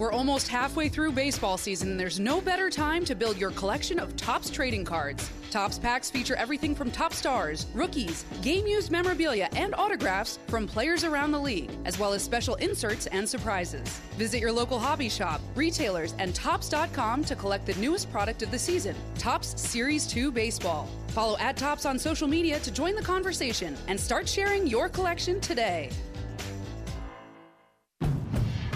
We're 0.00 0.12
almost 0.12 0.48
halfway 0.48 0.88
through 0.88 1.12
baseball 1.12 1.58
season, 1.58 1.90
and 1.90 2.00
there's 2.00 2.18
no 2.18 2.40
better 2.40 2.70
time 2.70 3.04
to 3.04 3.14
build 3.14 3.36
your 3.36 3.50
collection 3.50 3.98
of 3.98 4.16
Topps 4.16 4.48
trading 4.48 4.82
cards. 4.82 5.30
Topps 5.50 5.78
packs 5.78 6.10
feature 6.10 6.34
everything 6.36 6.74
from 6.74 6.90
top 6.90 7.12
stars, 7.12 7.66
rookies, 7.74 8.24
game 8.40 8.66
used 8.66 8.90
memorabilia, 8.90 9.50
and 9.56 9.74
autographs 9.74 10.38
from 10.46 10.66
players 10.66 11.04
around 11.04 11.32
the 11.32 11.38
league, 11.38 11.70
as 11.84 11.98
well 11.98 12.14
as 12.14 12.22
special 12.22 12.54
inserts 12.54 13.08
and 13.08 13.28
surprises. 13.28 14.00
Visit 14.16 14.38
your 14.38 14.52
local 14.52 14.78
hobby 14.78 15.10
shop, 15.10 15.42
retailers, 15.54 16.14
and 16.18 16.34
Topps.com 16.34 17.22
to 17.24 17.36
collect 17.36 17.66
the 17.66 17.74
newest 17.74 18.10
product 18.10 18.42
of 18.42 18.50
the 18.50 18.58
season 18.58 18.96
Topps 19.18 19.60
Series 19.60 20.06
2 20.06 20.32
Baseball. 20.32 20.88
Follow 21.08 21.36
at 21.36 21.58
Topps 21.58 21.84
on 21.84 21.98
social 21.98 22.26
media 22.26 22.58
to 22.60 22.70
join 22.70 22.94
the 22.94 23.02
conversation 23.02 23.76
and 23.86 24.00
start 24.00 24.26
sharing 24.26 24.66
your 24.66 24.88
collection 24.88 25.42
today. 25.42 25.90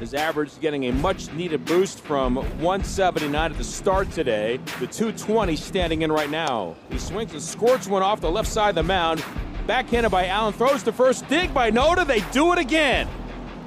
His 0.00 0.14
average 0.14 0.58
getting 0.60 0.86
a 0.86 0.92
much 0.92 1.30
needed 1.34 1.66
boost 1.66 2.00
from 2.00 2.36
179 2.36 3.50
at 3.52 3.58
the 3.58 3.62
start 3.62 4.10
today. 4.10 4.56
The 4.78 4.86
220 4.86 5.56
standing 5.56 6.00
in 6.02 6.10
right 6.10 6.30
now. 6.30 6.74
He 6.90 6.98
swings 6.98 7.32
and 7.32 7.42
scorch 7.42 7.86
one 7.86 8.02
off 8.02 8.22
the 8.22 8.30
left 8.30 8.48
side 8.48 8.70
of 8.70 8.74
the 8.76 8.82
mound. 8.82 9.22
Backhanded 9.66 10.10
by 10.10 10.26
Allen. 10.26 10.54
Throws 10.54 10.82
the 10.82 10.92
first 10.92 11.28
dig 11.28 11.52
by 11.52 11.70
Noda. 11.70 12.06
They 12.06 12.20
do 12.32 12.50
it 12.52 12.58
again. 12.58 13.08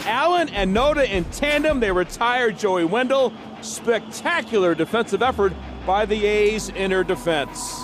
Allen 0.01 0.49
and 0.49 0.75
Noda 0.75 1.07
in 1.07 1.23
tandem. 1.25 1.79
They 1.79 1.91
retire 1.91 2.51
Joey 2.51 2.85
Wendle. 2.85 3.31
Spectacular 3.61 4.73
defensive 4.73 5.21
effort 5.21 5.53
by 5.85 6.05
the 6.05 6.25
A's 6.25 6.69
inner 6.69 7.03
defense. 7.03 7.83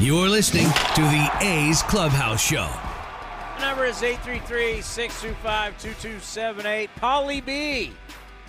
You're 0.00 0.28
listening 0.28 0.66
to 0.94 1.02
the 1.02 1.30
A's 1.40 1.82
Clubhouse 1.82 2.42
Show. 2.42 2.70
Number 3.62 3.84
is 3.84 4.02
833-625-2278. 4.02 6.88
Paulie 6.98 7.44
B 7.44 7.92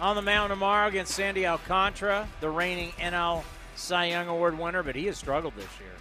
on 0.02 0.16
the 0.16 0.24
mound 0.24 0.50
tomorrow 0.50 0.88
against 0.88 1.14
Sandy 1.14 1.46
Alcantara, 1.46 2.28
the 2.42 2.50
reigning 2.50 2.90
NL 2.94 3.44
Cy 3.76 4.06
Young 4.06 4.28
Award 4.28 4.58
winner, 4.58 4.82
but 4.82 4.96
he 4.96 5.06
has 5.06 5.16
struggled 5.16 5.54
this 5.56 5.68
year. 5.80 5.92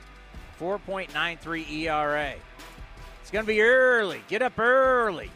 4.93 0.58 1.70
ERA. 1.70 2.32
It's 3.20 3.30
going 3.30 3.44
to 3.44 3.46
be 3.46 3.60
early. 3.60 4.22
Get 4.28 4.40
up 4.40 4.58
early. 4.58 5.30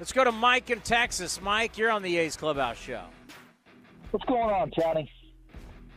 Let's 0.00 0.12
go 0.12 0.24
to 0.24 0.32
Mike 0.32 0.70
in 0.70 0.80
Texas. 0.80 1.38
Mike, 1.42 1.76
you're 1.76 1.90
on 1.90 2.00
the 2.00 2.16
A's 2.16 2.36
Clubhouse 2.36 2.78
Show. 2.78 3.02
What's 4.10 4.24
going 4.24 4.40
on, 4.40 4.72
Johnny? 4.74 5.12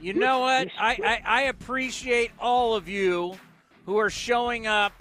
You 0.01 0.13
know 0.13 0.39
what? 0.39 0.67
I, 0.77 0.97
I, 1.01 1.21
I 1.25 1.41
appreciate 1.43 2.31
all 2.39 2.75
of 2.75 2.89
you 2.89 3.37
who 3.85 3.97
are 3.97 4.09
showing 4.09 4.67
up 4.67 4.91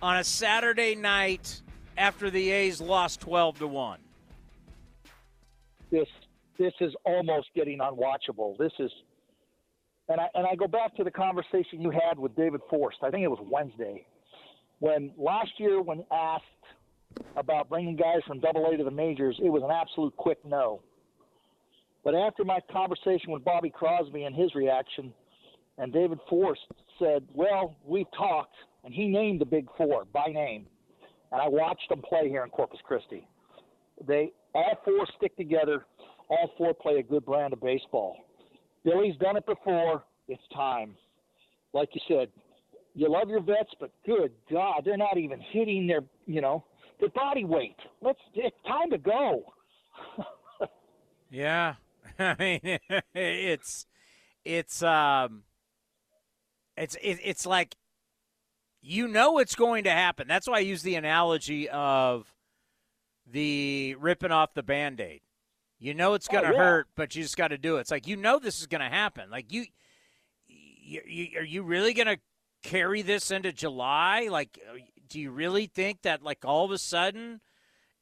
on 0.00 0.16
a 0.18 0.24
Saturday 0.24 0.94
night 0.94 1.62
after 1.96 2.30
the 2.30 2.50
A's 2.50 2.80
lost 2.80 3.20
12 3.20 3.60
to 3.60 3.66
1. 3.66 3.98
This 5.90 6.08
this 6.58 6.72
is 6.80 6.92
almost 7.04 7.48
getting 7.54 7.78
unwatchable. 7.78 8.58
This 8.58 8.72
is 8.78 8.90
and 10.08 10.20
I 10.20 10.28
and 10.34 10.46
I 10.46 10.54
go 10.54 10.66
back 10.66 10.94
to 10.96 11.04
the 11.04 11.10
conversation 11.10 11.80
you 11.80 11.90
had 11.90 12.18
with 12.18 12.34
David 12.36 12.60
Forst. 12.68 12.98
I 13.02 13.10
think 13.10 13.24
it 13.24 13.28
was 13.28 13.40
Wednesday. 13.50 14.06
When 14.80 15.12
last 15.16 15.50
year 15.58 15.80
when 15.80 16.04
asked 16.12 16.44
about 17.36 17.68
bringing 17.68 17.96
guys 17.96 18.20
from 18.26 18.40
double 18.40 18.66
A 18.66 18.76
to 18.76 18.84
the 18.84 18.90
majors, 18.90 19.38
it 19.42 19.48
was 19.48 19.62
an 19.62 19.70
absolute 19.70 20.16
quick 20.16 20.38
no. 20.44 20.82
But 22.04 22.14
after 22.14 22.44
my 22.44 22.60
conversation 22.70 23.32
with 23.32 23.44
Bobby 23.44 23.70
Crosby 23.70 24.24
and 24.24 24.34
his 24.34 24.54
reaction, 24.54 25.12
and 25.78 25.92
David 25.92 26.18
Forst 26.28 26.60
said, 26.98 27.26
Well, 27.34 27.76
we've 27.84 28.10
talked, 28.16 28.54
and 28.88 28.94
he 28.94 29.06
named 29.06 29.38
the 29.38 29.44
big 29.44 29.68
four 29.76 30.06
by 30.14 30.28
name. 30.28 30.64
And 31.30 31.42
I 31.42 31.46
watched 31.46 31.90
them 31.90 32.00
play 32.00 32.30
here 32.30 32.42
in 32.42 32.48
Corpus 32.48 32.80
Christi. 32.86 33.28
They 34.06 34.32
all 34.54 34.78
four 34.82 35.06
stick 35.18 35.36
together, 35.36 35.84
all 36.30 36.50
four 36.56 36.72
play 36.72 36.94
a 36.94 37.02
good 37.02 37.26
brand 37.26 37.52
of 37.52 37.60
baseball. 37.60 38.16
Billy's 38.86 39.14
done 39.18 39.36
it 39.36 39.44
before, 39.44 40.04
it's 40.26 40.40
time. 40.54 40.96
Like 41.74 41.90
you 41.92 42.00
said, 42.08 42.28
you 42.94 43.10
love 43.10 43.28
your 43.28 43.42
vets, 43.42 43.74
but 43.78 43.90
good 44.06 44.32
God, 44.50 44.82
they're 44.86 44.96
not 44.96 45.18
even 45.18 45.38
hitting 45.52 45.86
their 45.86 46.00
you 46.24 46.40
know, 46.40 46.64
their 46.98 47.10
body 47.10 47.44
weight. 47.44 47.76
Let's 48.00 48.20
it's 48.34 48.56
time 48.66 48.90
to 48.90 48.98
go. 48.98 49.44
Yeah. 51.30 51.74
I 52.18 52.34
mean 52.38 52.78
it's 53.14 53.84
it's 54.46 54.82
um 54.82 55.42
it's 56.74 56.94
it, 57.02 57.18
it's 57.22 57.44
like 57.44 57.76
you 58.80 59.08
know 59.08 59.38
it's 59.38 59.54
going 59.54 59.84
to 59.84 59.90
happen. 59.90 60.28
That's 60.28 60.48
why 60.48 60.56
I 60.56 60.60
use 60.60 60.82
the 60.82 60.94
analogy 60.94 61.68
of 61.68 62.32
the 63.30 63.94
ripping 63.98 64.30
off 64.32 64.54
the 64.54 64.62
band-aid. 64.62 65.20
You 65.78 65.94
know 65.94 66.14
it's 66.14 66.28
going 66.28 66.44
to 66.44 66.50
Oh, 66.50 66.52
yeah. 66.52 66.58
hurt, 66.58 66.88
but 66.96 67.14
you 67.14 67.22
just 67.22 67.36
got 67.36 67.48
to 67.48 67.58
do 67.58 67.76
it. 67.76 67.82
It's 67.82 67.90
like 67.90 68.06
you 68.06 68.16
know 68.16 68.38
this 68.38 68.60
is 68.60 68.66
going 68.66 68.80
to 68.80 68.88
happen. 68.88 69.30
Like 69.30 69.52
you, 69.52 69.66
you, 70.48 71.00
you 71.06 71.38
are 71.38 71.44
you 71.44 71.62
really 71.62 71.92
going 71.94 72.06
to 72.08 72.18
carry 72.62 73.02
this 73.02 73.30
into 73.30 73.52
July? 73.52 74.28
Like 74.30 74.58
uh, 74.68 74.78
do 75.08 75.20
you 75.20 75.30
really 75.30 75.66
think 75.66 76.02
that 76.02 76.22
like 76.22 76.44
all 76.44 76.64
of 76.64 76.70
a 76.72 76.78
sudden 76.78 77.40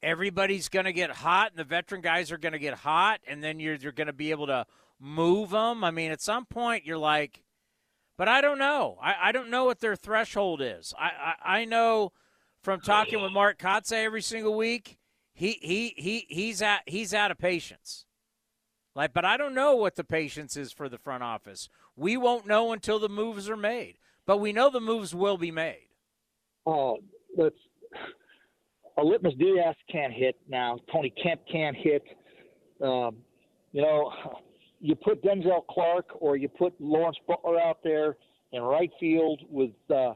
everybody's 0.02 0.68
going 0.68 0.84
to 0.86 0.92
get 0.92 1.10
hot 1.10 1.50
and 1.50 1.58
the 1.58 1.64
veteran 1.64 2.00
guys 2.00 2.32
are 2.32 2.38
going 2.38 2.52
to 2.52 2.58
get 2.58 2.74
hot 2.74 3.20
and 3.26 3.42
then 3.42 3.60
you're 3.60 3.74
you're 3.74 3.92
going 3.92 4.06
to 4.06 4.12
be 4.14 4.30
able 4.30 4.46
to 4.46 4.64
move 4.98 5.50
them? 5.50 5.84
I 5.84 5.90
mean, 5.90 6.10
at 6.12 6.22
some 6.22 6.46
point 6.46 6.86
you're 6.86 6.96
like 6.98 7.42
but 8.16 8.28
I 8.28 8.40
don't 8.40 8.58
know. 8.58 8.98
I, 9.02 9.14
I 9.24 9.32
don't 9.32 9.50
know 9.50 9.64
what 9.64 9.80
their 9.80 9.96
threshold 9.96 10.60
is. 10.62 10.94
I, 10.98 11.34
I, 11.44 11.58
I 11.60 11.64
know 11.64 12.12
from 12.62 12.80
talking 12.80 13.20
with 13.20 13.32
Mark 13.32 13.58
Kotsay 13.58 14.04
every 14.04 14.22
single 14.22 14.56
week, 14.56 14.98
he, 15.32 15.58
he, 15.60 15.94
he 15.96 16.26
he's 16.28 16.62
at 16.62 16.80
he's 16.86 17.12
out 17.12 17.30
of 17.30 17.38
patience. 17.38 18.06
Like, 18.94 19.12
but 19.12 19.26
I 19.26 19.36
don't 19.36 19.54
know 19.54 19.76
what 19.76 19.96
the 19.96 20.04
patience 20.04 20.56
is 20.56 20.72
for 20.72 20.88
the 20.88 20.98
front 20.98 21.22
office. 21.22 21.68
We 21.94 22.16
won't 22.16 22.46
know 22.46 22.72
until 22.72 22.98
the 22.98 23.10
moves 23.10 23.50
are 23.50 23.56
made. 23.56 23.98
But 24.26 24.38
we 24.38 24.52
know 24.52 24.70
the 24.70 24.80
moves 24.80 25.14
will 25.14 25.38
be 25.38 25.52
made. 25.52 25.88
Oh, 26.66 26.98
let's. 27.36 27.54
Aledmys 28.98 29.38
Diaz 29.38 29.76
can't 29.90 30.12
hit 30.12 30.36
now. 30.48 30.78
Tony 30.92 31.12
Kemp 31.22 31.40
can't 31.50 31.76
hit. 31.76 32.02
Um, 32.82 33.18
you 33.72 33.82
know, 33.82 34.10
you 34.80 34.94
put 34.94 35.22
Denzel 35.22 35.66
Clarke 35.68 36.10
or 36.20 36.36
you 36.36 36.48
put 36.48 36.74
Lawrence 36.80 37.16
Butler 37.26 37.60
out 37.60 37.78
there 37.82 38.16
in 38.52 38.62
right 38.62 38.90
field 39.00 39.42
with 39.50 39.70
uh, 39.94 40.14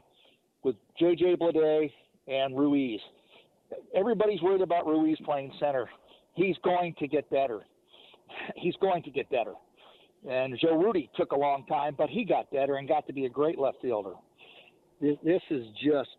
with 0.63 0.75
J.J. 0.99 1.37
Bleday 1.37 1.91
and 2.27 2.57
Ruiz. 2.57 2.99
Everybody's 3.95 4.41
worried 4.41 4.61
about 4.61 4.85
Ruiz 4.85 5.17
playing 5.25 5.51
center. 5.59 5.89
He's 6.33 6.55
going 6.63 6.93
to 6.99 7.07
get 7.07 7.29
better. 7.29 7.61
He's 8.55 8.75
going 8.81 9.03
to 9.03 9.11
get 9.11 9.29
better. 9.29 9.53
And 10.29 10.57
Joe 10.61 10.77
Rudi 10.77 11.09
took 11.15 11.31
a 11.31 11.35
long 11.37 11.65
time, 11.65 11.95
but 11.97 12.09
he 12.09 12.23
got 12.23 12.51
better 12.51 12.75
and 12.75 12.87
got 12.87 13.07
to 13.07 13.13
be 13.13 13.25
a 13.25 13.29
great 13.29 13.57
left 13.57 13.77
fielder. 13.81 14.13
This, 15.01 15.17
this 15.23 15.41
is 15.49 15.65
just 15.83 16.09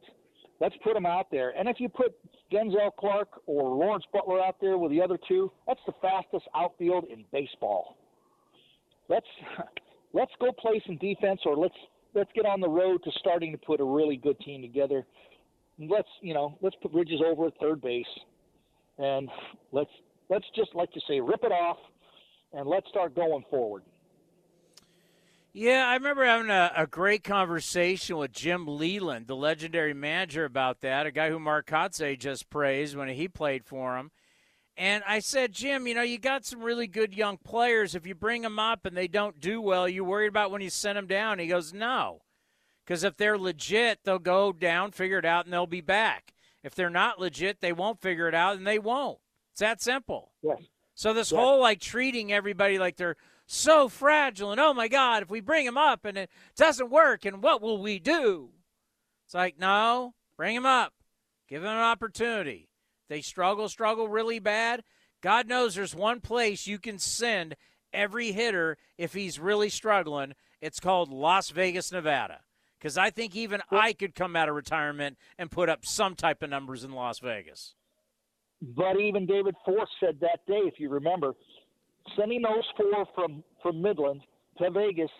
let's 0.61 0.74
put 0.82 0.97
him 0.97 1.07
out 1.07 1.30
there. 1.30 1.55
And 1.57 1.68
if 1.68 1.78
you 1.78 1.88
put 1.88 2.14
Denzel 2.53 2.90
Clarke 2.99 3.40
or 3.47 3.70
Lawrence 3.70 4.05
Butler 4.12 4.40
out 4.40 4.57
there 4.61 4.76
with 4.76 4.90
the 4.90 5.01
other 5.01 5.18
two, 5.28 5.53
that's 5.66 5.80
the 5.86 5.93
fastest 6.03 6.47
outfield 6.55 7.05
in 7.05 7.24
baseball. 7.32 7.97
Let's 9.12 9.26
let's 10.14 10.32
go 10.40 10.52
play 10.52 10.82
some 10.86 10.96
defense, 10.96 11.40
or 11.44 11.56
let's 11.56 11.74
let's 12.14 12.30
get 12.34 12.46
on 12.46 12.60
the 12.60 12.68
road 12.68 13.02
to 13.04 13.10
starting 13.18 13.52
to 13.52 13.58
put 13.58 13.80
a 13.80 13.84
really 13.84 14.16
good 14.16 14.38
team 14.40 14.62
together. 14.62 15.04
Let's 15.78 16.08
you 16.22 16.32
know 16.32 16.56
let's 16.62 16.76
put 16.82 16.92
Bridges 16.92 17.20
over 17.24 17.46
at 17.46 17.52
third 17.60 17.82
base, 17.82 18.06
and 18.96 19.28
let's 19.70 19.90
let's 20.30 20.46
just 20.56 20.74
like 20.74 20.88
you 20.94 21.02
say 21.06 21.20
rip 21.20 21.44
it 21.44 21.52
off, 21.52 21.76
and 22.54 22.66
let's 22.66 22.88
start 22.88 23.14
going 23.14 23.44
forward. 23.50 23.82
Yeah, 25.54 25.84
I 25.86 25.94
remember 25.96 26.24
having 26.24 26.48
a, 26.48 26.72
a 26.74 26.86
great 26.86 27.22
conversation 27.22 28.16
with 28.16 28.32
Jim 28.32 28.66
Leyland, 28.66 29.26
the 29.26 29.36
legendary 29.36 29.92
manager, 29.92 30.46
about 30.46 30.80
that. 30.80 31.04
A 31.04 31.10
guy 31.10 31.28
who 31.28 31.38
Mark 31.38 31.66
Kotsay 31.66 32.18
just 32.18 32.48
praised 32.48 32.96
when 32.96 33.10
he 33.10 33.28
played 33.28 33.66
for 33.66 33.98
him. 33.98 34.10
And 34.76 35.04
I 35.06 35.18
said, 35.18 35.52
Jim, 35.52 35.86
you 35.86 35.94
know, 35.94 36.02
you 36.02 36.18
got 36.18 36.46
some 36.46 36.62
really 36.62 36.86
good 36.86 37.14
young 37.14 37.36
players. 37.36 37.94
If 37.94 38.06
you 38.06 38.14
bring 38.14 38.42
them 38.42 38.58
up 38.58 38.86
and 38.86 38.96
they 38.96 39.06
don't 39.08 39.38
do 39.38 39.60
well, 39.60 39.88
you 39.88 40.02
worried 40.04 40.28
about 40.28 40.50
when 40.50 40.62
you 40.62 40.70
send 40.70 40.96
them 40.96 41.06
down? 41.06 41.38
He 41.38 41.46
goes, 41.46 41.72
no. 41.74 42.22
Because 42.84 43.04
if 43.04 43.16
they're 43.16 43.38
legit, 43.38 44.00
they'll 44.04 44.18
go 44.18 44.52
down, 44.52 44.90
figure 44.90 45.18
it 45.18 45.24
out, 45.24 45.44
and 45.44 45.52
they'll 45.52 45.66
be 45.66 45.82
back. 45.82 46.32
If 46.64 46.74
they're 46.74 46.90
not 46.90 47.20
legit, 47.20 47.60
they 47.60 47.72
won't 47.72 48.00
figure 48.00 48.28
it 48.28 48.34
out, 48.34 48.56
and 48.56 48.66
they 48.66 48.78
won't. 48.78 49.18
It's 49.52 49.60
that 49.60 49.82
simple. 49.82 50.32
Yes. 50.42 50.58
So 50.94 51.12
this 51.12 51.30
Yes. 51.32 51.38
whole 51.38 51.60
like 51.60 51.80
treating 51.80 52.32
everybody 52.32 52.78
like 52.78 52.96
they're 52.96 53.16
so 53.46 53.88
fragile, 53.88 54.50
and 54.52 54.60
oh 54.60 54.72
my 54.72 54.88
God, 54.88 55.22
if 55.22 55.30
we 55.30 55.40
bring 55.40 55.66
them 55.66 55.76
up 55.76 56.04
and 56.04 56.16
it 56.16 56.30
doesn't 56.56 56.90
work, 56.90 57.24
and 57.24 57.42
what 57.42 57.60
will 57.60 57.80
we 57.80 57.98
do? 57.98 58.50
It's 59.26 59.34
like, 59.34 59.58
no, 59.58 60.14
bring 60.36 60.54
them 60.54 60.66
up. 60.66 60.94
Give 61.48 61.62
them 61.62 61.72
an 61.76 61.82
opportunity. 61.82 62.68
They 63.12 63.20
struggle, 63.20 63.68
struggle 63.68 64.08
really 64.08 64.38
bad. 64.38 64.84
God 65.20 65.46
knows 65.46 65.74
there's 65.74 65.94
one 65.94 66.20
place 66.20 66.66
you 66.66 66.78
can 66.78 66.98
send 66.98 67.56
every 67.92 68.32
hitter 68.32 68.78
if 68.96 69.12
he's 69.12 69.38
really 69.38 69.68
struggling. 69.68 70.32
It's 70.62 70.80
called 70.80 71.10
Las 71.12 71.50
Vegas, 71.50 71.92
Nevada. 71.92 72.40
Because 72.78 72.96
I 72.96 73.10
think 73.10 73.36
even 73.36 73.60
I 73.70 73.92
could 73.92 74.14
come 74.14 74.34
out 74.34 74.48
of 74.48 74.54
retirement 74.54 75.18
and 75.36 75.50
put 75.50 75.68
up 75.68 75.84
some 75.84 76.14
type 76.14 76.42
of 76.42 76.48
numbers 76.48 76.84
in 76.84 76.92
Las 76.92 77.18
Vegas. 77.18 77.74
But 78.62 78.98
even 78.98 79.26
David 79.26 79.56
Forst 79.62 79.92
said 80.00 80.16
that 80.22 80.46
day, 80.48 80.62
if 80.64 80.80
you 80.80 80.88
remember, 80.88 81.34
sending 82.18 82.40
those 82.40 82.64
four 82.78 83.04
from 83.14 83.44
from 83.62 83.82
Midland 83.82 84.22
to 84.56 84.70
Vegas, 84.70 85.10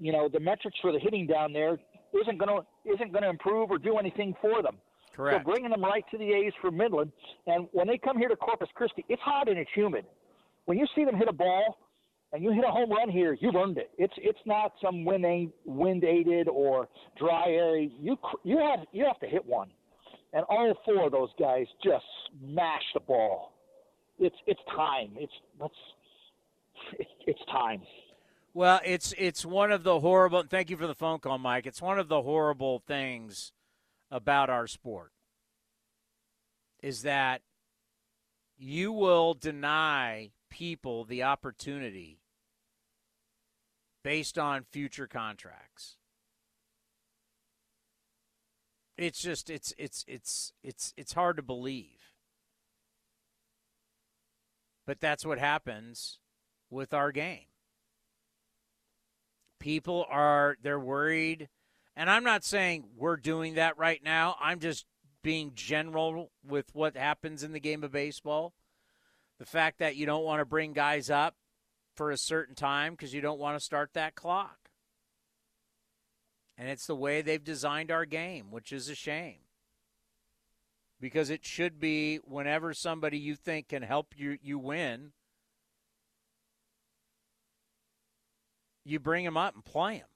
you 0.00 0.10
know, 0.10 0.28
the 0.28 0.40
metrics 0.40 0.76
for 0.82 0.90
the 0.90 0.98
hitting 0.98 1.28
down 1.28 1.52
there 1.52 1.78
isn't 2.20 2.36
going 2.36 2.48
to 2.48 2.90
isn't 2.92 3.12
going 3.12 3.22
to 3.22 3.30
improve 3.30 3.70
or 3.70 3.78
do 3.78 3.96
anything 3.96 4.34
for 4.42 4.60
them. 4.60 4.78
Correct. 5.16 5.44
So 5.46 5.50
bringing 5.50 5.70
them 5.70 5.82
right 5.82 6.04
to 6.10 6.18
the 6.18 6.30
A's 6.30 6.52
from 6.60 6.76
Midland, 6.76 7.10
and 7.46 7.66
when 7.72 7.86
they 7.86 7.96
come 7.96 8.18
here 8.18 8.28
to 8.28 8.36
Corpus 8.36 8.68
Christi, 8.74 9.04
it's 9.08 9.22
hot 9.22 9.48
and 9.48 9.58
it's 9.58 9.70
humid. 9.74 10.04
When 10.66 10.76
you 10.76 10.86
see 10.94 11.04
them 11.04 11.16
hit 11.16 11.26
a 11.26 11.32
ball 11.32 11.78
and 12.32 12.44
you 12.44 12.52
hit 12.52 12.64
a 12.64 12.70
home 12.70 12.90
run 12.90 13.08
here, 13.08 13.36
you've 13.40 13.54
earned 13.54 13.78
it. 13.78 13.90
It's 13.96 14.12
it's 14.18 14.38
not 14.44 14.72
some 14.82 15.04
wind 15.06 15.52
wind 15.64 16.04
aided 16.04 16.48
or 16.48 16.88
dry 17.18 17.46
area. 17.48 17.88
You 17.98 18.18
you 18.44 18.58
have 18.58 18.86
you 18.92 19.06
have 19.06 19.18
to 19.20 19.26
hit 19.26 19.46
one, 19.46 19.70
and 20.34 20.44
all 20.50 20.74
four 20.84 21.06
of 21.06 21.12
those 21.12 21.30
guys 21.38 21.66
just 21.82 22.04
smash 22.28 22.82
the 22.92 23.00
ball. 23.00 23.52
It's 24.18 24.36
it's 24.46 24.60
time. 24.74 25.12
It's 25.16 25.32
let's 25.58 25.74
it's, 26.98 27.10
it's 27.26 27.44
time. 27.50 27.80
Well, 28.52 28.80
it's 28.84 29.14
it's 29.16 29.46
one 29.46 29.72
of 29.72 29.82
the 29.82 30.00
horrible. 30.00 30.42
Thank 30.42 30.68
you 30.68 30.76
for 30.76 30.86
the 30.86 30.94
phone 30.94 31.20
call, 31.20 31.38
Mike. 31.38 31.64
It's 31.64 31.80
one 31.80 31.98
of 31.98 32.08
the 32.08 32.20
horrible 32.20 32.82
things 32.86 33.52
about 34.10 34.50
our 34.50 34.66
sport 34.66 35.12
is 36.82 37.02
that 37.02 37.42
you 38.56 38.92
will 38.92 39.34
deny 39.34 40.30
people 40.50 41.04
the 41.04 41.22
opportunity 41.22 42.20
based 44.02 44.38
on 44.38 44.64
future 44.64 45.06
contracts. 45.06 45.96
It's 48.96 49.20
just 49.20 49.50
it's 49.50 49.74
it's 49.76 50.04
it's 50.08 50.52
it's 50.62 50.94
it's 50.96 51.12
hard 51.12 51.36
to 51.36 51.42
believe. 51.42 52.12
But 54.86 55.00
that's 55.00 55.26
what 55.26 55.38
happens 55.38 56.18
with 56.70 56.94
our 56.94 57.12
game 57.12 57.46
people 59.58 60.06
are 60.08 60.56
they're 60.62 60.78
worried 60.78 61.48
and 61.96 62.10
i'm 62.10 62.24
not 62.24 62.44
saying 62.44 62.84
we're 62.96 63.16
doing 63.16 63.54
that 63.54 63.78
right 63.78 64.02
now. 64.04 64.36
I'm 64.40 64.60
just 64.60 64.84
being 65.26 65.50
general 65.56 66.30
with 66.46 66.72
what 66.72 66.96
happens 66.96 67.42
in 67.42 67.52
the 67.52 67.58
game 67.58 67.82
of 67.82 67.90
baseball. 67.90 68.54
The 69.40 69.44
fact 69.44 69.80
that 69.80 69.96
you 69.96 70.06
don't 70.06 70.22
want 70.22 70.38
to 70.38 70.44
bring 70.44 70.72
guys 70.72 71.10
up 71.10 71.34
for 71.96 72.12
a 72.12 72.16
certain 72.16 72.54
time 72.54 72.92
because 72.92 73.12
you 73.12 73.20
don't 73.20 73.40
want 73.40 73.58
to 73.58 73.64
start 73.64 73.90
that 73.94 74.14
clock. 74.14 74.70
And 76.56 76.68
it's 76.68 76.86
the 76.86 76.94
way 76.94 77.22
they've 77.22 77.42
designed 77.42 77.90
our 77.90 78.04
game 78.04 78.52
which 78.52 78.72
is 78.72 78.88
a 78.88 78.94
shame. 78.94 79.40
Because 81.00 81.28
it 81.28 81.44
should 81.44 81.80
be 81.80 82.18
whenever 82.18 82.72
somebody 82.72 83.18
you 83.18 83.34
think 83.34 83.68
can 83.68 83.82
help 83.82 84.14
you 84.16 84.38
you 84.40 84.60
win 84.60 85.10
you 88.84 89.00
bring 89.00 89.24
them 89.24 89.36
up 89.36 89.56
and 89.56 89.64
play 89.64 89.98
them. 89.98 90.06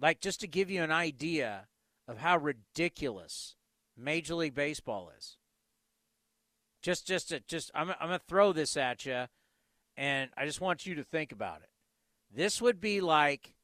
Like 0.00 0.20
just 0.20 0.40
to 0.40 0.46
give 0.46 0.70
you 0.70 0.82
an 0.82 0.92
idea 0.92 1.66
of 2.08 2.18
how 2.18 2.36
ridiculous 2.36 3.56
Major 3.96 4.34
League 4.34 4.54
Baseball 4.54 5.10
is. 5.16 5.38
Just, 6.82 7.06
just, 7.06 7.30
to, 7.30 7.40
just, 7.40 7.70
I'm, 7.74 7.90
I'm 7.90 8.08
gonna 8.08 8.20
throw 8.28 8.52
this 8.52 8.76
at 8.76 9.06
you, 9.06 9.24
and 9.96 10.30
I 10.36 10.44
just 10.44 10.60
want 10.60 10.86
you 10.86 10.94
to 10.96 11.04
think 11.04 11.32
about 11.32 11.62
it. 11.62 11.70
This 12.32 12.60
would 12.60 12.80
be 12.80 13.00
like 13.00 13.54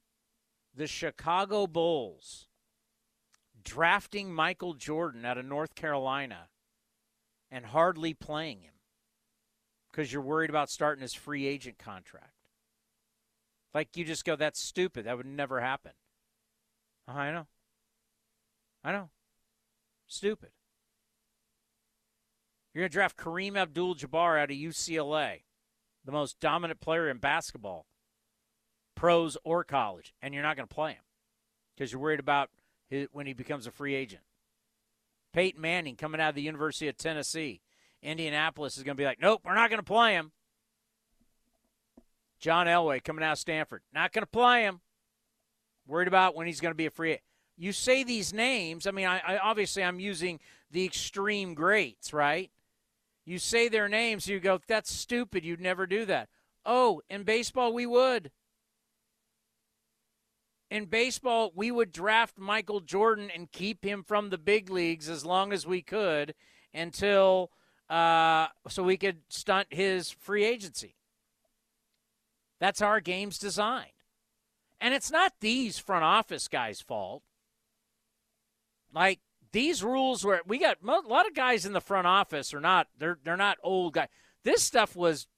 the 0.74 0.86
Chicago 0.86 1.66
Bulls 1.66 2.48
drafting 3.62 4.32
Michael 4.32 4.74
Jordan 4.74 5.24
out 5.24 5.38
of 5.38 5.44
North 5.44 5.74
Carolina 5.74 6.48
and 7.50 7.66
hardly 7.66 8.14
playing 8.14 8.62
him 8.62 8.72
because 9.90 10.12
you're 10.12 10.22
worried 10.22 10.50
about 10.50 10.70
starting 10.70 11.02
his 11.02 11.14
free 11.14 11.46
agent 11.46 11.78
contract. 11.78 12.32
Like 13.74 13.96
you 13.96 14.04
just 14.04 14.24
go, 14.24 14.36
that's 14.36 14.60
stupid. 14.60 15.04
That 15.04 15.16
would 15.16 15.26
never 15.26 15.60
happen. 15.60 15.92
Uh, 17.12 17.18
I 17.18 17.32
know. 17.32 17.46
I 18.84 18.92
know. 18.92 19.10
Stupid. 20.06 20.50
You're 22.72 22.82
going 22.82 22.90
to 22.90 22.92
draft 22.92 23.16
Kareem 23.16 23.56
Abdul 23.56 23.96
Jabbar 23.96 24.40
out 24.40 24.50
of 24.50 24.56
UCLA, 24.56 25.42
the 26.04 26.12
most 26.12 26.40
dominant 26.40 26.80
player 26.80 27.08
in 27.08 27.18
basketball, 27.18 27.86
pros 28.94 29.36
or 29.44 29.62
college, 29.62 30.14
and 30.22 30.32
you're 30.32 30.42
not 30.42 30.56
going 30.56 30.68
to 30.68 30.74
play 30.74 30.92
him 30.92 31.02
because 31.74 31.92
you're 31.92 32.00
worried 32.00 32.20
about 32.20 32.50
his, 32.88 33.08
when 33.12 33.26
he 33.26 33.34
becomes 33.34 33.66
a 33.66 33.70
free 33.70 33.94
agent. 33.94 34.22
Peyton 35.32 35.60
Manning 35.60 35.96
coming 35.96 36.20
out 36.20 36.30
of 36.30 36.34
the 36.34 36.42
University 36.42 36.88
of 36.88 36.96
Tennessee. 36.96 37.60
Indianapolis 38.02 38.76
is 38.76 38.82
going 38.82 38.96
to 38.96 39.00
be 39.00 39.04
like, 39.04 39.20
nope, 39.20 39.42
we're 39.44 39.54
not 39.54 39.70
going 39.70 39.78
to 39.78 39.84
play 39.84 40.14
him. 40.14 40.32
John 42.40 42.66
Elway 42.66 43.04
coming 43.04 43.24
out 43.24 43.32
of 43.32 43.38
Stanford. 43.38 43.82
Not 43.94 44.12
going 44.12 44.24
to 44.24 44.30
play 44.30 44.62
him. 44.62 44.80
Worried 45.92 46.08
about 46.08 46.34
when 46.34 46.46
he's 46.46 46.62
going 46.62 46.70
to 46.70 46.74
be 46.76 46.86
a 46.86 46.90
free 46.90 47.10
agent. 47.10 47.22
You 47.58 47.70
say 47.70 48.02
these 48.02 48.32
names. 48.32 48.86
I 48.86 48.92
mean, 48.92 49.06
I, 49.06 49.18
I 49.18 49.36
obviously 49.36 49.84
I'm 49.84 50.00
using 50.00 50.40
the 50.70 50.86
extreme 50.86 51.52
greats, 51.52 52.14
right? 52.14 52.50
You 53.26 53.38
say 53.38 53.68
their 53.68 53.90
names, 53.90 54.26
you 54.26 54.40
go, 54.40 54.58
that's 54.66 54.90
stupid. 54.90 55.44
You'd 55.44 55.60
never 55.60 55.86
do 55.86 56.06
that. 56.06 56.30
Oh, 56.64 57.02
in 57.10 57.24
baseball, 57.24 57.74
we 57.74 57.84
would. 57.84 58.30
In 60.70 60.86
baseball, 60.86 61.52
we 61.54 61.70
would 61.70 61.92
draft 61.92 62.38
Michael 62.38 62.80
Jordan 62.80 63.30
and 63.30 63.52
keep 63.52 63.84
him 63.84 64.02
from 64.02 64.30
the 64.30 64.38
big 64.38 64.70
leagues 64.70 65.10
as 65.10 65.26
long 65.26 65.52
as 65.52 65.66
we 65.66 65.82
could 65.82 66.32
until 66.72 67.50
uh, 67.90 68.46
so 68.66 68.82
we 68.82 68.96
could 68.96 69.18
stunt 69.28 69.68
his 69.68 70.10
free 70.10 70.46
agency. 70.46 70.96
That's 72.60 72.80
our 72.80 73.00
game's 73.00 73.36
designed. 73.36 73.91
And 74.82 74.92
it's 74.92 75.12
not 75.12 75.32
these 75.40 75.78
front 75.78 76.02
office 76.02 76.48
guys' 76.48 76.80
fault. 76.80 77.22
Like 78.92 79.20
these 79.52 79.84
rules 79.84 80.24
where 80.24 80.40
we 80.44 80.58
got 80.58 80.78
a 80.82 81.08
lot 81.08 81.28
of 81.28 81.34
guys 81.34 81.64
in 81.64 81.72
the 81.72 81.80
front 81.80 82.08
office 82.08 82.52
are 82.52 82.60
not 82.60 82.88
they're 82.98 83.16
they're 83.24 83.36
not 83.36 83.58
old 83.62 83.94
guys. 83.94 84.08
This 84.42 84.60
stuff 84.60 84.96
was 84.96 85.28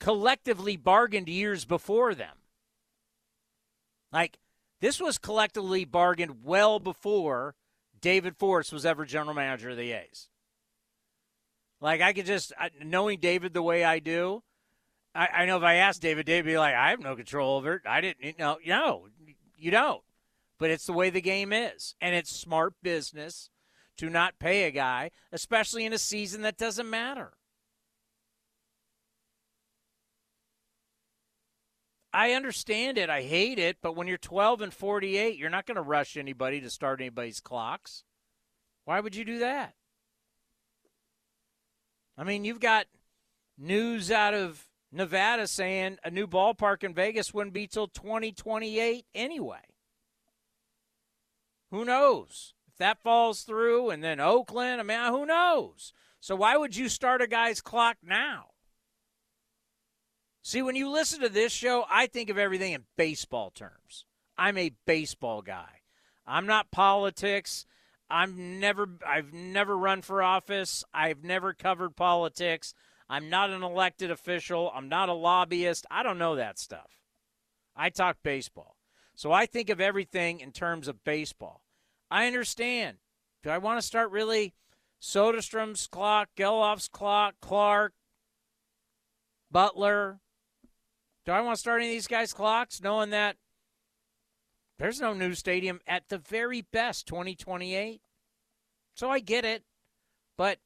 collectively 0.00 0.78
bargained 0.78 1.28
years 1.28 1.66
before 1.66 2.14
them. 2.14 2.38
Like 4.10 4.38
this 4.80 4.98
was 4.98 5.18
collectively 5.18 5.84
bargained 5.84 6.42
well 6.42 6.80
before 6.80 7.56
David 8.00 8.34
Forst 8.38 8.72
was 8.72 8.86
ever 8.86 9.04
general 9.04 9.34
manager 9.34 9.70
of 9.70 9.76
the 9.76 9.92
A's. 9.92 10.30
Like 11.82 12.00
I 12.00 12.14
could 12.14 12.26
just 12.26 12.54
knowing 12.82 13.20
David 13.20 13.52
the 13.52 13.62
way 13.62 13.84
I 13.84 13.98
do, 13.98 14.42
I, 15.14 15.28
I 15.28 15.46
know 15.46 15.56
if 15.56 15.62
I 15.62 15.74
asked 15.76 16.02
David, 16.02 16.26
David 16.26 16.46
would 16.46 16.52
be 16.52 16.58
like, 16.58 16.74
I 16.74 16.90
have 16.90 17.00
no 17.00 17.14
control 17.14 17.56
over 17.56 17.74
it. 17.74 17.82
I 17.86 18.00
didn't 18.00 18.38
know. 18.38 18.58
No, 18.66 19.08
you 19.56 19.70
don't. 19.70 20.02
But 20.58 20.70
it's 20.70 20.86
the 20.86 20.92
way 20.92 21.10
the 21.10 21.20
game 21.20 21.52
is. 21.52 21.94
And 22.00 22.14
it's 22.14 22.34
smart 22.34 22.74
business 22.82 23.50
to 23.98 24.10
not 24.10 24.38
pay 24.38 24.64
a 24.64 24.70
guy, 24.70 25.10
especially 25.32 25.84
in 25.84 25.92
a 25.92 25.98
season 25.98 26.42
that 26.42 26.56
doesn't 26.56 26.90
matter. 26.90 27.34
I 32.12 32.32
understand 32.32 32.98
it. 32.98 33.10
I 33.10 33.22
hate 33.22 33.58
it. 33.58 33.78
But 33.82 33.96
when 33.96 34.06
you're 34.06 34.18
12 34.18 34.62
and 34.62 34.74
48, 34.74 35.36
you're 35.36 35.50
not 35.50 35.66
going 35.66 35.76
to 35.76 35.82
rush 35.82 36.16
anybody 36.16 36.60
to 36.60 36.70
start 36.70 37.00
anybody's 37.00 37.40
clocks. 37.40 38.04
Why 38.84 39.00
would 39.00 39.14
you 39.14 39.24
do 39.24 39.38
that? 39.40 39.74
I 42.16 42.24
mean, 42.24 42.44
you've 42.44 42.60
got 42.60 42.86
news 43.58 44.10
out 44.10 44.34
of 44.34 44.64
Nevada 44.94 45.48
saying 45.48 45.98
a 46.04 46.10
new 46.10 46.26
ballpark 46.26 46.84
in 46.84 46.94
Vegas 46.94 47.34
wouldn't 47.34 47.52
be 47.52 47.66
till 47.66 47.88
2028 47.88 49.04
anyway. 49.14 49.58
Who 51.70 51.84
knows? 51.84 52.54
If 52.68 52.76
that 52.78 53.02
falls 53.02 53.42
through 53.42 53.90
and 53.90 54.04
then 54.04 54.20
Oakland, 54.20 54.80
I 54.80 54.84
mean, 54.84 55.12
who 55.12 55.26
knows? 55.26 55.92
So 56.20 56.36
why 56.36 56.56
would 56.56 56.76
you 56.76 56.88
start 56.88 57.22
a 57.22 57.26
guy's 57.26 57.60
clock 57.60 57.96
now? 58.02 58.46
See, 60.42 60.62
when 60.62 60.76
you 60.76 60.88
listen 60.88 61.20
to 61.20 61.28
this 61.28 61.52
show, 61.52 61.84
I 61.90 62.06
think 62.06 62.30
of 62.30 62.38
everything 62.38 62.72
in 62.72 62.84
baseball 62.96 63.50
terms. 63.50 64.04
I'm 64.38 64.56
a 64.56 64.74
baseball 64.86 65.42
guy. 65.42 65.80
I'm 66.26 66.46
not 66.46 66.70
politics. 66.70 67.66
I'm 68.08 68.60
never 68.60 68.88
I've 69.06 69.32
never 69.32 69.76
run 69.76 70.02
for 70.02 70.22
office. 70.22 70.84
I've 70.92 71.24
never 71.24 71.52
covered 71.52 71.96
politics. 71.96 72.74
I'm 73.08 73.28
not 73.28 73.50
an 73.50 73.62
elected 73.62 74.10
official. 74.10 74.72
I'm 74.74 74.88
not 74.88 75.08
a 75.08 75.14
lobbyist. 75.14 75.86
I 75.90 76.02
don't 76.02 76.18
know 76.18 76.36
that 76.36 76.58
stuff. 76.58 76.90
I 77.76 77.90
talk 77.90 78.18
baseball. 78.22 78.76
So 79.14 79.30
I 79.30 79.46
think 79.46 79.70
of 79.70 79.80
everything 79.80 80.40
in 80.40 80.52
terms 80.52 80.88
of 80.88 81.04
baseball. 81.04 81.62
I 82.10 82.26
understand. 82.26 82.98
Do 83.42 83.50
I 83.50 83.58
want 83.58 83.80
to 83.80 83.86
start 83.86 84.10
really 84.10 84.54
Soderstrom's 85.00 85.86
clock, 85.86 86.30
Gelof's 86.36 86.88
clock, 86.88 87.34
Clarke, 87.40 87.92
Butler, 89.50 90.20
do 91.24 91.32
I 91.32 91.40
want 91.40 91.56
to 91.56 91.60
start 91.60 91.80
any 91.80 91.90
of 91.90 91.94
these 91.94 92.06
guys' 92.06 92.34
clocks 92.34 92.82
knowing 92.82 93.10
that 93.10 93.36
there's 94.78 95.00
no 95.00 95.14
new 95.14 95.34
stadium 95.34 95.80
at 95.86 96.08
the 96.08 96.18
very 96.18 96.60
best 96.60 97.06
2028? 97.06 98.02
So 98.94 99.10
I 99.10 99.20
get 99.20 99.44
it. 99.44 99.62
But 100.36 100.58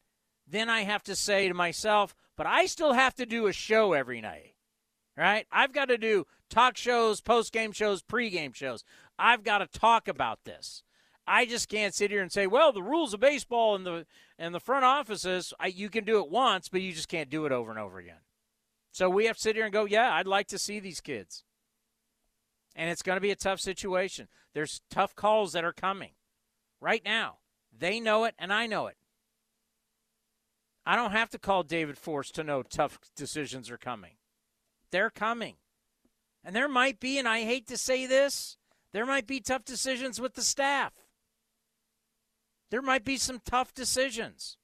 then 0.47 0.69
I 0.69 0.83
have 0.83 1.03
to 1.05 1.15
say 1.15 1.47
to 1.47 1.55
myself, 1.55 2.15
but 2.39 2.47
I 2.47 2.67
still 2.67 2.93
have 2.93 3.15
to 3.17 3.27
do 3.27 3.49
a 3.49 3.53
show 3.53 3.93
every 3.93 4.23
night. 4.23 4.55
Right? 5.17 5.47
I've 5.51 5.73
got 5.73 5.87
to 5.87 5.99
do 5.99 6.27
talk 6.49 6.77
shows, 6.77 7.21
post 7.21 7.53
game 7.53 7.73
shows, 7.73 8.01
pre 8.01 8.31
game 8.31 8.53
shows. 8.53 8.85
I've 9.19 9.43
got 9.43 9.59
to 9.59 9.67
talk 9.67 10.07
about 10.07 10.45
this. 10.45 10.85
I 11.27 11.45
just 11.45 11.69
can't 11.69 11.93
sit 11.93 12.13
here 12.13 12.23
and 12.23 12.31
say, 12.31 12.47
well, 12.47 12.73
the 12.73 12.83
rules 12.83 13.13
of 13.13 13.21
baseball 13.21 13.75
and 13.75 13.85
the 13.85 14.07
and 14.39 14.55
the 14.55 14.61
front 14.61 14.85
offices, 14.85 15.53
I, 15.59 15.67
you 15.67 15.91
can 15.91 16.05
do 16.05 16.21
it 16.21 16.31
once, 16.31 16.69
but 16.69 16.81
you 16.81 16.93
just 16.93 17.09
can't 17.09 17.29
do 17.29 17.45
it 17.45 17.53
over 17.53 17.71
and 17.71 17.81
over 17.81 17.99
again. 17.99 18.21
So 18.93 19.11
we 19.11 19.27
have 19.27 19.37
to 19.37 19.43
sit 19.43 19.57
here 19.57 19.65
and 19.65 19.73
go, 19.73 19.85
yeah, 19.85 20.15
I'd 20.15 20.29
like 20.29 20.47
to 20.49 20.59
see 20.59 20.79
these 20.79 21.01
kids. 21.01 21.43
And 22.77 22.89
it's 22.89 23.03
going 23.03 23.17
to 23.17 23.21
be 23.21 23.33
a 23.33 23.37
tough 23.37 23.59
situation. 23.59 24.29
There's 24.55 24.81
tough 24.89 25.17
calls 25.17 25.53
that 25.53 25.65
are 25.65 25.73
coming 25.73 26.13
right 26.81 27.03
now. 27.05 27.39
They 27.77 27.99
know 27.99 28.25
it, 28.25 28.35
and 28.39 28.53
I 28.53 28.69
know 28.69 28.87
it. 28.87 28.97
I 30.89 30.97
don't 30.97 31.13
have 31.13 31.29
to 31.31 31.39
call 31.39 31.65
David 31.65 31.99
Forst 31.99 32.35
to 32.37 32.43
know 32.43 32.63
tough 32.63 32.99
decisions 33.15 33.71
are 33.71 33.77
coming. 33.77 34.15
They're 34.91 35.11
coming. 35.11 35.57
And 36.43 36.57
there 36.57 36.67
might 36.67 36.99
be, 36.99 37.19
and 37.19 37.29
I 37.29 37.43
hate 37.43 37.67
to 37.67 37.77
say 37.77 38.07
this, 38.07 38.57
there 38.95 39.05
might 39.05 39.27
be 39.27 39.39
tough 39.39 39.67
decisions 39.67 40.19
with 40.19 40.33
the 40.33 40.41
staff. 40.41 40.95
There 42.71 42.81
might 42.81 43.05
be 43.05 43.19
some 43.19 43.43
tough 43.45 43.75
decisions. 43.75 44.57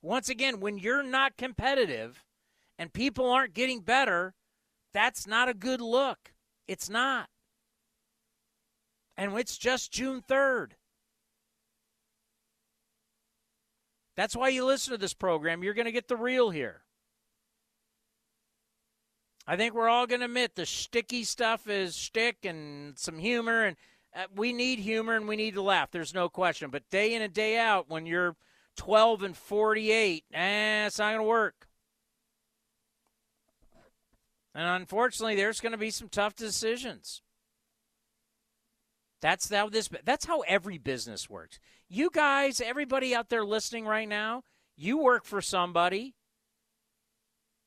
Once 0.00 0.28
again, 0.28 0.60
when 0.60 0.78
you're 0.78 1.02
not 1.02 1.36
competitive, 1.36 2.24
and 2.78 2.92
people 2.92 3.28
aren't 3.28 3.52
getting 3.52 3.80
better, 3.80 4.34
that's 4.92 5.26
not 5.26 5.48
a 5.48 5.54
good 5.54 5.80
look. 5.80 6.34
It's 6.68 6.88
not. 6.88 7.28
And 9.16 9.36
it's 9.36 9.58
just 9.58 9.90
June 9.90 10.22
3rd. 10.22 10.74
That's 14.16 14.36
why 14.36 14.48
you 14.48 14.64
listen 14.64 14.92
to 14.92 14.98
this 14.98 15.14
program. 15.14 15.62
You're 15.62 15.74
going 15.74 15.86
to 15.86 15.92
get 15.92 16.08
the 16.08 16.16
real 16.16 16.50
here. 16.50 16.82
I 19.46 19.56
think 19.56 19.74
we're 19.74 19.88
all 19.88 20.06
going 20.06 20.20
to 20.20 20.26
admit 20.26 20.54
the 20.54 20.64
sticky 20.64 21.24
stuff 21.24 21.68
is 21.68 21.94
stick 21.94 22.44
and 22.44 22.98
some 22.98 23.18
humor, 23.18 23.64
and 23.64 23.76
uh, 24.14 24.24
we 24.34 24.52
need 24.52 24.78
humor 24.78 25.14
and 25.16 25.28
we 25.28 25.36
need 25.36 25.54
to 25.54 25.62
laugh. 25.62 25.90
There's 25.90 26.14
no 26.14 26.28
question. 26.28 26.70
But 26.70 26.88
day 26.88 27.14
in 27.14 27.20
and 27.20 27.34
day 27.34 27.58
out, 27.58 27.90
when 27.90 28.06
you're 28.06 28.36
12 28.76 29.22
and 29.22 29.36
48, 29.36 30.24
eh, 30.32 30.86
it's 30.86 30.98
not 30.98 31.10
going 31.10 31.18
to 31.18 31.22
work. 31.24 31.66
And 34.54 34.66
unfortunately, 34.66 35.34
there's 35.34 35.60
going 35.60 35.72
to 35.72 35.78
be 35.78 35.90
some 35.90 36.08
tough 36.08 36.36
decisions. 36.36 37.22
That's 39.24 39.48
how 39.50 39.70
this 39.70 39.88
that's 40.04 40.26
how 40.26 40.40
every 40.40 40.76
business 40.76 41.30
works. 41.30 41.58
You 41.88 42.10
guys, 42.12 42.60
everybody 42.60 43.14
out 43.14 43.30
there 43.30 43.42
listening 43.42 43.86
right 43.86 44.06
now, 44.06 44.42
you 44.76 44.98
work 44.98 45.24
for 45.24 45.40
somebody. 45.40 46.14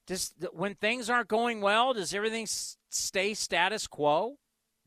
Does 0.06 0.36
when 0.52 0.76
things 0.76 1.10
aren't 1.10 1.30
going 1.30 1.62
well, 1.62 1.96
does 1.96 2.14
everything 2.14 2.46
stay 2.92 3.34
status 3.34 3.88
quo? 3.88 4.36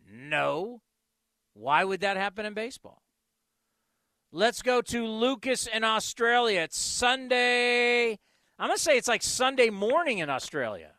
No. 0.09 0.81
Why 1.55 1.83
would 1.83 2.03
that 2.03 2.17
happen 2.17 2.47
in 2.47 2.55
baseball? 2.55 3.03
Let's 4.31 4.63
go 4.63 4.81
to 4.81 5.05
Lucas 5.05 5.67
in 5.67 5.83
Australia. 5.83 6.61
It's 6.61 6.79
Sunday. 6.79 8.17
I'm 8.61 8.71
to 8.71 8.79
say 8.79 8.97
it's 8.97 9.09
like 9.09 9.25
Sunday 9.25 9.71
morning 9.71 10.19
in 10.19 10.31
Australia. 10.31 10.93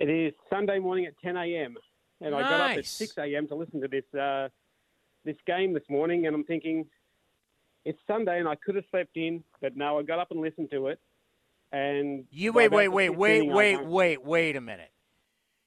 It 0.00 0.10
is 0.10 0.32
Sunday 0.50 0.80
morning 0.80 1.06
at 1.06 1.14
10 1.22 1.36
a.m. 1.36 1.76
and 2.20 2.32
nice. 2.32 2.44
I 2.44 2.48
got 2.50 2.70
up 2.72 2.78
at 2.78 2.86
6 2.86 3.14
a.m. 3.18 3.48
to 3.48 3.54
listen 3.54 3.80
to 3.80 3.88
this 3.88 4.04
uh, 4.18 4.48
this 5.24 5.36
game 5.46 5.72
this 5.72 5.84
morning, 5.88 6.26
and 6.26 6.34
I'm 6.34 6.44
thinking 6.44 6.86
it's 7.84 7.98
Sunday 8.06 8.38
and 8.38 8.48
I 8.48 8.54
could 8.54 8.74
have 8.74 8.84
slept 8.90 9.16
in, 9.16 9.42
but 9.60 9.76
no, 9.76 9.98
I 9.98 10.02
got 10.02 10.18
up 10.18 10.30
and 10.30 10.40
listened 10.40 10.70
to 10.72 10.88
it. 10.88 11.00
And 11.72 12.24
you 12.30 12.52
wait, 12.52 12.70
wait, 12.70 12.88
wait, 12.88 13.10
wait, 13.10 13.42
wait, 13.42 13.84
wait, 13.84 14.24
wait 14.24 14.56
a 14.56 14.60
minute. 14.60 14.90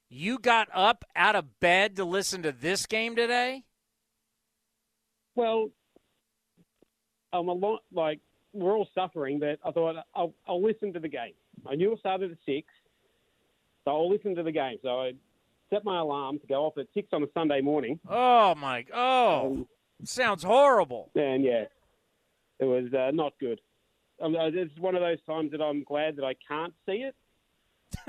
You 0.09 0.39
got 0.39 0.67
up 0.73 1.05
out 1.15 1.35
of 1.35 1.59
bed 1.59 1.95
to 1.95 2.05
listen 2.05 2.43
to 2.43 2.51
this 2.51 2.85
game 2.85 3.15
today? 3.15 3.63
Well, 5.35 5.69
I'm 7.31 7.47
a 7.47 7.53
lot 7.53 7.81
like 7.93 8.19
we're 8.51 8.75
all 8.75 8.89
suffering, 8.93 9.39
but 9.39 9.59
I 9.63 9.71
thought 9.71 9.95
I'll, 10.13 10.33
I'll 10.47 10.61
listen 10.61 10.91
to 10.93 10.99
the 10.99 11.07
game. 11.07 11.33
I 11.69 11.75
knew 11.75 11.93
it 11.93 11.99
started 11.99 12.31
at 12.31 12.37
six. 12.45 12.67
So 13.85 13.91
I'll 13.91 14.09
listen 14.09 14.35
to 14.35 14.43
the 14.43 14.51
game. 14.51 14.77
So 14.83 15.01
I 15.01 15.13
set 15.71 15.83
my 15.83 15.99
alarm 15.99 16.39
to 16.39 16.47
go 16.47 16.65
off 16.65 16.77
at 16.77 16.87
six 16.93 17.09
on 17.13 17.23
a 17.23 17.27
Sunday 17.33 17.61
morning. 17.61 17.99
Oh 18.07 18.55
my! 18.55 18.85
Oh, 18.93 19.45
um, 19.45 19.67
sounds 20.03 20.43
horrible. 20.43 21.11
And 21.15 21.43
yeah, 21.43 21.65
it 22.59 22.65
was 22.65 22.93
uh, 22.93 23.11
not 23.11 23.33
good. 23.39 23.59
Um, 24.21 24.35
uh, 24.35 24.47
it's 24.47 24.77
one 24.79 24.95
of 24.95 25.01
those 25.01 25.21
times 25.27 25.51
that 25.51 25.61
I'm 25.61 25.83
glad 25.83 26.17
that 26.17 26.25
I 26.25 26.35
can't 26.47 26.73
see 26.85 27.07
it. 27.07 27.15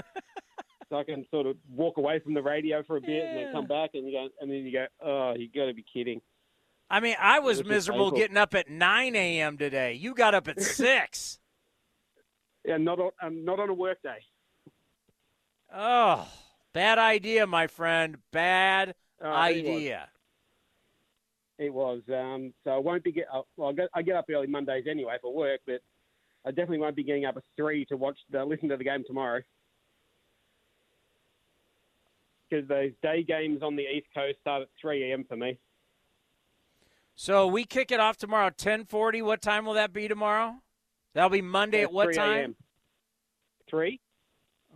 so 0.92 0.98
I 0.98 1.04
can 1.04 1.24
sort 1.30 1.46
of 1.46 1.56
walk 1.70 1.96
away 1.96 2.18
from 2.18 2.34
the 2.34 2.42
radio 2.42 2.82
for 2.82 2.98
a 2.98 3.00
bit 3.00 3.10
yeah. 3.10 3.30
and 3.30 3.38
then 3.38 3.52
come 3.52 3.66
back 3.66 3.90
and 3.94 4.06
you 4.06 4.12
go, 4.12 4.28
and 4.40 4.50
then 4.50 4.58
you 4.58 4.72
go, 4.72 4.86
oh, 5.02 5.34
you 5.34 5.48
got 5.48 5.66
to 5.66 5.74
be 5.74 5.84
kidding. 5.90 6.20
I 6.90 7.00
mean, 7.00 7.16
I 7.18 7.38
was, 7.38 7.58
was 7.58 7.66
miserable 7.66 8.10
getting 8.10 8.36
up 8.36 8.54
at 8.54 8.68
9 8.68 9.16
a.m. 9.16 9.56
today. 9.56 9.94
You 9.94 10.14
got 10.14 10.34
up 10.34 10.48
at 10.48 10.60
six. 10.62 11.38
yeah, 12.66 12.76
not 12.76 13.00
on, 13.00 13.10
um, 13.22 13.44
not 13.44 13.58
on 13.58 13.70
a 13.70 13.74
work 13.74 14.02
day. 14.02 14.18
Oh, 15.74 16.28
bad 16.72 16.98
idea, 16.98 17.46
my 17.46 17.66
friend. 17.66 18.16
Bad 18.32 18.94
uh, 19.22 19.28
idea. 19.28 20.08
It 21.58 21.72
was. 21.72 22.02
It 22.08 22.12
was. 22.12 22.34
Um, 22.34 22.54
so 22.64 22.70
I 22.70 22.78
won't 22.78 23.04
be 23.04 23.12
get. 23.12 23.26
Uh, 23.32 23.42
well, 23.56 23.70
I 23.70 23.72
get, 23.72 23.88
I 23.94 24.02
get 24.02 24.16
up 24.16 24.26
early 24.30 24.46
Mondays 24.46 24.86
anyway 24.88 25.16
for 25.20 25.32
work, 25.32 25.60
but 25.66 25.80
I 26.44 26.50
definitely 26.50 26.78
won't 26.78 26.96
be 26.96 27.04
getting 27.04 27.24
up 27.24 27.36
at 27.36 27.44
three 27.56 27.84
to 27.86 27.96
watch 27.96 28.18
the 28.30 28.44
listen 28.44 28.68
to 28.70 28.76
the 28.76 28.84
game 28.84 29.04
tomorrow. 29.06 29.40
Because 32.48 32.68
those 32.68 32.90
day 33.02 33.22
games 33.22 33.62
on 33.62 33.76
the 33.76 33.82
East 33.82 34.08
Coast 34.14 34.38
start 34.40 34.62
at 34.62 34.68
3 34.80 35.10
a.m. 35.10 35.24
for 35.26 35.36
me. 35.36 35.58
So 37.14 37.46
we 37.46 37.64
kick 37.64 37.90
it 37.90 38.00
off 38.00 38.16
tomorrow, 38.16 38.50
10:40. 38.50 39.22
What 39.22 39.40
time 39.40 39.64
will 39.64 39.74
that 39.74 39.92
be 39.92 40.08
tomorrow? 40.08 40.56
That'll 41.14 41.30
be 41.30 41.42
Monday 41.42 41.78
at, 41.78 41.84
at 41.84 41.92
what 41.92 42.14
time? 42.14 42.56
Three. 43.68 44.00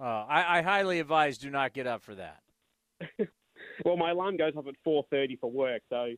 Uh, 0.00 0.04
I, 0.04 0.58
I, 0.58 0.62
highly 0.62 1.00
advise 1.00 1.38
do 1.38 1.50
not 1.50 1.72
get 1.72 1.86
up 1.86 2.02
for 2.02 2.14
that. 2.16 2.40
well, 3.84 3.96
my 3.96 4.10
alarm 4.10 4.36
goes 4.36 4.52
off 4.54 4.66
at 4.66 4.74
four 4.84 5.06
thirty 5.10 5.36
for 5.36 5.50
work, 5.50 5.82
so 5.88 6.12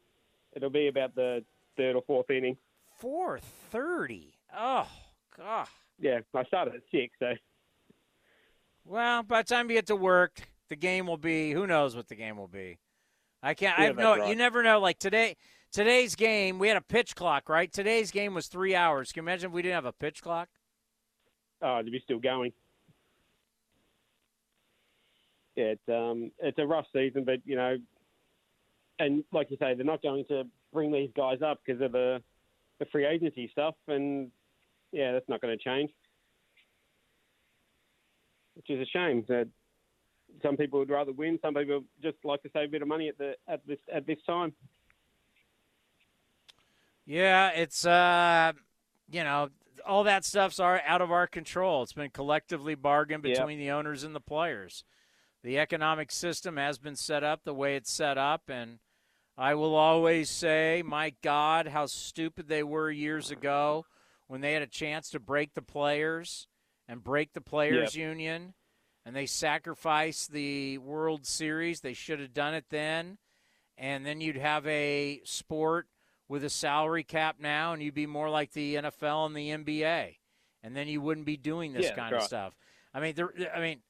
it'll 0.54 0.70
be 0.70 0.88
about 0.88 1.14
the 1.14 1.44
third 1.76 1.94
or 1.94 2.02
fourth 2.06 2.28
inning. 2.30 2.56
Four 2.98 3.38
thirty. 3.70 4.34
Oh 4.56 4.88
God. 5.36 5.68
Yeah, 6.00 6.20
I 6.34 6.44
started 6.44 6.74
at 6.74 6.80
six, 6.90 7.14
so. 7.20 7.34
Well, 8.84 9.22
by 9.22 9.42
the 9.42 9.48
time 9.48 9.68
you 9.68 9.76
get 9.76 9.86
to 9.86 9.96
work, 9.96 10.40
the 10.68 10.76
game 10.76 11.06
will 11.06 11.16
be. 11.16 11.52
Who 11.52 11.66
knows 11.66 11.94
what 11.94 12.08
the 12.08 12.16
game 12.16 12.36
will 12.36 12.48
be? 12.48 12.78
I 13.42 13.54
can't. 13.54 13.78
Yeah, 13.78 13.84
I 13.84 13.86
have 13.86 13.96
no. 13.96 14.16
Right. 14.16 14.28
You 14.28 14.34
never 14.34 14.64
know. 14.64 14.80
Like 14.80 14.98
today, 14.98 15.36
today's 15.70 16.16
game, 16.16 16.58
we 16.58 16.66
had 16.66 16.76
a 16.76 16.82
pitch 16.82 17.14
clock, 17.14 17.48
right? 17.48 17.72
Today's 17.72 18.10
game 18.10 18.34
was 18.34 18.48
three 18.48 18.74
hours. 18.74 19.12
Can 19.12 19.22
you 19.22 19.28
imagine 19.28 19.50
if 19.50 19.54
we 19.54 19.62
didn't 19.62 19.76
have 19.76 19.84
a 19.84 19.92
pitch 19.92 20.20
clock? 20.20 20.48
Oh, 21.62 21.78
it'd 21.78 21.92
be 21.92 22.00
still 22.00 22.18
going 22.18 22.52
it's 25.58 25.88
um, 25.88 26.30
it's 26.38 26.58
a 26.58 26.66
rough 26.66 26.86
season, 26.92 27.24
but 27.24 27.40
you 27.44 27.56
know, 27.56 27.76
and 28.98 29.24
like 29.32 29.50
you 29.50 29.56
say, 29.60 29.74
they're 29.74 29.84
not 29.84 30.02
going 30.02 30.24
to 30.28 30.44
bring 30.72 30.92
these 30.92 31.10
guys 31.16 31.38
up 31.42 31.60
because 31.64 31.80
of 31.82 31.92
the 31.92 32.22
the 32.78 32.86
free 32.86 33.04
agency 33.04 33.48
stuff, 33.50 33.74
and 33.88 34.30
yeah, 34.92 35.12
that's 35.12 35.28
not 35.28 35.40
going 35.40 35.56
to 35.56 35.62
change, 35.62 35.90
which 38.54 38.70
is 38.70 38.80
a 38.80 38.86
shame. 38.86 39.24
That 39.28 39.48
some 40.42 40.56
people 40.56 40.78
would 40.78 40.90
rather 40.90 41.12
win, 41.12 41.38
some 41.42 41.54
people 41.54 41.82
just 42.02 42.16
like 42.24 42.42
to 42.42 42.50
save 42.52 42.68
a 42.68 42.72
bit 42.72 42.82
of 42.82 42.88
money 42.88 43.08
at 43.08 43.18
the 43.18 43.34
at 43.48 43.66
this 43.66 43.78
at 43.92 44.06
this 44.06 44.18
time. 44.26 44.52
Yeah, 47.04 47.48
it's 47.50 47.86
uh, 47.86 48.52
you 49.10 49.24
know, 49.24 49.48
all 49.86 50.04
that 50.04 50.24
stuff's 50.24 50.60
are 50.60 50.82
out 50.86 51.00
of 51.00 51.10
our 51.10 51.26
control. 51.26 51.82
It's 51.82 51.94
been 51.94 52.10
collectively 52.10 52.74
bargained 52.74 53.24
Yep. 53.24 53.36
between 53.38 53.58
the 53.58 53.70
owners 53.70 54.04
and 54.04 54.14
the 54.14 54.20
players. 54.20 54.84
The 55.44 55.58
economic 55.58 56.10
system 56.10 56.56
has 56.56 56.78
been 56.78 56.96
set 56.96 57.22
up 57.22 57.44
the 57.44 57.54
way 57.54 57.76
it's 57.76 57.92
set 57.92 58.18
up, 58.18 58.42
and 58.48 58.80
I 59.36 59.54
will 59.54 59.74
always 59.76 60.28
say, 60.30 60.82
my 60.84 61.14
God, 61.22 61.68
how 61.68 61.86
stupid 61.86 62.48
they 62.48 62.62
were 62.62 62.90
years 62.90 63.30
ago 63.30 63.86
when 64.26 64.40
they 64.40 64.52
had 64.52 64.62
a 64.62 64.66
chance 64.66 65.10
to 65.10 65.20
break 65.20 65.54
the 65.54 65.62
players 65.62 66.48
and 66.88 67.04
break 67.04 67.32
the 67.34 67.40
players' 67.40 67.94
Yep. 67.94 67.94
union, 67.94 68.54
and 69.06 69.14
they 69.14 69.26
sacrificed 69.26 70.32
the 70.32 70.78
World 70.78 71.24
Series. 71.24 71.80
They 71.80 71.94
should 71.94 72.18
have 72.20 72.34
done 72.34 72.54
it 72.54 72.66
then, 72.70 73.18
and 73.76 74.04
then 74.04 74.20
you'd 74.20 74.36
have 74.36 74.66
a 74.66 75.20
sport 75.24 75.86
with 76.28 76.42
a 76.44 76.50
salary 76.50 77.04
cap 77.04 77.36
now, 77.38 77.72
and 77.72 77.82
you'd 77.82 77.94
be 77.94 78.06
more 78.06 78.28
like 78.28 78.52
the 78.52 78.74
NFL 78.74 79.26
and 79.26 79.36
the 79.36 79.50
NBA, 79.50 80.16
and 80.64 80.76
then 80.76 80.88
you 80.88 81.00
wouldn't 81.00 81.26
be 81.26 81.36
doing 81.36 81.72
this 81.72 81.86
Yeah, 81.86 81.94
kind 81.94 82.14
of 82.16 82.22
stuff. 82.22 82.54
I 82.92 83.00
mean, 83.00 83.14
there, 83.14 83.32
I 83.54 83.60
mean, 83.60 83.82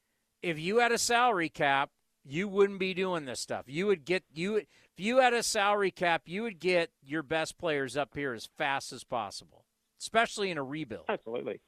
if 0.43 0.59
you 0.59 0.79
had 0.79 0.93
a 0.93 0.99
salary 0.99 1.49
cap, 1.49 1.91
you 2.25 2.49
wouldn't 2.49 2.79
be 2.79 2.95
doing 2.95 3.25
this 3.25 3.41
stuff. 3.41 3.65
You 3.67 3.87
would 3.87 4.05
get 4.05 4.25
you 4.33 4.57
if 4.57 4.67
you 4.97 5.19
had 5.19 5.33
a 5.33 5.43
salary 5.43 5.91
cap, 5.91 6.23
you 6.27 6.43
would 6.43 6.59
get 6.59 6.91
your 7.03 7.23
best 7.23 7.59
players 7.59 7.97
up 7.97 8.15
here 8.15 8.35
as 8.35 8.47
fast 8.59 8.93
as 8.93 9.05
possible, 9.05 9.65
especially 10.01 10.51
in 10.51 10.59
a 10.59 10.63
rebuild. 10.63 11.05
Absolutely. 11.09 11.61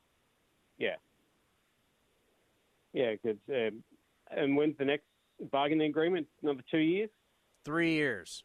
Yeah. 0.78 0.96
Yeah, 2.92 3.12
because 3.12 3.38
um, 3.48 3.82
and 4.30 4.56
when's 4.56 4.76
the 4.78 4.84
next 4.84 5.04
bargaining 5.50 5.88
agreement? 5.88 6.26
Another 6.42 6.62
two 6.70 6.78
years? 6.78 7.10
Three 7.64 7.92
years. 7.92 8.44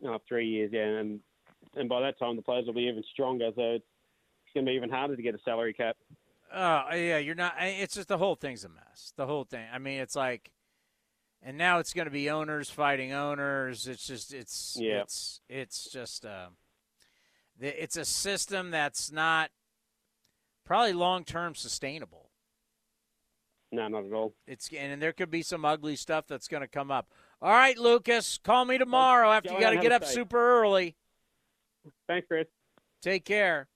No, 0.00 0.18
three 0.28 0.48
years. 0.48 0.70
Yeah, 0.72 0.84
and 0.84 1.20
and 1.74 1.88
by 1.88 2.00
that 2.02 2.18
time 2.18 2.36
the 2.36 2.42
players 2.42 2.66
will 2.66 2.74
be 2.74 2.82
even 2.82 3.02
stronger. 3.12 3.50
So 3.56 3.62
it's 3.62 3.84
going 4.54 4.66
to 4.66 4.70
be 4.70 4.76
even 4.76 4.90
harder 4.90 5.16
to 5.16 5.22
get 5.22 5.34
a 5.34 5.38
salary 5.44 5.72
cap. 5.72 5.96
Oh 6.56 6.94
yeah, 6.94 7.18
you're 7.18 7.34
not. 7.34 7.54
It's 7.58 7.94
just 7.94 8.08
the 8.08 8.18
whole 8.18 8.36
thing's 8.36 8.64
a 8.64 8.68
mess. 8.68 9.12
The 9.16 9.26
whole 9.26 9.44
thing. 9.44 9.66
I 9.72 9.78
mean, 9.78 9.98
it's 10.00 10.14
like, 10.14 10.52
and 11.42 11.58
now 11.58 11.80
it's 11.80 11.92
going 11.92 12.04
to 12.04 12.12
be 12.12 12.30
owners 12.30 12.70
fighting 12.70 13.12
owners. 13.12 13.88
It's 13.88 14.06
just, 14.06 14.32
it's, 14.32 14.76
Yeah. 14.78 15.00
it's, 15.00 15.40
it's 15.48 15.90
just, 15.90 16.24
uh, 16.24 16.48
it's 17.60 17.96
a 17.96 18.04
system 18.04 18.70
that's 18.70 19.10
not 19.10 19.50
probably 20.64 20.92
long 20.92 21.24
term 21.24 21.56
sustainable. 21.56 22.30
No, 23.72 23.88
not 23.88 24.04
at 24.04 24.12
all. 24.12 24.34
It's 24.46 24.68
and 24.72 25.02
there 25.02 25.12
could 25.12 25.30
be 25.30 25.42
some 25.42 25.64
ugly 25.64 25.96
stuff 25.96 26.26
that's 26.28 26.46
going 26.46 26.60
to 26.60 26.68
come 26.68 26.92
up. 26.92 27.08
All 27.42 27.50
right, 27.50 27.76
Lucas, 27.76 28.38
call 28.38 28.64
me 28.64 28.78
tomorrow 28.78 29.30
after 29.32 29.50
go 29.50 29.56
you 29.56 29.60
got 29.60 29.70
to 29.70 29.80
get 29.80 29.90
up 29.90 30.04
super 30.04 30.60
early. 30.60 30.94
Thanks, 32.06 32.28
Chris. 32.28 32.46
Take 33.02 33.24
care. 33.24 33.66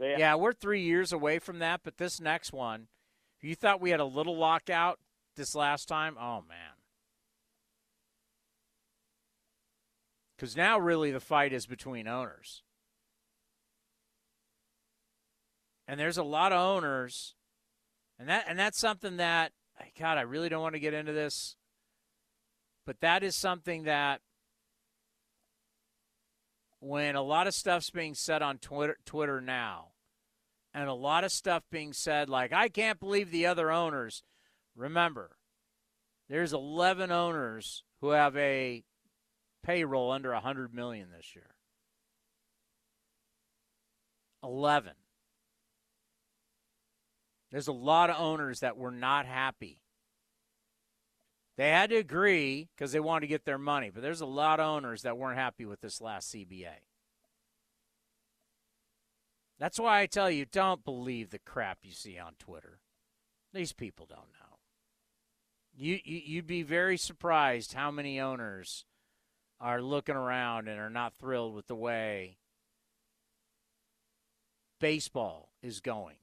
Ya. 0.00 0.16
Yeah, 0.18 0.34
we're 0.36 0.52
three 0.52 0.82
years 0.82 1.12
away 1.12 1.38
from 1.38 1.58
that, 1.58 1.80
but 1.84 1.98
this 1.98 2.20
next 2.20 2.52
one, 2.52 2.88
you 3.40 3.54
thought 3.54 3.80
we 3.80 3.90
had 3.90 4.00
a 4.00 4.04
little 4.04 4.36
lockout 4.36 4.98
this 5.36 5.54
last 5.54 5.86
time, 5.86 6.16
oh 6.18 6.42
man. 6.48 6.76
Because 10.36 10.56
now 10.56 10.78
really 10.78 11.10
the 11.10 11.20
fight 11.20 11.52
is 11.52 11.66
between 11.66 12.08
owners. 12.08 12.62
And 15.86 16.00
there's 16.00 16.18
a 16.18 16.22
lot 16.22 16.52
of 16.52 16.60
owners, 16.60 17.34
and 18.18 18.28
that 18.28 18.44
and 18.48 18.58
that's 18.58 18.78
something 18.78 19.16
that 19.16 19.52
God, 19.98 20.18
I 20.18 20.22
really 20.22 20.48
don't 20.48 20.62
want 20.62 20.74
to 20.74 20.80
get 20.80 20.94
into 20.94 21.12
this, 21.12 21.56
but 22.86 23.00
that 23.00 23.22
is 23.22 23.34
something 23.34 23.84
that 23.84 24.20
when 26.80 27.14
a 27.14 27.22
lot 27.22 27.46
of 27.46 27.54
stuff's 27.54 27.90
being 27.90 28.14
said 28.14 28.42
on 28.42 28.58
Twitter, 28.58 28.96
Twitter 29.04 29.40
now, 29.40 29.88
and 30.74 30.88
a 30.88 30.94
lot 30.94 31.24
of 31.24 31.32
stuff 31.32 31.62
being 31.70 31.92
said 31.92 32.28
like, 32.28 32.52
I 32.52 32.68
can't 32.68 32.98
believe 32.98 33.30
the 33.30 33.46
other 33.46 33.70
owners. 33.70 34.22
Remember, 34.74 35.36
there's 36.28 36.52
11 36.52 37.10
owners 37.12 37.84
who 38.00 38.10
have 38.10 38.36
a 38.36 38.82
payroll 39.62 40.10
under 40.10 40.32
100 40.32 40.74
million 40.74 41.08
this 41.16 41.34
year. 41.34 41.54
11. 44.42 44.92
There's 47.50 47.68
a 47.68 47.72
lot 47.72 48.10
of 48.10 48.16
owners 48.18 48.60
that 48.60 48.76
were 48.76 48.92
not 48.92 49.26
happy. 49.26 49.82
They 51.60 51.68
had 51.68 51.90
to 51.90 51.96
agree 51.96 52.70
because 52.74 52.92
they 52.92 53.00
wanted 53.00 53.20
to 53.20 53.26
get 53.26 53.44
their 53.44 53.58
money, 53.58 53.90
but 53.90 54.00
there's 54.00 54.22
a 54.22 54.26
lot 54.26 54.60
of 54.60 54.66
owners 54.66 55.02
that 55.02 55.18
weren't 55.18 55.36
happy 55.36 55.66
with 55.66 55.82
this 55.82 56.00
last 56.00 56.32
CBA. 56.32 56.70
That's 59.58 59.78
why 59.78 60.00
I 60.00 60.06
tell 60.06 60.30
you 60.30 60.46
don't 60.46 60.82
believe 60.82 61.28
the 61.28 61.38
crap 61.38 61.80
you 61.82 61.92
see 61.92 62.18
on 62.18 62.32
Twitter. 62.38 62.80
These 63.52 63.74
people 63.74 64.06
don't 64.06 64.20
know. 64.20 64.56
You, 65.76 65.98
you 66.02 66.22
you'd 66.24 66.46
be 66.46 66.62
very 66.62 66.96
surprised 66.96 67.74
how 67.74 67.90
many 67.90 68.18
owners 68.18 68.86
are 69.60 69.82
looking 69.82 70.16
around 70.16 70.66
and 70.66 70.80
are 70.80 70.88
not 70.88 71.12
thrilled 71.12 71.54
with 71.54 71.66
the 71.66 71.74
way 71.74 72.38
baseball 74.80 75.50
is 75.62 75.80
going 75.80 76.16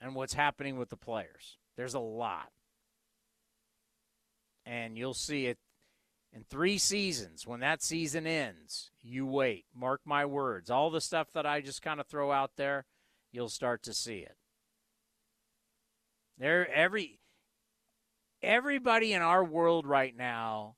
and 0.00 0.16
what's 0.16 0.34
happening 0.34 0.76
with 0.76 0.88
the 0.88 0.96
players. 0.96 1.56
There's 1.76 1.94
a 1.94 2.00
lot. 2.00 2.50
And 4.66 4.96
you'll 4.96 5.14
see 5.14 5.46
it 5.46 5.58
in 6.32 6.44
three 6.44 6.78
seasons. 6.78 7.46
When 7.46 7.60
that 7.60 7.82
season 7.82 8.26
ends, 8.26 8.90
you 9.02 9.26
wait. 9.26 9.64
Mark 9.74 10.02
my 10.04 10.24
words. 10.24 10.70
All 10.70 10.90
the 10.90 11.00
stuff 11.00 11.32
that 11.32 11.46
I 11.46 11.60
just 11.60 11.82
kind 11.82 12.00
of 12.00 12.06
throw 12.06 12.30
out 12.30 12.52
there, 12.56 12.84
you'll 13.32 13.48
start 13.48 13.82
to 13.84 13.94
see 13.94 14.18
it. 14.18 14.36
There 16.38 16.70
every 16.72 17.20
everybody 18.42 19.12
in 19.12 19.20
our 19.20 19.44
world 19.44 19.86
right 19.86 20.16
now 20.16 20.76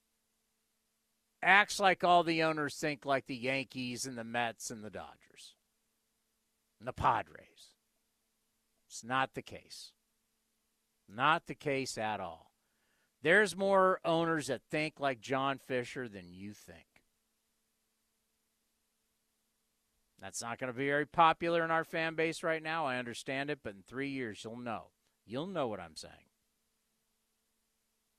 acts 1.43 1.79
like 1.79 2.03
all 2.03 2.25
the 2.25 2.43
owners 2.43 2.75
think 2.75 3.05
like 3.05 3.27
the 3.27 3.37
Yankees 3.37 4.07
and 4.07 4.17
the 4.17 4.25
Mets 4.25 4.71
and 4.71 4.83
the 4.83 4.91
Dodgers 4.91 5.55
and 6.79 6.89
the 6.89 6.93
Padres. 6.93 7.77
It's 8.89 9.05
not 9.05 9.35
the 9.35 9.43
case. 9.43 9.93
Not 11.09 11.47
the 11.47 11.55
case 11.55 11.99
at 11.99 12.21
all. 12.21 12.52
There's 13.23 13.57
more 13.57 14.01
owners 14.05 14.49
that 14.49 14.63
think 14.71 14.99
like 14.99 15.21
John 15.21 15.59
Fisher 15.59 16.09
than 16.09 16.25
you 16.29 16.53
think. 16.53 16.87
That's 20.21 20.43
not 20.43 20.59
going 20.59 20.73
to 20.73 20.79
be 20.79 20.87
very 20.87 21.07
popular 21.07 21.65
in 21.65 21.71
our 21.71 21.85
fan 21.85 22.15
base 22.15 22.43
right 22.43 22.63
now. 22.63 22.87
I 22.87 22.97
understand 22.97 23.51
it, 23.51 23.59
but 23.63 23.75
in 23.75 23.83
three 23.83 24.11
years, 24.11 24.43
you'll 24.45 24.57
know. 24.57 24.91
You'll 25.27 25.49
know 25.49 25.67
what 25.67 25.81
I'm 25.81 25.97
saying. 25.97 26.15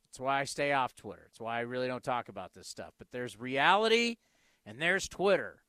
That's 0.06 0.20
why 0.20 0.42
I 0.42 0.44
stay 0.44 0.74
off 0.74 0.96
Twitter. 0.96 1.28
It's 1.30 1.40
why 1.40 1.58
I 1.58 1.62
really 1.62 1.88
don't 1.88 2.04
talk 2.04 2.30
about 2.30 2.54
this 2.54 2.68
stuff. 2.68 2.94
But 2.98 3.08
there's 3.12 3.40
reality 3.40 4.18
and 4.66 4.82
there's 4.82 5.08
Twitter. 5.08 5.64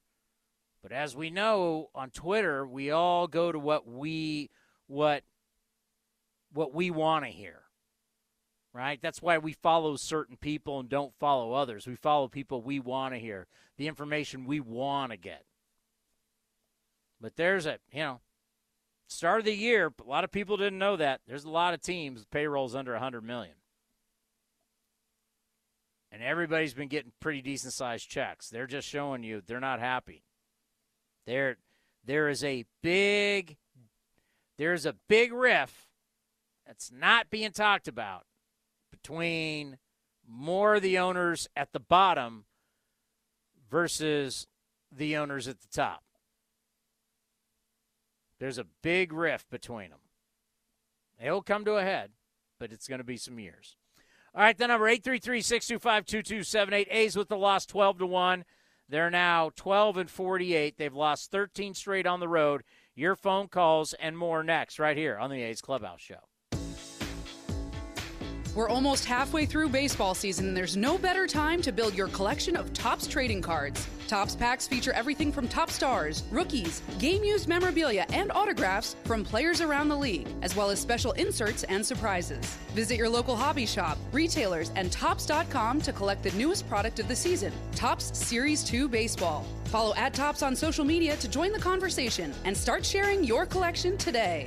But 0.83 0.93
as 0.93 1.17
we 1.17 1.31
know 1.31 1.89
on 1.95 2.11
Twitter, 2.11 2.67
we 2.67 2.91
all 2.91 3.27
go 3.27 3.51
to 3.51 3.59
what 3.59 3.89
we 3.89 4.51
what 4.87 5.23
what 6.53 6.75
we 6.75 6.91
want 6.91 7.25
to 7.25 7.31
hear. 7.31 7.64
Right? 8.75 8.99
That's 9.01 9.23
why 9.23 9.39
we 9.39 9.53
follow 9.53 9.95
certain 9.95 10.37
people 10.37 10.81
and 10.81 10.89
don't 10.89 11.15
follow 11.15 11.53
others. 11.53 11.87
We 11.87 11.95
follow 11.95 12.27
people 12.27 12.61
we 12.61 12.81
want 12.81 13.15
to 13.15 13.21
hear, 13.21 13.47
the 13.79 13.87
information 13.87 14.45
we 14.45 14.59
want 14.59 15.13
to 15.13 15.17
get. 15.17 15.45
But 17.21 17.37
there's 17.37 17.67
a, 17.67 17.79
you 17.93 18.01
know, 18.01 18.21
start 19.07 19.39
of 19.39 19.45
the 19.45 19.55
year, 19.55 19.93
a 20.05 20.09
lot 20.09 20.25
of 20.25 20.33
people 20.33 20.57
didn't 20.57 20.79
know 20.79 20.97
that. 20.97 21.21
There's 21.27 21.45
a 21.45 21.51
lot 21.51 21.73
of 21.73 21.83
teams 21.83 22.25
payrolls 22.25 22.75
under 22.75 22.93
100 22.93 23.23
million. 23.23 23.55
And 26.11 26.23
everybody's 26.23 26.75
been 26.75 26.89
getting 26.89 27.13
pretty 27.21 27.43
decent 27.43 27.73
sized 27.73 28.09
checks. 28.09 28.51
They're 28.51 28.67
just 28.67 28.89
showing 28.89 29.23
you 29.23 29.41
they're 29.47 29.61
not 29.61 29.81
happy. 29.81 30.25
There 31.27 31.57
there 32.05 32.29
is 32.29 32.45
a 32.45 32.65
big 32.83 33.57
there's 34.59 34.87
a 34.87 34.95
big 35.09 35.33
riff 35.33 35.89
that's 36.67 36.93
not 36.93 37.31
being 37.31 37.51
talked 37.51 37.89
about 37.89 38.25
between 39.03 39.79
more 40.27 40.77
of 40.77 40.83
the 40.83 40.99
owners 40.99 41.49
at 41.57 41.73
the 41.73 41.81
bottom 41.81 42.45
versus 43.71 44.47
the 44.91 45.17
owners 45.17 45.49
at 45.49 45.61
the 45.61 45.69
top. 45.69 46.03
There's 48.39 48.59
a 48.59 48.67
big 48.83 49.13
rift 49.13 49.51
between 49.51 49.91
them. 49.91 50.01
It'll 51.21 51.43
come 51.43 51.65
to 51.65 51.75
a 51.75 51.83
head, 51.83 52.11
but 52.59 52.73
it's 52.73 52.89
going 52.89 52.99
to 52.99 53.05
be 53.05 53.17
some 53.17 53.39
years. 53.39 53.77
All 54.35 54.43
right, 54.43 54.57
the 54.57 54.67
number 54.67 54.87
833-625-2278. 54.87 56.87
A's 56.91 57.17
with 57.17 57.29
the 57.29 57.37
loss 57.37 57.67
12 57.67 57.99
to 57.99 58.07
1. 58.07 58.45
They're 58.89 59.11
now 59.11 59.51
12 59.57 59.97
and 59.97 60.11
48. 60.11 60.77
They've 60.77 60.95
lost 60.95 61.31
13 61.31 61.75
straight 61.75 62.07
on 62.07 62.21
the 62.21 62.29
road. 62.29 62.65
Your 62.95 63.17
phone 63.17 63.49
calls 63.49 63.95
and 63.95 64.19
more 64.19 64.43
next 64.43 64.79
right 64.79 64.97
here 64.97 65.19
on 65.19 65.31
the 65.31 65.43
A's 65.43 65.61
Clubhouse 65.61 66.01
Show. 66.01 66.21
We're 68.55 68.69
almost 68.69 69.05
halfway 69.05 69.47
through 69.47 69.71
baseball 69.71 70.15
season, 70.15 70.47
and 70.47 70.57
there's 70.57 70.77
no 70.77 70.97
better 70.97 71.27
time 71.27 71.61
to 71.63 71.73
build 71.73 71.93
your 71.93 72.07
collection 72.09 72.55
of 72.55 72.73
Topps 72.73 73.09
trading 73.09 73.43
cards. 73.43 73.85
Topps 74.07 74.37
packs 74.37 74.69
feature 74.69 74.93
everything 74.93 75.33
from 75.33 75.49
top 75.49 75.71
stars, 75.71 76.23
rookies, 76.31 76.81
game 77.01 77.25
used 77.25 77.49
memorabilia, 77.49 78.07
and 78.13 78.31
autographs 78.31 78.95
from 79.05 79.25
players 79.25 79.61
around 79.61 79.89
the 79.89 79.97
league, 79.97 80.29
as 80.43 80.55
well 80.55 80.71
as 80.71 80.79
special 80.79 81.11
inserts 81.13 81.65
and 81.65 81.85
surprises. 81.85 82.45
Visit 82.75 82.97
your 82.97 83.09
local 83.09 83.35
hobby 83.35 83.67
shop, 83.67 83.99
retailers, 84.13 84.71
and 84.77 84.93
Topps.com 84.93 85.81
to 85.81 85.93
collect 85.93 86.23
the 86.23 86.31
newest 86.33 86.69
product 86.69 87.01
of 87.01 87.09
the 87.09 87.17
season 87.17 87.53
Topps 87.75 88.17
Series 88.17 88.63
2 88.63 88.89
Baseball. 88.89 89.45
Follow 89.65 89.97
at 89.97 90.15
Topps 90.15 90.43
on 90.43 90.55
social 90.55 90.85
media 90.85 91.17
to 91.17 91.29
join 91.29 91.51
the 91.51 91.59
conversation 91.59 92.33
and 92.45 92.57
start 92.57 92.87
sharing 92.87 93.25
your 93.25 93.47
collection 93.47 93.99
today. 93.99 94.47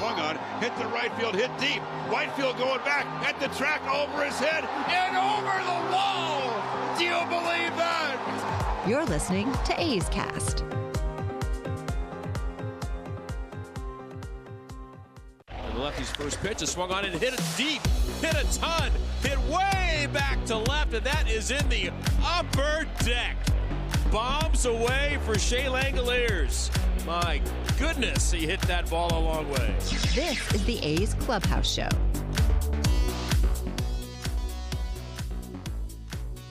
Swung 0.00 0.18
on, 0.18 0.38
hit 0.60 0.74
the 0.78 0.86
right 0.86 1.12
field, 1.18 1.34
hit 1.34 1.50
deep. 1.58 1.82
Whitefield 2.08 2.56
going 2.56 2.82
back 2.86 3.04
at 3.22 3.38
the 3.38 3.48
track 3.48 3.82
over 3.86 4.24
his 4.24 4.38
head 4.38 4.64
and 4.88 5.14
over 5.14 5.58
the 5.62 5.92
wall. 5.92 6.96
Do 6.96 7.04
you 7.04 7.20
believe 7.28 7.76
that? 7.76 8.84
You're 8.88 9.04
listening 9.04 9.52
to 9.66 9.78
A's 9.78 10.08
Cast. 10.08 10.64
And 15.50 15.74
the 15.74 15.80
lefty's 15.80 16.10
first 16.12 16.40
pitch 16.40 16.62
is 16.62 16.70
swung 16.70 16.90
on 16.92 17.04
and 17.04 17.12
hit 17.12 17.34
it 17.34 17.42
deep, 17.58 17.86
hit 18.22 18.42
a 18.42 18.58
ton, 18.58 18.90
hit 19.22 19.38
way 19.50 20.08
back 20.14 20.42
to 20.46 20.56
left, 20.56 20.94
and 20.94 21.04
that 21.04 21.30
is 21.30 21.50
in 21.50 21.68
the 21.68 21.90
upper 22.24 22.86
deck. 23.04 23.36
Bombs 24.10 24.64
away 24.64 25.18
for 25.26 25.38
Shea 25.38 25.64
Langeliers. 25.64 26.70
My 27.04 27.42
goodness, 27.80 28.30
he 28.30 28.46
hit 28.46 28.60
that 28.62 28.88
ball 28.90 29.08
a 29.10 29.18
long 29.18 29.50
way. 29.50 29.74
This 29.78 30.54
is 30.54 30.64
the 30.66 30.78
A's 30.82 31.14
Clubhouse 31.14 31.72
Show. 31.72 31.88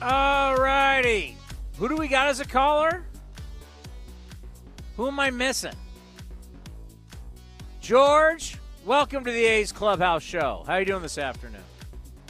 All 0.02 0.56
righty. 0.56 1.36
Who 1.78 1.88
do 1.88 1.94
we 1.94 2.08
got 2.08 2.26
as 2.26 2.40
a 2.40 2.44
caller? 2.44 3.04
Who 4.96 5.06
am 5.06 5.20
I 5.20 5.30
missing? 5.30 5.76
George, 7.80 8.58
welcome 8.84 9.24
to 9.24 9.30
the 9.30 9.44
A's 9.44 9.70
Clubhouse 9.70 10.24
Show. 10.24 10.64
How 10.66 10.74
are 10.74 10.80
you 10.80 10.86
doing 10.86 11.02
this 11.02 11.16
afternoon? 11.16 11.62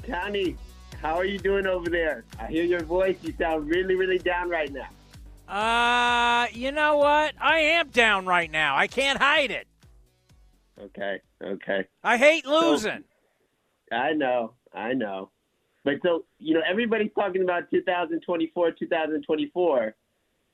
Connie, 0.06 0.56
how 1.00 1.14
are 1.14 1.24
you 1.24 1.38
doing 1.38 1.66
over 1.66 1.88
there? 1.88 2.24
I 2.38 2.48
hear 2.48 2.64
your 2.64 2.84
voice. 2.84 3.16
You 3.22 3.32
sound 3.38 3.66
really, 3.66 3.94
really 3.94 4.18
down 4.18 4.50
right 4.50 4.70
now. 4.70 4.88
Uh, 5.50 6.46
you 6.52 6.70
know 6.70 6.96
what? 6.98 7.34
I 7.40 7.58
am 7.58 7.88
down 7.88 8.24
right 8.24 8.48
now. 8.48 8.76
I 8.76 8.86
can't 8.86 9.18
hide 9.18 9.50
it. 9.50 9.66
Okay, 10.80 11.18
okay. 11.42 11.86
I 12.04 12.16
hate 12.16 12.46
losing. 12.46 13.02
So, 13.90 13.96
I 13.96 14.12
know, 14.12 14.52
I 14.72 14.92
know. 14.92 15.30
But 15.84 15.94
so, 16.04 16.24
you 16.38 16.54
know, 16.54 16.60
everybody's 16.68 17.10
talking 17.18 17.42
about 17.42 17.68
2024, 17.68 18.70
2024. 18.78 19.94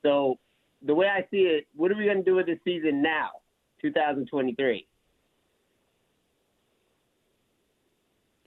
So, 0.01 0.39
the 0.81 0.95
way 0.95 1.05
I 1.07 1.27
see 1.29 1.41
it, 1.41 1.67
what 1.75 1.91
are 1.91 1.95
we 1.95 2.05
going 2.05 2.17
to 2.17 2.23
do 2.23 2.35
with 2.35 2.47
the 2.47 2.59
season 2.63 3.03
now, 3.03 3.29
2023? 3.83 4.87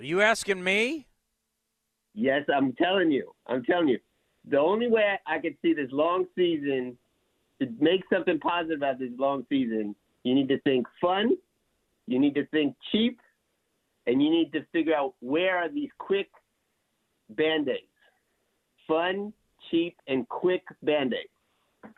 Are 0.01 0.05
you 0.05 0.21
asking 0.21 0.65
me? 0.65 1.07
Yes, 2.15 2.43
I'm 2.53 2.73
telling 2.73 3.13
you. 3.13 3.33
I'm 3.47 3.63
telling 3.63 3.87
you. 3.87 3.99
The 4.49 4.59
only 4.59 4.89
way 4.89 5.19
I 5.27 5.39
could 5.39 5.57
see 5.63 5.75
this 5.75 5.91
long 5.93 6.27
season 6.37 6.97
to 7.61 7.69
make 7.79 8.03
something 8.13 8.39
positive 8.39 8.79
about 8.79 8.99
this 8.99 9.11
long 9.19 9.45
season, 9.49 9.95
you 10.25 10.35
need 10.35 10.49
to 10.49 10.61
think 10.61 10.87
fun, 11.01 11.37
you 12.07 12.19
need 12.19 12.35
to 12.35 12.47
think 12.47 12.75
cheap, 12.91 13.21
and 14.07 14.23
you 14.23 14.31
need 14.31 14.53
to 14.53 14.65
figure 14.73 14.95
out 14.95 15.15
where 15.21 15.59
are 15.59 15.69
these 15.69 15.91
quick 15.99 16.31
band 17.29 17.69
aids. 17.69 17.87
Fun, 18.89 19.33
cheap, 19.71 19.97
and 20.09 20.29
quick 20.29 20.63
band 20.83 21.15
aids. 21.15 21.95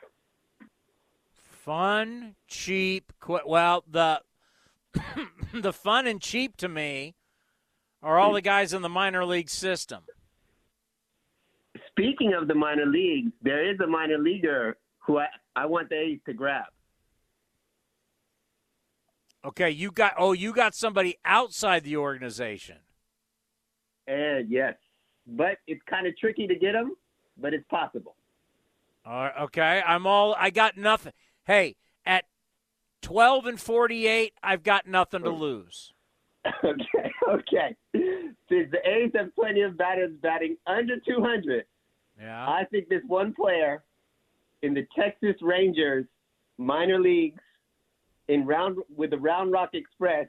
Fun, 1.33 2.35
cheap, 2.49 3.13
quick. 3.21 3.43
Well, 3.47 3.85
the 3.89 4.21
the 5.55 5.73
fun 5.73 6.07
and 6.07 6.21
cheap 6.21 6.57
to 6.59 6.69
me 6.69 7.15
are 8.03 8.19
all 8.19 8.33
the 8.33 8.43
guys 8.43 8.73
in 8.73 8.83
the 8.83 8.89
minor 8.89 9.25
league 9.25 9.49
system. 9.49 10.03
Speaking 11.93 12.33
of 12.35 12.49
the 12.49 12.55
minor 12.55 12.87
leagues, 12.87 13.33
there 13.43 13.71
is 13.71 13.79
a 13.81 13.87
minor 13.87 14.19
leaguer 14.19 14.77
who 15.01 15.19
I, 15.19 15.27
I 15.55 15.67
want 15.67 15.91
the 15.91 15.97
A's 15.97 16.21
to 16.27 16.33
grab. 16.33 16.65
Okay, 19.45 19.71
you 19.71 19.91
got 19.91 20.15
oh, 20.19 20.33
you 20.33 20.53
got 20.53 20.75
somebody 20.75 21.19
outside 21.25 21.83
the 21.83 21.97
organization. 21.97 22.77
And 24.07 24.49
yes, 24.49 24.75
but 25.27 25.59
it's 25.67 25.83
kind 25.89 26.07
of 26.07 26.17
tricky 26.17 26.47
to 26.47 26.55
get 26.55 26.75
him, 26.75 26.93
but 27.37 27.53
it's 27.53 27.67
possible. 27.69 28.15
All 29.05 29.25
right, 29.25 29.33
okay, 29.43 29.83
I'm 29.85 30.07
all 30.07 30.37
I 30.39 30.51
got 30.51 30.77
nothing. 30.77 31.13
Hey, 31.45 31.75
at 32.07 32.25
12 33.03 33.47
and 33.47 33.61
48, 33.61 34.35
I've 34.43 34.63
got 34.63 34.87
nothing 34.87 35.25
to 35.25 35.31
oh. 35.31 35.35
lose. 35.35 35.93
okay, 36.65 37.13
okay. 37.29 37.77
Since 37.95 38.71
the 38.71 38.79
A's 38.85 39.11
have 39.15 39.35
plenty 39.35 39.63
of 39.63 39.77
batters 39.77 40.13
batting 40.23 40.57
under 40.67 40.99
200, 41.01 41.65
yeah. 42.23 42.47
I 42.47 42.65
think 42.71 42.89
this 42.89 43.03
one 43.07 43.35
player 43.35 43.83
in 44.63 44.75
the 44.75 44.87
Texas 44.97 45.35
Rangers 45.43 46.07
minor 46.59 47.01
leagues 47.01 47.41
in 48.29 48.47
round 48.47 48.79
with 48.95 49.11
the 49.11 49.19
Round 49.19 49.53
Rock 49.53 49.71
Express 49.73 50.27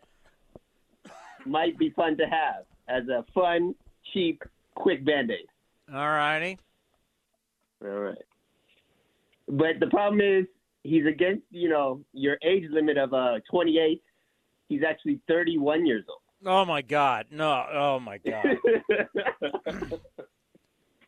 might 1.45 1.77
be 1.77 1.91
fun 1.91 2.17
to 2.17 2.25
have 2.25 2.65
as 2.87 3.07
a 3.09 3.25
fun, 3.33 3.75
cheap, 4.13 4.43
quick 4.75 5.05
band 5.05 5.31
aid. 5.31 5.45
All 5.93 6.09
righty. 6.09 6.57
All 7.83 7.89
right. 7.89 8.17
But 9.47 9.79
the 9.79 9.87
problem 9.87 10.21
is 10.21 10.45
he's 10.83 11.05
against, 11.05 11.43
you 11.51 11.69
know, 11.69 12.01
your 12.13 12.37
age 12.43 12.65
limit 12.71 12.97
of 12.97 13.13
uh 13.13 13.39
28. 13.51 14.01
He's 14.69 14.81
actually 14.87 15.19
31 15.27 15.85
years 15.85 16.05
old. 16.09 16.19
Oh 16.45 16.65
my 16.65 16.81
God! 16.81 17.27
No! 17.31 17.65
Oh 17.71 17.99
my 18.01 18.17
God! 18.17 18.57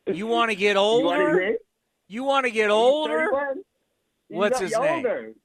you 0.08 0.28
want 0.28 0.52
to 0.52 0.56
get 0.56 0.78
older? 0.78 1.56
You 2.08 2.24
want 2.24 2.46
to 2.46 2.52
get 2.52 2.70
older? 2.70 3.30
What's 4.28 4.60
his 4.60 4.74
older. 4.74 5.24
name? 5.24 5.36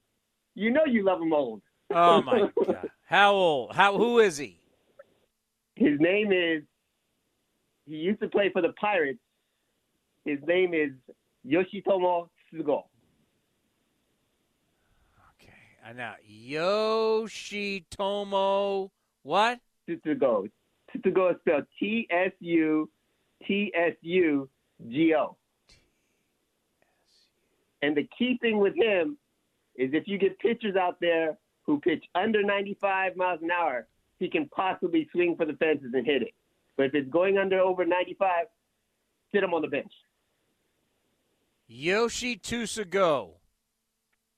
You 0.55 0.71
know 0.71 0.85
you 0.85 1.03
love 1.03 1.21
him 1.21 1.33
old. 1.33 1.61
Oh 1.93 2.21
my 2.21 2.49
god! 2.65 2.89
How 3.05 3.33
old? 3.33 3.75
How? 3.75 3.97
Who 3.97 4.19
is 4.19 4.37
he? 4.37 4.57
His 5.75 5.99
name 5.99 6.31
is. 6.31 6.63
He 7.87 7.95
used 7.95 8.21
to 8.21 8.27
play 8.27 8.49
for 8.51 8.61
the 8.61 8.73
Pirates. 8.79 9.19
His 10.25 10.39
name 10.45 10.73
is 10.73 10.91
Yoshitomo 11.45 12.29
Tsutsugo. 12.53 12.83
Okay, 15.35 15.53
I 15.85 15.93
know 15.93 16.13
Yoshitomo. 17.49 18.89
What? 19.23 19.59
Tsutsugo. 19.89 20.47
Tsutsugo 20.95 21.31
is 21.31 21.37
spelled 21.39 21.65
T 21.79 22.07
S 22.11 22.31
U 22.39 22.89
T 23.47 23.71
S 23.75 23.93
U 24.01 24.49
G 24.89 25.13
O. 25.15 25.35
And 27.81 27.95
the 27.95 28.07
key 28.17 28.37
thing 28.41 28.59
with 28.59 28.75
him 28.75 29.17
is 29.75 29.89
if 29.93 30.07
you 30.07 30.17
get 30.17 30.37
pitchers 30.39 30.75
out 30.75 30.99
there 30.99 31.37
who 31.65 31.79
pitch 31.79 32.03
under 32.15 32.43
95 32.43 33.15
miles 33.15 33.39
an 33.41 33.49
hour, 33.51 33.87
he 34.19 34.29
can 34.29 34.47
possibly 34.49 35.07
swing 35.11 35.35
for 35.35 35.45
the 35.45 35.53
fences 35.53 35.91
and 35.93 36.05
hit 36.05 36.21
it. 36.21 36.33
But 36.77 36.87
if 36.87 36.95
it's 36.95 37.09
going 37.09 37.37
under 37.37 37.59
over 37.59 37.85
95, 37.85 38.45
sit 39.33 39.43
him 39.43 39.53
on 39.53 39.61
the 39.61 39.67
bench. 39.67 39.91
Yoshi 41.67 42.37
Tsutsugo. 42.37 43.31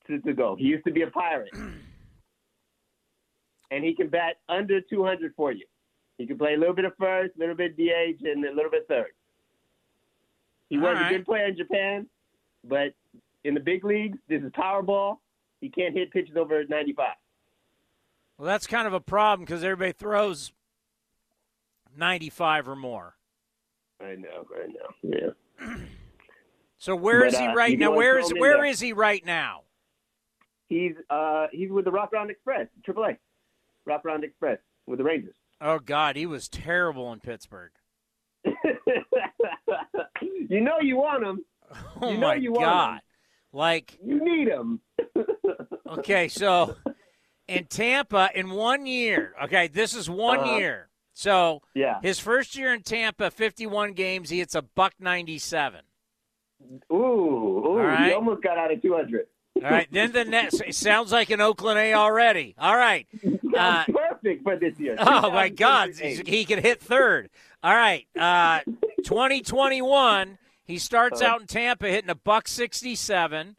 Tsutsugo. 0.08 0.58
He 0.58 0.64
used 0.64 0.84
to 0.84 0.92
be 0.92 1.02
a 1.02 1.10
pirate. 1.10 1.50
and 3.70 3.84
he 3.84 3.94
can 3.94 4.08
bat 4.08 4.36
under 4.48 4.80
200 4.80 5.34
for 5.36 5.52
you. 5.52 5.66
He 6.18 6.26
can 6.26 6.38
play 6.38 6.54
a 6.54 6.58
little 6.58 6.74
bit 6.74 6.84
of 6.84 6.92
first, 6.98 7.34
a 7.36 7.40
little 7.40 7.56
bit 7.56 7.76
DH, 7.76 8.24
and 8.24 8.44
a 8.44 8.54
little 8.54 8.70
bit 8.70 8.86
third. 8.88 9.12
He 10.70 10.78
was 10.78 10.96
right. 10.96 11.12
a 11.12 11.16
good 11.16 11.26
player 11.26 11.46
in 11.46 11.56
Japan, 11.56 12.06
but 12.62 12.94
in 13.44 13.54
the 13.54 13.60
big 13.60 13.84
leagues, 13.84 14.18
this 14.28 14.42
is 14.42 14.50
Powerball. 14.52 15.18
He 15.60 15.68
can't 15.68 15.94
hit 15.94 16.10
pitches 16.12 16.36
over 16.36 16.64
95. 16.64 17.08
Well, 18.38 18.46
that's 18.46 18.66
kind 18.66 18.86
of 18.86 18.92
a 18.92 19.00
problem 19.00 19.44
because 19.44 19.62
everybody 19.62 19.92
throws 19.92 20.52
95 21.96 22.68
or 22.68 22.76
more. 22.76 23.14
I 24.00 24.16
know, 24.16 24.46
I 24.54 24.66
know. 24.66 25.32
Yeah. 25.60 25.76
So 26.76 26.94
where 26.94 27.20
But, 27.20 27.28
is 27.28 27.38
he 27.38 27.46
uh, 27.46 27.54
right 27.54 27.70
you 27.70 27.78
now? 27.78 27.92
Where 27.92 28.18
is 28.18 28.26
throw 28.26 28.32
him 28.32 28.36
in 28.36 28.40
where 28.42 28.56
there. 28.58 28.64
is 28.66 28.78
he 28.78 28.92
right 28.92 29.24
now? 29.24 29.62
He's 30.68 30.92
uh 31.08 31.46
he's 31.50 31.70
with 31.70 31.86
the 31.86 31.90
Rock 31.90 32.12
Round 32.12 32.30
Express, 32.30 32.66
AAA, 32.86 33.16
Rock 33.86 34.04
Round 34.04 34.22
Express 34.22 34.58
with 34.86 34.98
the 34.98 35.04
Rangers. 35.04 35.34
Oh 35.66 35.78
God, 35.78 36.14
he 36.14 36.26
was 36.26 36.48
terrible 36.48 37.10
in 37.12 37.20
Pittsburgh. 37.20 37.70
You 40.48 40.60
know 40.60 40.78
you 40.80 40.96
want 40.96 41.24
him. 41.24 41.44
Oh 42.02 42.10
you 42.10 42.18
know 42.18 42.28
my 42.28 42.34
you 42.34 42.52
want 42.52 42.62
God! 42.64 43.00
Like 43.52 43.98
You 44.04 44.22
need 44.22 44.46
him. 44.48 44.80
okay, 45.88 46.28
so 46.28 46.76
in 47.48 47.64
Tampa 47.64 48.28
in 48.34 48.50
one 48.50 48.84
year. 48.86 49.34
Okay, 49.44 49.68
this 49.68 49.94
is 49.94 50.08
one 50.08 50.40
Uh-huh. 50.40 50.56
year. 50.56 50.88
So 51.14 51.62
Yeah. 51.74 51.98
his 52.02 52.20
first 52.20 52.56
year 52.56 52.74
in 52.74 52.82
Tampa, 52.82 53.30
51 53.30 53.94
games, 53.94 54.28
he 54.30 54.38
hits 54.40 54.54
a 54.54 54.62
buck 54.62 54.92
97. 55.00 55.80
Ooh, 56.92 56.94
ooh, 56.96 57.76
right. 57.78 58.08
he 58.08 58.12
almost 58.12 58.42
got 58.42 58.58
out 58.58 58.70
of 58.72 58.82
200. 58.82 59.26
All 59.56 59.70
right, 59.70 59.88
then 59.90 60.12
the 60.12 60.24
next 60.24 60.60
it 60.60 60.74
sounds 60.74 61.10
like 61.12 61.30
an 61.30 61.40
Oakland 61.40 61.78
A 61.78 61.94
already. 61.94 62.54
All 62.58 62.76
right. 62.76 63.06
Uh, 63.56 63.84
For 64.42 64.56
this 64.56 64.78
year. 64.78 64.96
Oh 65.00 65.30
my 65.30 65.48
God, 65.48 65.90
he 65.94 66.44
can 66.44 66.60
hit 66.62 66.80
third. 66.80 67.30
All 67.62 67.74
right, 67.74 68.06
uh, 68.18 68.60
2021. 69.04 70.38
He 70.64 70.78
starts 70.78 71.20
Uh-huh. 71.20 71.30
out 71.34 71.40
in 71.42 71.46
Tampa 71.46 71.88
hitting 71.88 72.08
a 72.10 72.14
buck 72.14 72.48
67. 72.48 73.56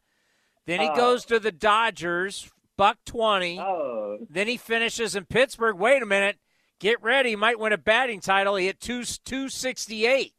Then 0.66 0.80
he 0.80 0.88
Oh. 0.88 0.96
goes 0.96 1.24
to 1.26 1.38
the 1.38 1.52
Dodgers, 1.52 2.50
buck 2.76 2.98
20. 3.04 3.60
Oh, 3.60 4.18
Then 4.28 4.48
he 4.48 4.56
finishes 4.56 5.14
in 5.14 5.24
Pittsburgh. 5.26 5.76
Wait 5.76 6.02
a 6.02 6.06
minute, 6.06 6.38
get 6.80 7.00
ready, 7.02 7.30
he 7.30 7.36
might 7.36 7.60
win 7.60 7.72
a 7.72 7.78
batting 7.78 8.20
title. 8.20 8.56
He 8.56 8.66
hit 8.66 8.80
two 8.80 9.04
268. 9.04 10.32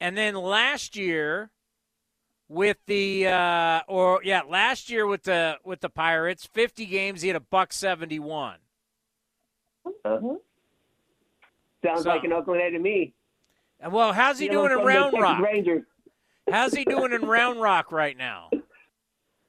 And 0.00 0.16
then 0.16 0.34
last 0.34 0.96
year 0.96 1.50
with 2.48 2.76
the 2.86 3.26
uh, 3.28 3.80
or 3.88 4.20
yeah, 4.24 4.42
last 4.48 4.90
year 4.90 5.06
with 5.06 5.22
the 5.24 5.58
with 5.64 5.80
the 5.80 5.88
Pirates, 5.90 6.46
50 6.46 6.86
games, 6.86 7.22
he 7.22 7.28
had 7.28 7.36
a 7.36 7.40
buck 7.40 7.72
71. 7.72 8.56
uh-huh. 10.04 10.18
Sounds 11.84 12.02
So- 12.02 12.08
like 12.08 12.24
an 12.24 12.32
Oakland 12.32 12.60
to 12.72 12.78
me. 12.78 13.14
And 13.80 13.92
Well, 13.92 14.12
how's 14.12 14.38
he 14.38 14.46
Stealing 14.46 14.68
doing 14.68 14.80
in 14.80 14.86
Round 14.86 15.12
Rock? 15.20 15.40
Rangers. 15.40 15.82
How's 16.48 16.72
he 16.72 16.84
doing 16.84 17.12
in 17.12 17.22
Round 17.22 17.60
Rock 17.60 17.90
right 17.92 18.16
now? 18.16 18.50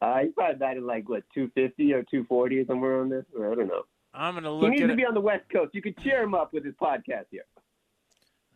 Uh, 0.02 0.20
he's 0.20 0.34
probably 0.34 0.56
batting 0.58 0.84
like 0.86 1.08
what 1.08 1.24
250 1.34 1.94
or 1.94 2.04
240 2.04 2.58
or 2.60 2.66
somewhere 2.66 3.00
on 3.00 3.08
this. 3.08 3.24
Or 3.40 3.50
I 3.54 3.56
don't 3.56 3.70
know. 3.70 3.84
I'm 4.14 4.34
going 4.34 4.44
to 4.44 4.52
look. 4.52 4.64
He 4.66 4.70
needs 4.72 4.82
to 4.88 4.92
it. 4.92 4.98
be 4.98 5.06
on 5.06 5.14
the 5.14 5.22
West 5.22 5.46
Coast. 5.50 5.74
You 5.74 5.82
could 5.82 5.98
cheer 6.00 6.22
him 6.22 6.36
up 6.36 6.52
with 6.52 6.66
his 6.66 6.74
podcast 6.76 7.28
here. 7.32 7.46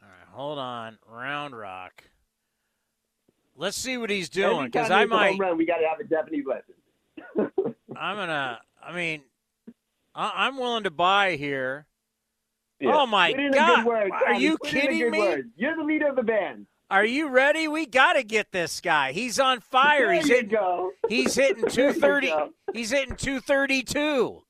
All 0.04 0.10
right, 0.10 0.28
hold 0.30 0.60
on, 0.60 0.98
Round 1.10 1.58
Rock. 1.58 2.04
Let's 3.58 3.76
see 3.76 3.98
what 3.98 4.10
he's 4.10 4.30
doing 4.30 4.66
because 4.66 4.92
I 4.92 5.06
might. 5.06 5.32
home 5.32 5.40
run, 5.42 5.58
we 5.58 5.66
got 5.66 5.78
to 5.78 5.88
have 5.88 6.00
a 6.00 6.04
Japanese 6.04 6.46
lesson. 6.46 7.74
I'm 7.98 8.16
gonna. 8.16 8.62
I 8.86 8.94
mean, 8.94 9.24
I, 10.14 10.32
I'm 10.46 10.58
willing 10.58 10.84
to 10.84 10.92
buy 10.92 11.36
here. 11.36 11.88
Yeah. 12.80 12.92
Oh 12.96 13.08
my 13.08 13.32
Put 13.32 13.40
in 13.40 13.54
a 13.54 13.56
God! 13.58 13.86
word, 13.86 14.12
Are 14.12 14.36
you 14.36 14.58
kidding 14.64 15.10
me? 15.10 15.18
word. 15.20 15.50
You're 15.56 15.76
the 15.76 15.84
leader 15.84 16.08
of 16.10 16.16
the 16.16 16.22
band. 16.24 16.68
Are 16.92 17.04
you 17.04 17.28
ready? 17.30 17.68
We 17.68 17.86
got 17.88 18.14
to 18.14 18.24
get 18.24 18.52
this 18.52 18.80
guy. 18.80 19.12
He's 19.12 19.40
on 19.40 19.60
fire. 19.60 20.06
There 20.06 20.14
he's 20.16 20.28
hitting. 20.28 20.50
go. 20.50 20.92
He's 21.10 21.34
hitting 21.36 21.66
230. 21.70 22.32
He's 22.74 22.92
hitting 22.92 23.16
232. 23.16 24.42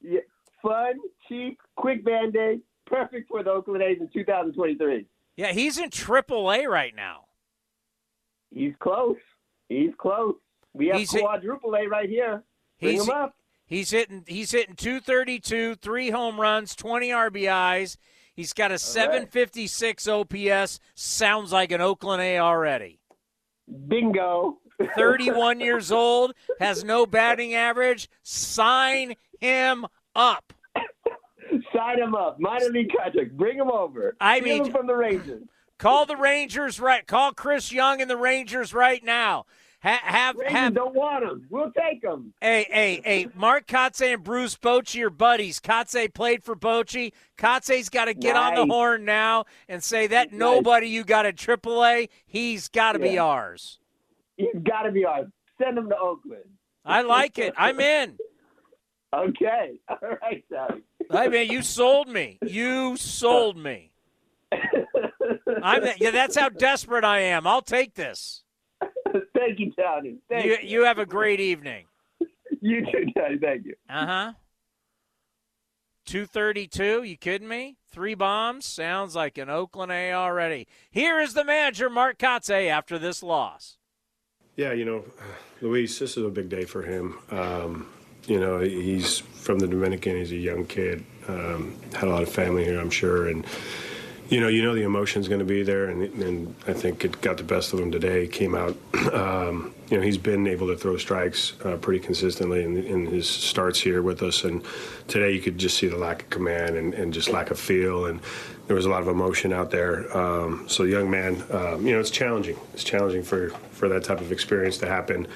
Yeah. 0.00 0.20
Fun, 0.62 0.94
cheap, 1.28 1.58
quick 1.76 2.04
band 2.04 2.34
aid. 2.36 2.62
Perfect 2.86 3.28
for 3.28 3.42
the 3.42 3.50
Oakland 3.50 3.82
A's 3.82 3.98
in 4.00 4.08
2023. 4.12 5.06
Yeah, 5.36 5.52
he's 5.52 5.78
in 5.78 5.90
Triple 5.90 6.50
A 6.52 6.66
right 6.66 6.94
now. 6.96 7.26
He's 8.54 8.74
close. 8.80 9.16
He's 9.68 9.90
close. 9.98 10.34
We 10.74 10.88
have 10.88 10.96
He's 10.96 11.12
hit- 11.12 11.22
quadruple 11.22 11.74
A 11.74 11.86
right 11.86 12.08
here. 12.08 12.42
Bring 12.80 12.94
He's 12.94 13.04
him 13.04 13.10
up. 13.10 13.34
He's 13.66 13.90
hitting. 13.90 14.24
He's 14.26 14.50
hitting 14.50 14.74
232, 14.76 15.76
three 15.76 16.10
home 16.10 16.38
runs, 16.40 16.74
20 16.76 17.08
RBIs. 17.10 17.96
He's 18.34 18.52
got 18.52 18.70
a 18.72 18.78
756 18.78 20.08
OPS. 20.08 20.80
Sounds 20.94 21.52
like 21.52 21.72
an 21.72 21.80
Oakland 21.80 22.22
A 22.22 22.38
already. 22.38 23.00
Bingo. 23.88 24.58
31 24.96 25.60
years 25.60 25.92
old, 25.92 26.32
has 26.58 26.82
no 26.82 27.06
batting 27.06 27.54
average. 27.54 28.08
Sign 28.22 29.14
him 29.40 29.86
up. 30.16 30.52
Sign 31.74 31.98
him 32.00 32.14
up. 32.14 32.40
Minor 32.40 32.70
league 32.70 32.90
contract. 32.96 33.36
Bring 33.36 33.58
him 33.58 33.70
over. 33.70 34.16
I 34.20 34.40
Steal 34.40 34.54
mean- 34.58 34.66
him 34.66 34.72
from 34.72 34.86
the 34.86 34.96
Rangers. 34.96 35.42
Call 35.82 36.06
the 36.06 36.16
Rangers 36.16 36.78
right. 36.78 37.04
Call 37.04 37.32
Chris 37.32 37.72
Young 37.72 38.00
and 38.00 38.08
the 38.08 38.16
Rangers 38.16 38.72
right 38.72 39.02
now. 39.02 39.46
Ha- 39.82 39.98
have 40.00 40.36
Rangers 40.36 40.52
have. 40.52 40.74
don't 40.74 40.94
want 40.94 41.26
them. 41.26 41.44
We'll 41.50 41.72
take 41.72 42.02
them. 42.02 42.32
Hey, 42.40 42.68
hey, 42.70 43.02
hey! 43.04 43.26
Mark 43.34 43.66
Kotsay 43.66 44.14
and 44.14 44.22
Bruce 44.22 44.56
Bochy 44.56 45.02
are 45.02 45.10
buddies. 45.10 45.58
Kotsay 45.58 46.14
played 46.14 46.44
for 46.44 46.54
Bochy. 46.54 47.12
Kotsay's 47.36 47.88
got 47.88 48.04
to 48.04 48.14
get 48.14 48.36
on 48.36 48.54
the 48.54 48.72
horn 48.72 49.04
now 49.04 49.46
and 49.68 49.82
say 49.82 50.06
that 50.06 50.32
nobody 50.32 50.86
you 50.86 51.02
got 51.02 51.26
at 51.26 51.34
AAA, 51.34 52.10
he's 52.26 52.68
got 52.68 52.92
to 52.92 53.00
be 53.00 53.18
ours. 53.18 53.80
He's 54.36 54.54
got 54.62 54.82
to 54.82 54.92
be 54.92 55.04
ours. 55.04 55.26
Send 55.60 55.76
him 55.76 55.88
to 55.88 55.98
Oakland. 55.98 56.44
I 56.84 57.02
like 57.02 57.40
it. 57.40 57.54
I'm 57.56 57.80
in. 57.80 58.18
Okay. 59.12 59.80
All 59.88 59.98
right, 60.22 60.44
Sally. 60.48 60.82
I 61.10 61.26
mean, 61.26 61.50
you 61.50 61.60
sold 61.60 62.06
me. 62.06 62.38
You 62.46 62.96
sold 62.96 63.56
me. 63.56 63.90
I'm 65.62 65.84
yeah. 65.98 66.10
That's 66.10 66.36
how 66.36 66.48
desperate 66.48 67.04
I 67.04 67.20
am. 67.20 67.46
I'll 67.46 67.62
take 67.62 67.94
this. 67.94 68.42
Thank 69.36 69.58
you, 69.58 69.72
Tony. 69.78 70.16
Thank 70.28 70.44
You 70.46 70.52
you. 70.52 70.58
you 70.80 70.84
have 70.84 70.98
a 70.98 71.06
great 71.06 71.40
evening. 71.40 71.86
You 72.60 72.84
too, 72.86 73.06
Tony. 73.16 73.38
Thank 73.38 73.66
you. 73.66 73.74
Uh 73.88 74.06
huh. 74.06 74.32
232, 76.06 77.04
you 77.04 77.16
kidding 77.16 77.46
me? 77.48 77.76
Three 77.90 78.14
bombs? 78.14 78.66
Sounds 78.66 79.14
like 79.14 79.38
an 79.38 79.48
Oakland 79.48 79.92
A 79.92 80.12
already. 80.12 80.66
Here 80.90 81.20
is 81.20 81.34
the 81.34 81.44
manager, 81.44 81.88
Mark 81.88 82.18
Kotsay, 82.18 82.68
after 82.68 82.98
this 82.98 83.22
loss. 83.22 83.76
Yeah, 84.56 84.72
you 84.72 84.84
know, 84.84 85.04
Luis, 85.60 85.98
this 85.98 86.16
is 86.16 86.24
a 86.24 86.28
big 86.28 86.48
day 86.48 86.64
for 86.64 86.82
him. 86.82 87.18
Um, 87.30 87.88
you 88.26 88.40
know, 88.40 88.58
he's 88.60 89.20
from 89.20 89.58
the 89.60 89.68
Dominican. 89.68 90.16
He's 90.16 90.32
a 90.32 90.36
young 90.36 90.66
kid. 90.66 91.04
Um, 91.28 91.76
had 91.94 92.04
a 92.04 92.10
lot 92.10 92.22
of 92.22 92.28
family 92.28 92.64
here, 92.64 92.80
I'm 92.80 92.90
sure, 92.90 93.28
and 93.28 93.46
you 94.32 94.40
know, 94.40 94.48
you 94.48 94.62
know 94.62 94.74
the 94.74 94.82
emotion's 94.82 95.28
going 95.28 95.40
to 95.40 95.44
be 95.44 95.62
there, 95.62 95.90
and, 95.90 96.02
and 96.22 96.54
I 96.66 96.72
think 96.72 97.04
it 97.04 97.20
got 97.20 97.36
the 97.36 97.42
best 97.42 97.74
of 97.74 97.80
him 97.80 97.92
today. 97.92 98.26
Came 98.26 98.54
out, 98.54 98.74
um, 99.12 99.74
you 99.90 99.98
know, 99.98 100.02
he's 100.02 100.16
been 100.16 100.46
able 100.46 100.68
to 100.68 100.76
throw 100.76 100.96
strikes 100.96 101.52
uh, 101.66 101.76
pretty 101.76 102.00
consistently 102.00 102.64
in, 102.64 102.78
in, 102.78 103.06
his 103.08 103.28
starts 103.28 103.78
here 103.78 104.00
with 104.00 104.22
us, 104.22 104.44
and 104.44 104.64
today 105.06 105.32
you 105.32 105.40
could 105.42 105.58
just 105.58 105.76
see 105.76 105.86
the 105.86 105.98
lack 105.98 106.22
of 106.22 106.30
command 106.30 106.76
and, 106.76 106.94
and 106.94 107.12
just 107.12 107.28
lack 107.28 107.50
of 107.50 107.60
feel, 107.60 108.06
and 108.06 108.20
there 108.68 108.74
was 108.74 108.86
a 108.86 108.88
lot 108.88 109.02
of 109.02 109.08
emotion 109.08 109.52
out 109.52 109.70
there. 109.70 110.16
Um, 110.16 110.66
so, 110.66 110.84
young 110.84 111.10
man, 111.10 111.44
um, 111.50 111.86
you 111.86 111.92
know, 111.92 112.00
it's 112.00 112.10
challenging. 112.10 112.56
It's 112.72 112.84
challenging 112.84 113.24
for 113.24 113.50
for 113.72 113.90
that 113.90 114.02
type 114.02 114.22
of 114.22 114.32
experience 114.32 114.78
to 114.78 114.86
happen. 114.86 115.26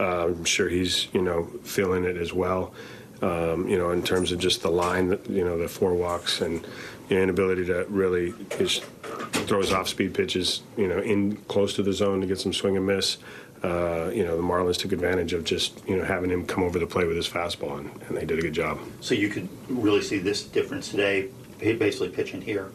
Uh, 0.00 0.28
I'm 0.28 0.46
sure 0.46 0.70
he's, 0.70 1.08
you 1.12 1.20
know, 1.20 1.44
feeling 1.62 2.04
it 2.04 2.16
as 2.16 2.32
well. 2.32 2.72
Um, 3.20 3.68
you 3.68 3.76
know, 3.76 3.90
in 3.90 4.02
terms 4.02 4.32
of 4.32 4.38
just 4.38 4.62
the 4.62 4.70
line, 4.70 5.18
you 5.28 5.44
know, 5.44 5.58
the 5.58 5.68
four 5.68 5.94
walks 5.94 6.40
and 6.40 6.66
you 7.08 7.16
know, 7.16 7.22
inability 7.22 7.66
to 7.66 7.84
really 7.88 8.34
just 8.58 8.84
throw 9.46 9.60
his 9.60 9.72
off-speed 9.72 10.14
pitches, 10.14 10.62
you 10.76 10.88
know, 10.88 10.98
in 10.98 11.36
close 11.48 11.74
to 11.74 11.82
the 11.82 11.92
zone 11.92 12.20
to 12.20 12.26
get 12.26 12.40
some 12.40 12.52
swing 12.52 12.76
and 12.76 12.86
miss. 12.86 13.18
Uh, 13.62 14.10
you 14.12 14.24
know, 14.24 14.36
the 14.36 14.42
Marlins 14.42 14.76
took 14.76 14.92
advantage 14.92 15.32
of 15.32 15.42
just, 15.44 15.86
you 15.88 15.96
know, 15.96 16.04
having 16.04 16.30
him 16.30 16.46
come 16.46 16.62
over 16.62 16.78
the 16.78 16.86
plate 16.86 17.06
with 17.06 17.16
his 17.16 17.28
fastball, 17.28 17.78
and, 17.78 17.90
and 18.08 18.16
they 18.16 18.24
did 18.24 18.38
a 18.38 18.42
good 18.42 18.52
job. 18.52 18.78
So 19.00 19.14
you 19.14 19.28
could 19.28 19.48
really 19.68 20.02
see 20.02 20.18
this 20.18 20.44
difference 20.44 20.90
today, 20.90 21.30
he 21.60 21.72
basically 21.72 22.10
pitching 22.10 22.42
here. 22.42 22.70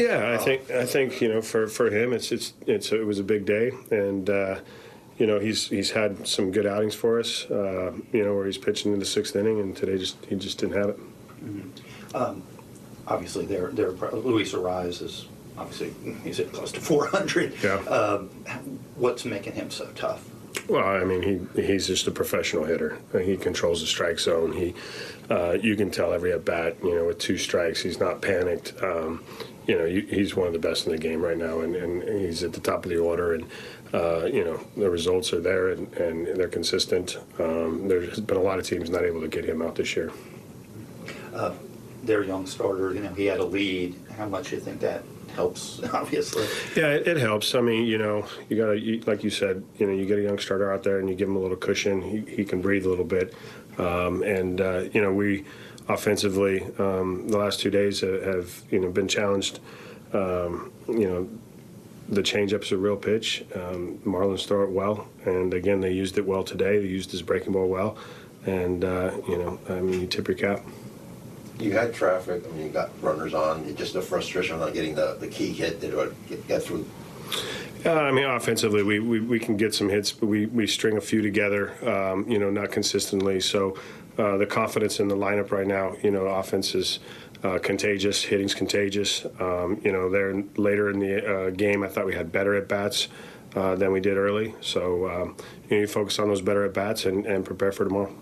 yeah, 0.00 0.32
I 0.34 0.42
think 0.42 0.70
I 0.70 0.84
think 0.84 1.20
you 1.20 1.28
know 1.28 1.40
for, 1.40 1.68
for 1.68 1.90
him 1.90 2.12
it's 2.12 2.32
it's 2.32 2.52
it's 2.66 2.92
it 2.92 3.06
was 3.06 3.18
a 3.18 3.22
big 3.22 3.46
day, 3.46 3.70
and 3.90 4.28
uh, 4.28 4.58
you 5.16 5.26
know 5.26 5.38
he's 5.38 5.68
he's 5.68 5.90
had 5.92 6.26
some 6.26 6.50
good 6.50 6.66
outings 6.66 6.94
for 6.94 7.20
us. 7.20 7.44
Uh, 7.46 7.92
you 8.12 8.24
know 8.24 8.34
where 8.34 8.46
he's 8.46 8.58
pitching 8.58 8.92
in 8.92 8.98
the 8.98 9.06
sixth 9.06 9.36
inning, 9.36 9.60
and 9.60 9.76
today 9.76 9.96
just 9.96 10.16
he 10.26 10.34
just 10.34 10.58
didn't 10.58 10.76
have 10.76 10.88
it. 10.90 10.98
Mm-hmm. 11.44 12.16
Um, 12.16 12.42
obviously, 13.08 13.46
their 13.46 13.68
their 13.68 13.90
Luis 13.90 14.52
Arraez 14.52 15.02
is 15.02 15.26
obviously 15.56 15.94
he's 16.24 16.40
at 16.40 16.52
close 16.52 16.72
to 16.72 16.80
400. 16.80 17.54
Yeah. 17.62 17.74
Um, 17.74 18.28
what's 18.96 19.24
making 19.24 19.54
him 19.54 19.70
so 19.70 19.86
tough? 19.94 20.28
Well, 20.68 20.84
I 20.84 21.04
mean, 21.04 21.22
he 21.54 21.62
he's 21.62 21.86
just 21.86 22.06
a 22.06 22.10
professional 22.10 22.64
hitter. 22.64 22.98
He 23.12 23.36
controls 23.36 23.80
the 23.80 23.86
strike 23.86 24.18
zone. 24.18 24.52
He, 24.52 24.74
uh, 25.30 25.52
you 25.52 25.76
can 25.76 25.90
tell 25.90 26.12
every 26.12 26.32
at 26.32 26.44
bat. 26.44 26.76
You 26.82 26.94
know, 26.94 27.06
with 27.06 27.18
two 27.18 27.38
strikes, 27.38 27.82
he's 27.82 28.00
not 28.00 28.20
panicked. 28.20 28.74
Um, 28.82 29.22
you 29.66 29.76
know, 29.76 29.86
he's 29.86 30.34
one 30.34 30.46
of 30.46 30.54
the 30.54 30.58
best 30.58 30.86
in 30.86 30.92
the 30.92 30.98
game 30.98 31.20
right 31.20 31.36
now, 31.36 31.60
and, 31.60 31.76
and 31.76 32.02
he's 32.02 32.42
at 32.42 32.54
the 32.54 32.60
top 32.60 32.84
of 32.84 32.90
the 32.90 32.96
order. 32.98 33.34
And 33.34 33.46
uh, 33.92 34.26
you 34.26 34.44
know, 34.44 34.60
the 34.76 34.90
results 34.90 35.32
are 35.32 35.40
there, 35.40 35.70
and, 35.70 35.92
and 35.94 36.26
they're 36.36 36.48
consistent. 36.48 37.16
Um, 37.38 37.88
there's 37.88 38.20
been 38.20 38.36
a 38.36 38.42
lot 38.42 38.58
of 38.58 38.66
teams 38.66 38.90
not 38.90 39.04
able 39.04 39.20
to 39.20 39.28
get 39.28 39.44
him 39.44 39.62
out 39.62 39.76
this 39.76 39.96
year. 39.96 40.12
Uh, 41.34 41.54
their 42.08 42.24
young 42.24 42.46
starter, 42.46 42.92
you 42.92 43.00
know, 43.00 43.14
he 43.14 43.26
had 43.26 43.38
a 43.38 43.44
lead. 43.44 43.94
How 44.16 44.26
much 44.26 44.50
do 44.50 44.56
you 44.56 44.62
think 44.62 44.80
that 44.80 45.04
helps? 45.34 45.80
Obviously. 45.94 46.46
Yeah, 46.74 46.88
it, 46.88 47.06
it 47.06 47.16
helps. 47.18 47.54
I 47.54 47.60
mean, 47.60 47.86
you 47.86 47.98
know, 47.98 48.26
you 48.48 48.56
got 48.56 48.72
to, 48.72 49.10
like 49.10 49.22
you 49.22 49.30
said, 49.30 49.62
you 49.76 49.86
know, 49.86 49.92
you 49.92 50.06
get 50.06 50.18
a 50.18 50.22
young 50.22 50.38
starter 50.38 50.72
out 50.72 50.82
there 50.82 50.98
and 50.98 51.08
you 51.08 51.14
give 51.14 51.28
him 51.28 51.36
a 51.36 51.38
little 51.38 51.56
cushion. 51.56 52.02
He, 52.02 52.34
he 52.34 52.44
can 52.44 52.60
breathe 52.60 52.84
a 52.84 52.88
little 52.88 53.04
bit, 53.04 53.34
um, 53.78 54.24
and 54.24 54.60
uh, 54.60 54.84
you 54.92 55.00
know, 55.00 55.12
we 55.12 55.44
offensively 55.88 56.62
um, 56.78 57.28
the 57.28 57.38
last 57.38 57.60
two 57.60 57.70
days 57.70 58.00
have, 58.00 58.22
have, 58.22 58.62
you 58.70 58.80
know 58.80 58.90
been 58.90 59.06
challenged. 59.06 59.60
Um, 60.12 60.72
you 60.88 61.06
know, 61.06 61.28
the 62.08 62.22
changeup's 62.22 62.72
a 62.72 62.76
real 62.78 62.96
pitch. 62.96 63.44
Um, 63.54 63.98
Marlins 64.04 64.46
throw 64.46 64.64
it 64.64 64.70
well, 64.70 65.06
and 65.26 65.52
again, 65.52 65.80
they 65.80 65.92
used 65.92 66.16
it 66.18 66.26
well 66.26 66.42
today. 66.42 66.78
They 66.78 66.86
used 66.86 67.10
his 67.10 67.22
breaking 67.22 67.52
ball 67.52 67.68
well, 67.68 67.98
and 68.46 68.82
uh, 68.84 69.12
you 69.28 69.36
know, 69.36 69.58
I 69.68 69.80
mean, 69.80 70.00
you 70.00 70.06
tip 70.06 70.26
your 70.26 70.36
cap 70.36 70.64
you 71.58 71.72
had 71.72 71.94
traffic. 71.94 72.44
I 72.46 72.52
mean, 72.52 72.66
you 72.66 72.72
got 72.72 72.90
runners 73.02 73.34
on. 73.34 73.74
Just 73.76 73.94
the 73.94 74.02
frustration 74.02 74.54
of 74.54 74.60
not 74.60 74.74
getting 74.74 74.94
the, 74.94 75.16
the 75.20 75.28
key 75.28 75.52
hit 75.52 75.80
that 75.80 76.14
get, 76.28 76.48
get 76.48 76.62
through. 76.62 76.88
Uh, 77.84 77.92
I 77.92 78.10
mean, 78.10 78.24
offensively, 78.24 78.82
we, 78.82 78.98
we, 78.98 79.20
we 79.20 79.38
can 79.38 79.56
get 79.56 79.74
some 79.74 79.88
hits, 79.88 80.10
but 80.10 80.26
we, 80.26 80.46
we 80.46 80.66
string 80.66 80.96
a 80.96 81.00
few 81.00 81.22
together, 81.22 81.72
um, 81.88 82.28
you 82.28 82.38
know, 82.38 82.50
not 82.50 82.72
consistently. 82.72 83.40
So 83.40 83.76
uh, 84.18 84.36
the 84.36 84.46
confidence 84.46 84.98
in 84.98 85.08
the 85.08 85.16
lineup 85.16 85.52
right 85.52 85.66
now, 85.66 85.94
you 86.02 86.10
know, 86.10 86.26
offense 86.26 86.74
is 86.74 86.98
uh, 87.44 87.58
contagious, 87.62 88.24
hitting's 88.24 88.54
contagious. 88.54 89.24
Um, 89.38 89.80
you 89.84 89.92
know, 89.92 90.10
there 90.10 90.42
later 90.56 90.90
in 90.90 90.98
the 90.98 91.24
uh, 91.24 91.50
game, 91.50 91.84
I 91.84 91.88
thought 91.88 92.04
we 92.04 92.14
had 92.14 92.32
better 92.32 92.56
at 92.56 92.66
bats 92.68 93.08
uh, 93.54 93.76
than 93.76 93.92
we 93.92 94.00
did 94.00 94.16
early. 94.16 94.54
So 94.60 95.08
um, 95.08 95.36
you, 95.68 95.76
know, 95.76 95.80
you 95.82 95.86
focus 95.86 96.18
on 96.18 96.28
those 96.28 96.42
better 96.42 96.64
at 96.64 96.74
bats 96.74 97.04
and, 97.04 97.26
and 97.26 97.44
prepare 97.44 97.70
for 97.70 97.84
tomorrow. 97.84 98.12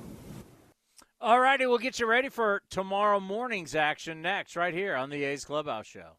All 1.19 1.41
righty, 1.41 1.67
we'll 1.67 1.79
get 1.79 1.99
you 1.99 2.07
ready 2.07 2.29
for 2.29 2.61
tomorrow 2.69 3.19
morning's 3.21 3.75
action 3.75 4.21
next, 4.21 4.55
right 4.55 4.75
here 4.75 4.95
on 4.95 5.09
the 5.09 5.25
A's 5.25 5.47
Clubhouse 5.47 5.87
Show. 5.87 6.19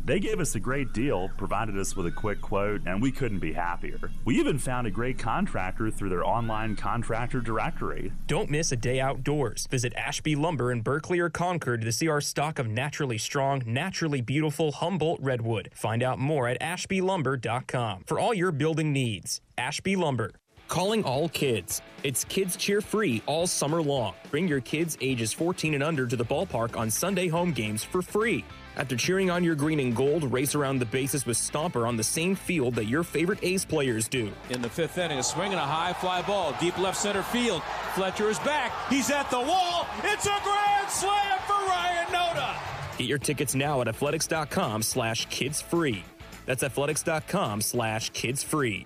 They 0.11 0.19
gave 0.19 0.41
us 0.41 0.55
a 0.55 0.59
great 0.59 0.91
deal, 0.91 1.29
provided 1.37 1.77
us 1.77 1.95
with 1.95 2.05
a 2.05 2.11
quick 2.11 2.41
quote, 2.41 2.81
and 2.85 3.01
we 3.01 3.13
couldn't 3.13 3.39
be 3.39 3.53
happier. 3.53 4.11
We 4.25 4.37
even 4.41 4.59
found 4.59 4.85
a 4.85 4.91
great 4.91 5.17
contractor 5.17 5.89
through 5.89 6.09
their 6.09 6.25
online 6.25 6.75
contractor 6.75 7.39
directory. 7.39 8.11
Don't 8.27 8.49
miss 8.49 8.73
a 8.73 8.75
day 8.75 8.99
outdoors. 8.99 9.67
Visit 9.71 9.93
Ashby 9.95 10.35
Lumber 10.35 10.69
in 10.73 10.81
Berkeley 10.81 11.19
or 11.19 11.29
Concord 11.29 11.79
to 11.83 11.93
see 11.93 12.09
our 12.09 12.19
stock 12.19 12.59
of 12.59 12.67
naturally 12.67 13.17
strong, 13.17 13.63
naturally 13.65 14.19
beautiful 14.19 14.73
Humboldt 14.73 15.21
Redwood. 15.21 15.69
Find 15.73 16.03
out 16.03 16.19
more 16.19 16.49
at 16.49 16.59
ashbylumber.com 16.59 18.03
for 18.05 18.19
all 18.19 18.33
your 18.33 18.51
building 18.51 18.91
needs. 18.91 19.39
Ashby 19.57 19.95
Lumber. 19.95 20.31
Calling 20.67 21.05
all 21.05 21.29
kids. 21.29 21.81
It's 22.03 22.25
Kids 22.25 22.57
Cheer 22.57 22.81
Free 22.81 23.21
all 23.27 23.47
summer 23.47 23.81
long. 23.81 24.15
Bring 24.29 24.49
your 24.49 24.59
kids 24.59 24.97
ages 24.99 25.31
14 25.31 25.73
and 25.73 25.83
under 25.83 26.05
to 26.05 26.17
the 26.17 26.25
ballpark 26.25 26.75
on 26.75 26.89
Sunday 26.89 27.29
home 27.29 27.53
games 27.53 27.81
for 27.81 28.01
free. 28.01 28.43
After 28.77 28.95
cheering 28.95 29.29
on 29.29 29.43
your 29.43 29.55
green 29.55 29.79
and 29.79 29.95
gold, 29.95 30.31
race 30.31 30.55
around 30.55 30.79
the 30.79 30.85
bases 30.85 31.25
with 31.25 31.37
Stomper 31.37 31.87
on 31.87 31.97
the 31.97 32.03
same 32.03 32.35
field 32.35 32.75
that 32.75 32.85
your 32.85 33.03
favorite 33.03 33.39
A's 33.41 33.65
players 33.65 34.07
do. 34.07 34.31
In 34.49 34.61
the 34.61 34.69
fifth 34.69 34.97
inning, 34.97 35.19
a 35.19 35.23
swing 35.23 35.51
and 35.51 35.59
a 35.59 35.65
high 35.65 35.93
fly 35.93 36.21
ball, 36.21 36.55
deep 36.59 36.77
left 36.77 36.97
center 36.97 37.23
field. 37.23 37.61
Fletcher 37.95 38.29
is 38.29 38.39
back. 38.39 38.71
He's 38.89 39.11
at 39.11 39.29
the 39.29 39.39
wall. 39.39 39.85
It's 40.03 40.25
a 40.25 40.39
grand 40.43 40.89
slam 40.89 41.39
for 41.45 41.53
Ryan 41.53 42.07
Noda. 42.07 42.97
Get 42.97 43.07
your 43.07 43.17
tickets 43.17 43.55
now 43.55 43.81
at 43.81 43.87
athletics.com 43.87 44.83
slash 44.83 45.25
kids 45.27 45.61
free. 45.61 46.03
That's 46.45 46.63
athletics.com 46.63 47.61
slash 47.61 48.09
kids 48.11 48.43
free. 48.43 48.85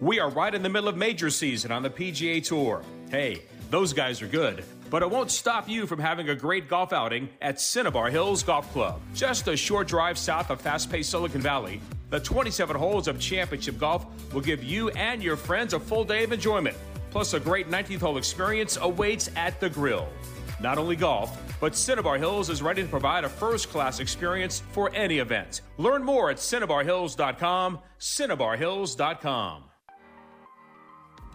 We 0.00 0.18
are 0.18 0.30
right 0.30 0.54
in 0.54 0.62
the 0.62 0.68
middle 0.70 0.88
of 0.88 0.96
major 0.96 1.28
season 1.28 1.70
on 1.70 1.82
the 1.82 1.90
PGA 1.90 2.42
Tour. 2.42 2.82
Hey, 3.10 3.42
those 3.70 3.92
guys 3.92 4.22
are 4.22 4.26
good, 4.26 4.64
but 4.90 5.02
it 5.02 5.10
won't 5.10 5.30
stop 5.30 5.68
you 5.68 5.86
from 5.86 6.00
having 6.00 6.28
a 6.28 6.34
great 6.34 6.68
golf 6.68 6.92
outing 6.92 7.28
at 7.40 7.60
Cinnabar 7.60 8.10
Hills 8.10 8.42
Golf 8.42 8.70
Club. 8.72 9.00
Just 9.14 9.46
a 9.48 9.56
short 9.56 9.86
drive 9.88 10.18
south 10.18 10.50
of 10.50 10.60
fast 10.60 10.90
paced 10.90 11.10
Silicon 11.10 11.40
Valley, 11.40 11.80
the 12.10 12.18
27 12.18 12.76
holes 12.76 13.06
of 13.06 13.20
championship 13.20 13.78
golf 13.78 14.04
will 14.34 14.40
give 14.40 14.64
you 14.64 14.90
and 14.90 15.22
your 15.22 15.36
friends 15.36 15.72
a 15.72 15.80
full 15.80 16.04
day 16.04 16.24
of 16.24 16.32
enjoyment. 16.32 16.76
Plus, 17.10 17.34
a 17.34 17.40
great 17.40 17.70
19th 17.70 18.00
hole 18.00 18.18
experience 18.18 18.76
awaits 18.80 19.30
at 19.36 19.60
the 19.60 19.70
grill. 19.70 20.08
Not 20.60 20.76
only 20.76 20.96
golf, 20.96 21.40
but 21.60 21.74
Cinnabar 21.74 22.18
Hills 22.18 22.50
is 22.50 22.62
ready 22.62 22.82
to 22.82 22.88
provide 22.88 23.24
a 23.24 23.28
first 23.28 23.70
class 23.70 24.00
experience 24.00 24.62
for 24.72 24.90
any 24.94 25.18
event. 25.18 25.62
Learn 25.78 26.02
more 26.02 26.30
at 26.30 26.36
CinnabarHills.com. 26.36 27.78
CinnabarHills.com. 27.98 29.69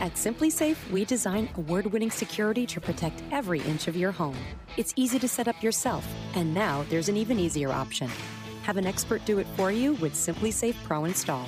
At 0.00 0.14
SimpliSafe, 0.14 0.90
we 0.92 1.04
design 1.04 1.48
award-winning 1.56 2.10
security 2.10 2.64
to 2.66 2.80
protect 2.80 3.22
every 3.32 3.60
inch 3.62 3.88
of 3.88 3.96
your 3.96 4.12
home. 4.12 4.36
It's 4.76 4.92
easy 4.94 5.18
to 5.18 5.28
set 5.28 5.48
up 5.48 5.62
yourself, 5.62 6.06
and 6.34 6.54
now 6.54 6.84
there's 6.88 7.08
an 7.08 7.16
even 7.16 7.38
easier 7.38 7.72
option. 7.72 8.10
Have 8.62 8.76
an 8.76 8.86
expert 8.86 9.24
do 9.24 9.38
it 9.38 9.46
for 9.56 9.72
you 9.72 9.94
with 9.94 10.12
SimpliSafe 10.14 10.76
Pro 10.84 11.06
Install. 11.06 11.46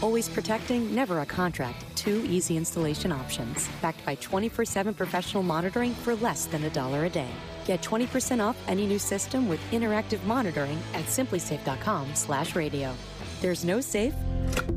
Always 0.00 0.28
protecting, 0.28 0.94
never 0.94 1.20
a 1.20 1.26
contract. 1.26 1.84
Two 1.96 2.24
easy 2.28 2.56
installation 2.56 3.10
options, 3.10 3.68
backed 3.82 4.04
by 4.06 4.14
24/7 4.16 4.94
professional 4.94 5.42
monitoring 5.42 5.92
for 5.94 6.14
less 6.14 6.46
than 6.46 6.64
a 6.64 6.70
dollar 6.70 7.06
a 7.06 7.10
day. 7.10 7.30
Get 7.66 7.82
20% 7.82 8.40
off 8.40 8.56
any 8.68 8.86
new 8.86 8.98
system 8.98 9.48
with 9.48 9.60
interactive 9.70 10.22
monitoring 10.24 10.78
at 10.94 11.04
simplisafe.com/radio. 11.04 12.94
There's 13.40 13.64
no 13.64 13.80
safe 13.80 14.14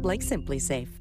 like 0.02 0.22
SimpliSafe. 0.22 1.01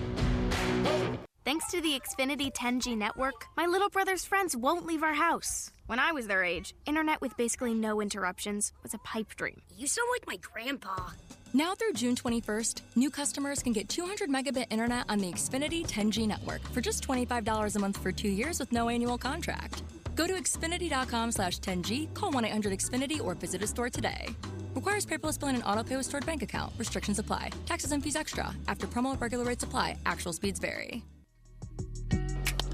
Thanks 1.71 1.87
to 1.87 1.89
the 1.89 2.25
Xfinity 2.25 2.51
10G 2.51 2.97
network, 2.97 3.45
my 3.55 3.65
little 3.65 3.87
brother's 3.87 4.25
friends 4.25 4.57
won't 4.57 4.85
leave 4.85 5.03
our 5.03 5.13
house. 5.13 5.71
When 5.87 5.99
I 5.99 6.11
was 6.11 6.27
their 6.27 6.43
age, 6.43 6.73
internet 6.85 7.21
with 7.21 7.37
basically 7.37 7.73
no 7.73 8.01
interruptions 8.01 8.73
was 8.83 8.93
a 8.93 8.97
pipe 8.97 9.35
dream. 9.37 9.61
You 9.77 9.87
sound 9.87 10.09
like 10.11 10.27
my 10.27 10.35
grandpa. 10.35 11.11
Now 11.53 11.73
through 11.73 11.93
June 11.93 12.15
21st, 12.15 12.81
new 12.97 13.09
customers 13.09 13.63
can 13.63 13.71
get 13.71 13.87
200 13.87 14.29
megabit 14.29 14.65
internet 14.69 15.05
on 15.07 15.19
the 15.19 15.31
Xfinity 15.31 15.87
10G 15.87 16.27
network 16.27 16.61
for 16.73 16.81
just 16.81 17.07
$25 17.07 17.75
a 17.75 17.79
month 17.79 17.97
for 17.97 18.11
two 18.11 18.27
years 18.29 18.59
with 18.59 18.73
no 18.73 18.89
annual 18.89 19.17
contract. 19.17 19.83
Go 20.15 20.27
to 20.27 20.33
Xfinity.com 20.33 21.31
slash 21.31 21.59
10G, 21.59 22.13
call 22.13 22.33
1-800-XFINITY, 22.33 23.21
or 23.23 23.33
visit 23.33 23.63
a 23.63 23.67
store 23.67 23.89
today. 23.89 24.27
Requires 24.75 25.05
paperless 25.05 25.39
billing 25.39 25.55
and 25.55 25.63
auto 25.63 25.83
pay 25.83 25.95
with 25.95 26.05
stored 26.05 26.25
bank 26.25 26.43
account. 26.43 26.73
Restrictions 26.77 27.17
apply. 27.17 27.51
Taxes 27.65 27.93
and 27.93 28.03
fees 28.03 28.17
extra. 28.17 28.53
After 28.67 28.87
promo, 28.87 29.19
regular 29.21 29.45
rates 29.45 29.63
apply. 29.63 29.95
Actual 30.05 30.33
speeds 30.33 30.59
vary. 30.59 31.01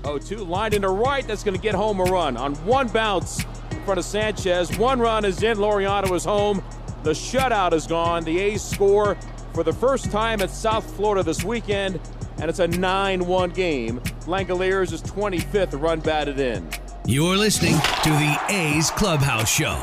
0-2 0.08 0.48
lined 0.48 0.74
into 0.74 0.90
right. 0.90 1.28
That's 1.28 1.44
going 1.44 1.56
to 1.56 1.62
get 1.62 1.76
home 1.76 2.00
a 2.00 2.04
run 2.04 2.38
on 2.38 2.56
one 2.66 2.88
bounce 2.88 3.44
in 3.72 3.84
front 3.84 4.00
of 4.00 4.06
Sanchez. 4.06 4.78
One 4.78 5.00
run 5.00 5.26
is 5.26 5.44
in. 5.44 5.58
Laureano 5.58 6.14
is 6.16 6.24
home. 6.24 6.64
The 7.04 7.12
shutout 7.12 7.74
is 7.74 7.86
gone. 7.86 8.24
The 8.24 8.40
A's 8.40 8.64
score 8.64 9.16
for 9.54 9.64
the 9.64 9.74
first 9.74 10.12
time 10.12 10.42
at 10.42 10.50
South 10.50 10.90
Florida 10.96 11.24
this 11.24 11.44
weekend, 11.44 12.00
and 12.38 12.50
it's 12.50 12.60
a 12.60 12.68
9-1 12.68 13.54
game. 13.54 14.00
Langeliers 14.22 14.94
is 14.94 15.02
25th 15.02 15.80
run 15.82 16.00
batted 16.00 16.40
in. 16.40 16.68
You're 17.06 17.38
listening 17.38 17.74
to 17.74 18.10
the 18.10 18.40
A's 18.50 18.92
Clubhouse 18.92 19.50
Show. 19.50 19.82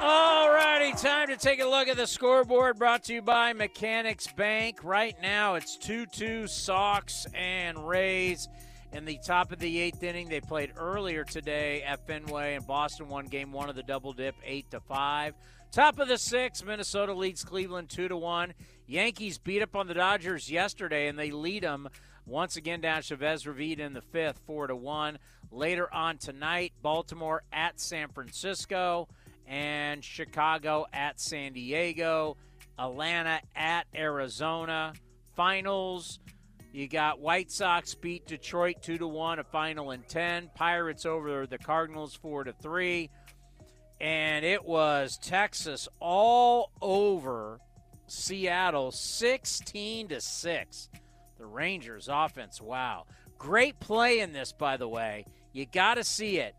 All 0.00 0.50
righty, 0.50 0.92
time 0.92 1.28
to 1.28 1.36
take 1.36 1.60
a 1.60 1.66
look 1.66 1.88
at 1.88 1.96
the 1.96 2.06
scoreboard 2.06 2.78
brought 2.78 3.04
to 3.04 3.14
you 3.14 3.22
by 3.22 3.52
Mechanics 3.52 4.26
Bank. 4.32 4.82
Right 4.82 5.16
now 5.22 5.54
it's 5.54 5.76
2 5.76 6.06
2 6.06 6.46
Sox 6.46 7.26
and 7.34 7.88
Rays 7.88 8.48
in 8.92 9.04
the 9.04 9.18
top 9.24 9.52
of 9.52 9.58
the 9.58 9.78
eighth 9.78 10.02
inning. 10.02 10.28
They 10.28 10.40
played 10.40 10.72
earlier 10.76 11.24
today 11.24 11.82
at 11.82 12.06
Fenway, 12.06 12.54
and 12.54 12.66
Boston 12.66 13.08
won 13.08 13.26
game 13.26 13.52
one 13.52 13.68
of 13.68 13.76
the 13.76 13.82
double 13.82 14.12
dip, 14.12 14.34
eight 14.44 14.70
to 14.70 14.80
five. 14.80 15.34
Top 15.70 15.98
of 15.98 16.08
the 16.08 16.18
sixth, 16.18 16.64
Minnesota 16.64 17.14
leads 17.14 17.44
Cleveland 17.44 17.88
two 17.88 18.08
to 18.08 18.16
one. 18.16 18.52
Yankees 18.86 19.38
beat 19.38 19.62
up 19.62 19.74
on 19.74 19.86
the 19.86 19.94
Dodgers 19.94 20.50
yesterday, 20.50 21.08
and 21.08 21.18
they 21.18 21.30
lead 21.30 21.62
them 21.62 21.88
once 22.26 22.56
again 22.56 22.80
down 22.80 23.02
Chavez 23.02 23.46
Ravine 23.46 23.80
in 23.80 23.94
the 23.94 24.02
fifth, 24.02 24.40
four 24.46 24.66
to 24.66 24.76
one. 24.76 25.18
Later 25.50 25.92
on 25.92 26.18
tonight, 26.18 26.72
Baltimore 26.82 27.42
at 27.52 27.80
San 27.80 28.08
Francisco, 28.08 29.08
and 29.46 30.04
Chicago 30.04 30.86
at 30.92 31.20
San 31.20 31.52
Diego, 31.52 32.36
Atlanta 32.78 33.40
at 33.56 33.86
Arizona. 33.94 34.92
Finals. 35.34 36.18
You 36.72 36.88
got 36.88 37.20
White 37.20 37.50
Sox 37.52 37.94
beat 37.94 38.26
Detroit 38.26 38.76
two 38.80 38.96
to 38.96 39.06
one, 39.06 39.38
a 39.38 39.44
final 39.44 39.90
in 39.90 40.02
ten. 40.04 40.50
Pirates 40.54 41.04
over 41.04 41.46
the 41.46 41.58
Cardinals 41.58 42.14
four 42.14 42.44
to 42.44 42.54
three, 42.54 43.10
and 44.00 44.42
it 44.42 44.64
was 44.64 45.18
Texas 45.18 45.86
all 46.00 46.70
over 46.80 47.60
Seattle, 48.06 48.90
sixteen 48.90 50.08
to 50.08 50.20
six. 50.22 50.88
The 51.38 51.44
Rangers 51.44 52.08
offense, 52.10 52.58
wow, 52.58 53.04
great 53.36 53.78
play 53.78 54.20
in 54.20 54.32
this, 54.32 54.52
by 54.52 54.78
the 54.78 54.88
way. 54.88 55.26
You 55.52 55.66
got 55.66 55.96
to 55.96 56.04
see 56.04 56.38
it. 56.38 56.54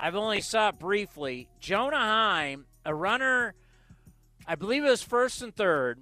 I've 0.00 0.16
only 0.16 0.40
saw 0.40 0.70
it 0.70 0.78
briefly. 0.78 1.50
Jonah 1.60 1.98
Heim, 1.98 2.64
a 2.86 2.94
runner, 2.94 3.54
I 4.46 4.54
believe 4.54 4.82
it 4.82 4.90
was 4.90 5.02
first 5.02 5.42
and 5.42 5.54
third 5.54 6.00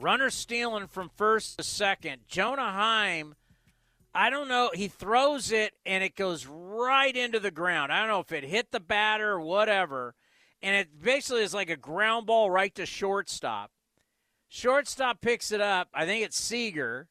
Runner 0.00 0.30
stealing 0.30 0.86
from 0.88 1.10
first 1.16 1.58
to 1.58 1.64
second. 1.64 2.22
Jonah 2.26 2.72
Heim, 2.72 3.34
I 4.14 4.30
don't 4.30 4.48
know. 4.48 4.70
He 4.74 4.88
throws 4.88 5.52
it 5.52 5.72
and 5.86 6.02
it 6.02 6.16
goes 6.16 6.46
right 6.46 7.16
into 7.16 7.40
the 7.40 7.50
ground. 7.50 7.92
I 7.92 8.00
don't 8.00 8.08
know 8.08 8.20
if 8.20 8.32
it 8.32 8.44
hit 8.44 8.72
the 8.72 8.80
batter 8.80 9.32
or 9.32 9.40
whatever. 9.40 10.14
And 10.60 10.76
it 10.76 11.02
basically 11.02 11.42
is 11.42 11.54
like 11.54 11.70
a 11.70 11.76
ground 11.76 12.26
ball 12.26 12.50
right 12.50 12.74
to 12.74 12.86
shortstop. 12.86 13.70
Shortstop 14.48 15.20
picks 15.20 15.50
it 15.50 15.60
up. 15.60 15.88
I 15.94 16.04
think 16.04 16.24
it's 16.24 16.40
Seager. 16.40 17.08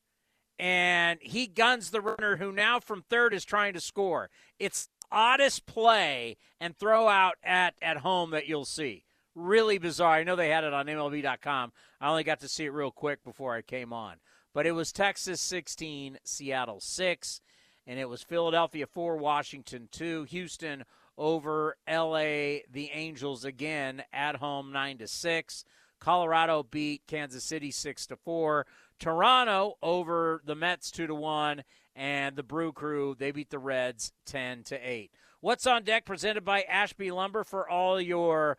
And 0.59 1.19
he 1.21 1.47
guns 1.47 1.89
the 1.89 2.01
runner 2.01 2.37
who 2.37 2.51
now 2.51 2.79
from 2.79 3.03
third 3.09 3.33
is 3.33 3.43
trying 3.43 3.73
to 3.73 3.81
score. 3.81 4.29
It's 4.59 4.89
oddest 5.11 5.65
play 5.65 6.37
and 6.59 6.77
throw 6.77 7.07
out 7.07 7.35
at, 7.43 7.73
at 7.81 7.97
home 7.97 8.31
that 8.31 8.47
you'll 8.47 8.65
see. 8.65 9.03
Really 9.35 9.77
bizarre. 9.77 10.15
I 10.15 10.23
know 10.23 10.35
they 10.35 10.49
had 10.49 10.63
it 10.63 10.73
on 10.73 10.87
MLB.com. 10.87 11.71
I 11.99 12.09
only 12.09 12.23
got 12.23 12.41
to 12.41 12.49
see 12.49 12.65
it 12.65 12.73
real 12.73 12.91
quick 12.91 13.23
before 13.23 13.55
I 13.55 13.61
came 13.61 13.93
on. 13.93 14.17
But 14.53 14.65
it 14.65 14.73
was 14.73 14.91
Texas 14.91 15.39
16, 15.39 16.19
Seattle 16.25 16.81
6, 16.81 17.41
and 17.87 17.97
it 17.97 18.09
was 18.09 18.21
Philadelphia 18.21 18.85
4, 18.85 19.15
Washington 19.15 19.87
2, 19.91 20.23
Houston 20.25 20.83
over 21.17 21.77
LA, 21.89 22.63
the 22.69 22.89
Angels 22.93 23.45
again 23.45 24.03
at 24.11 24.37
home 24.37 24.71
9 24.71 24.97
to 24.97 25.07
6. 25.07 25.65
Colorado 25.99 26.63
beat 26.63 27.03
Kansas 27.07 27.43
City 27.43 27.71
6 27.71 28.07
to 28.07 28.15
4. 28.17 28.65
Toronto 28.99 29.75
over 29.81 30.41
the 30.45 30.55
Mets 30.55 30.91
2 30.91 31.07
to 31.07 31.15
1 31.15 31.63
and 31.95 32.35
the 32.35 32.43
Brew 32.43 32.71
Crew 32.71 33.15
they 33.17 33.31
beat 33.31 33.49
the 33.49 33.59
Reds 33.59 34.11
10 34.25 34.63
to 34.63 34.75
8. 34.77 35.11
What's 35.41 35.67
on 35.67 35.83
deck 35.83 36.05
presented 36.05 36.43
by 36.45 36.61
Ashby 36.63 37.11
Lumber 37.11 37.43
for 37.43 37.69
all 37.69 37.99
your 37.99 38.57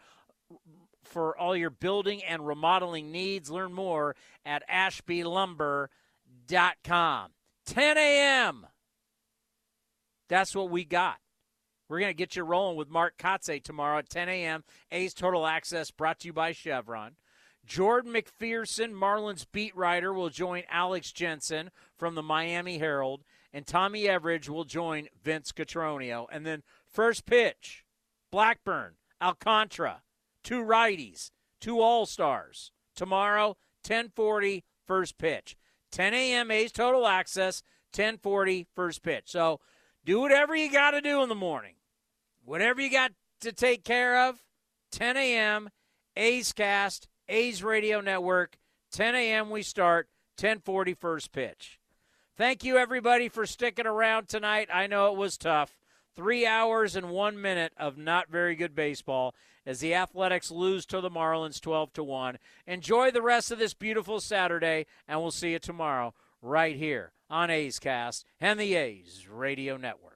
for 1.05 1.37
all 1.37 1.57
your 1.57 1.71
building 1.71 2.23
and 2.25 2.47
remodeling 2.47 3.13
needs. 3.13 3.51
Learn 3.51 3.73
more 3.73 4.17
at 4.45 4.69
ashbylumber.com. 4.69 7.31
10 7.67 7.99
a.m. 7.99 8.67
That's 10.29 10.55
what 10.55 10.71
we 10.71 10.85
got. 10.85 11.17
We're 11.89 12.01
going 12.01 12.11
to 12.11 12.15
get 12.15 12.37
you 12.37 12.43
rolling 12.43 12.77
with 12.77 12.89
Mark 12.89 13.19
Kotsay 13.19 13.63
tomorrow 13.63 13.99
at 13.99 14.09
10 14.09 14.29
a.m. 14.29 14.65
A's 14.91 15.13
Total 15.13 15.47
Access 15.47 15.91
brought 15.91 16.21
to 16.21 16.29
you 16.29 16.33
by 16.33 16.53
Chevron. 16.53 17.17
Jordan 17.67 18.13
McPherson, 18.13 18.93
Marlins 18.93 19.47
beat 19.53 19.77
writer, 19.77 20.13
will 20.13 20.31
join 20.31 20.63
Alex 20.71 21.13
Jensen 21.13 21.71
from 21.97 22.15
the 22.15 22.23
Miami 22.23 22.79
Herald, 22.79 23.25
and 23.53 23.67
Tommy 23.67 24.05
Everidge 24.05 24.49
will 24.49 24.65
join 24.65 25.09
Vince 25.23 25.53
Cotroneo. 25.53 26.27
And 26.33 26.47
then 26.47 26.63
first 26.87 27.27
pitch, 27.27 27.85
Blackburn, 28.31 28.95
Alcantara, 29.21 30.03
two 30.43 30.63
righties, 30.63 31.31
two 31.61 31.81
All 31.81 32.07
Stars. 32.07 32.73
Tomorrow, 32.95 33.57
1040, 33.87 34.65
first 34.87 35.19
pitch. 35.19 35.57
10 35.91 36.15
a.m. 36.15 36.51
A's 36.51 36.73
Total 36.73 37.07
Access, 37.07 37.63
1040, 37.95 38.67
first 38.75 39.03
pitch. 39.03 39.25
So 39.27 39.61
do 40.05 40.21
whatever 40.21 40.55
you 40.55 40.71
got 40.71 40.93
to 40.93 41.01
do 41.01 41.23
in 41.23 41.29
the 41.29 41.35
morning. 41.35 41.75
Whatever 42.45 42.81
you 42.81 42.91
got 42.91 43.13
to 43.41 43.53
take 43.53 43.85
care 43.85 44.29
of, 44.29 44.43
10 44.91 45.17
a.m. 45.17 45.71
A's 46.17 46.53
Cast, 46.53 47.09
A's 47.29 47.63
Radio 47.63 48.01
Network. 48.01 48.57
10 48.93 49.15
a.m. 49.15 49.51
we 49.51 49.63
start. 49.63 50.09
10:40 50.39 50.97
first 50.97 51.33
pitch. 51.33 51.79
Thank 52.37 52.65
you 52.65 52.79
everybody 52.79 53.29
for 53.29 53.47
sticking 53.47 53.87
around 53.87 54.29
tonight. 54.29 54.69
I 54.73 54.87
know 54.87 55.13
it 55.13 55.17
was 55.17 55.37
tough. 55.37 55.79
Three 56.17 56.47
hours 56.47 56.97
and 56.97 57.11
one 57.11 57.41
minute 57.41 57.73
of 57.77 57.97
not 57.97 58.29
very 58.29 58.55
good 58.55 58.75
baseball 58.75 59.35
as 59.67 59.81
the 59.81 59.95
Athletics 59.95 60.51
lose 60.51 60.87
to 60.87 61.01
the 61.01 61.11
Marlins 61.11 61.61
12 61.61 61.93
to 61.95 62.05
one. 62.05 62.39
Enjoy 62.67 63.11
the 63.11 63.23
rest 63.23 63.51
of 63.51 63.59
this 63.59 63.75
beautiful 63.75 64.21
Saturday, 64.21 64.87
and 65.07 65.21
we'll 65.21 65.31
see 65.31 65.53
you 65.53 65.59
tomorrow 65.59 66.15
right 66.41 66.77
here 66.77 67.13
on 67.31 67.51
A's 67.51 67.79
Cast 67.79 68.25
and 68.41 68.59
the 68.59 68.75
A's 68.75 69.27
Radio 69.31 69.77
Network. 69.77 70.13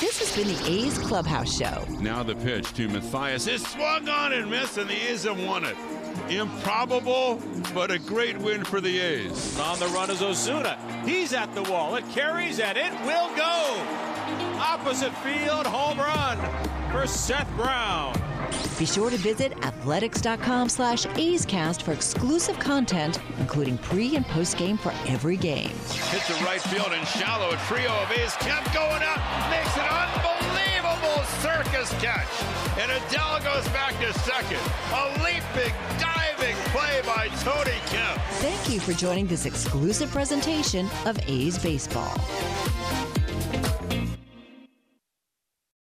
This 0.00 0.18
has 0.18 0.36
been 0.36 0.54
the 0.54 0.70
A's 0.70 0.98
Clubhouse 0.98 1.56
Show. 1.56 1.84
Now 2.00 2.22
the 2.22 2.34
pitch 2.36 2.72
to 2.74 2.88
Matthias 2.88 3.46
is 3.46 3.66
swung 3.66 4.08
on 4.08 4.32
and 4.32 4.50
missed, 4.50 4.78
and 4.78 4.88
the 4.88 5.10
A's 5.10 5.24
have 5.24 5.42
won 5.44 5.64
it. 5.64 5.76
Improbable, 6.28 7.40
but 7.74 7.90
a 7.90 7.98
great 7.98 8.38
win 8.38 8.64
for 8.64 8.80
the 8.80 8.98
A's. 8.98 9.58
On 9.58 9.78
the 9.78 9.86
run 9.88 10.10
is 10.10 10.20
Ozuna. 10.20 10.78
He's 11.06 11.32
at 11.32 11.54
the 11.54 11.62
wall. 11.64 11.96
It 11.96 12.08
carries 12.10 12.60
and 12.60 12.76
it 12.78 12.92
will 13.04 13.34
go. 13.36 14.19
Opposite 14.60 15.14
field, 15.16 15.66
home 15.66 15.98
run 15.98 16.36
for 16.92 17.06
Seth 17.06 17.50
Brown. 17.56 18.14
Be 18.78 18.84
sure 18.84 19.08
to 19.08 19.16
visit 19.16 19.52
athletics.com 19.64 20.68
slash 20.68 21.06
A'scast 21.06 21.80
for 21.82 21.92
exclusive 21.92 22.58
content, 22.58 23.20
including 23.38 23.78
pre 23.78 24.16
and 24.16 24.26
post 24.26 24.58
game 24.58 24.76
for 24.76 24.92
every 25.06 25.38
game. 25.38 25.70
Hits 25.70 26.28
the 26.28 26.44
right 26.44 26.60
field 26.60 26.92
and 26.92 27.08
shallow. 27.08 27.50
A 27.50 27.56
trio 27.68 27.90
of 27.90 28.10
A's 28.12 28.34
kept 28.36 28.72
going 28.74 29.02
up. 29.02 29.20
Makes 29.50 29.76
an 29.78 29.88
unbelievable 29.88 31.24
circus 31.40 31.90
catch. 32.02 32.28
And 32.78 32.90
Adele 32.90 33.40
goes 33.40 33.66
back 33.72 33.98
to 34.00 34.12
second. 34.20 34.60
A 34.92 35.08
leaping, 35.24 35.74
diving 35.98 36.56
play 36.72 37.00
by 37.06 37.28
Tony 37.40 37.78
Kemp. 37.86 38.20
Thank 38.40 38.68
you 38.70 38.78
for 38.78 38.92
joining 38.92 39.26
this 39.26 39.46
exclusive 39.46 40.10
presentation 40.10 40.86
of 41.06 41.18
A's 41.28 41.58
Baseball. 41.58 42.14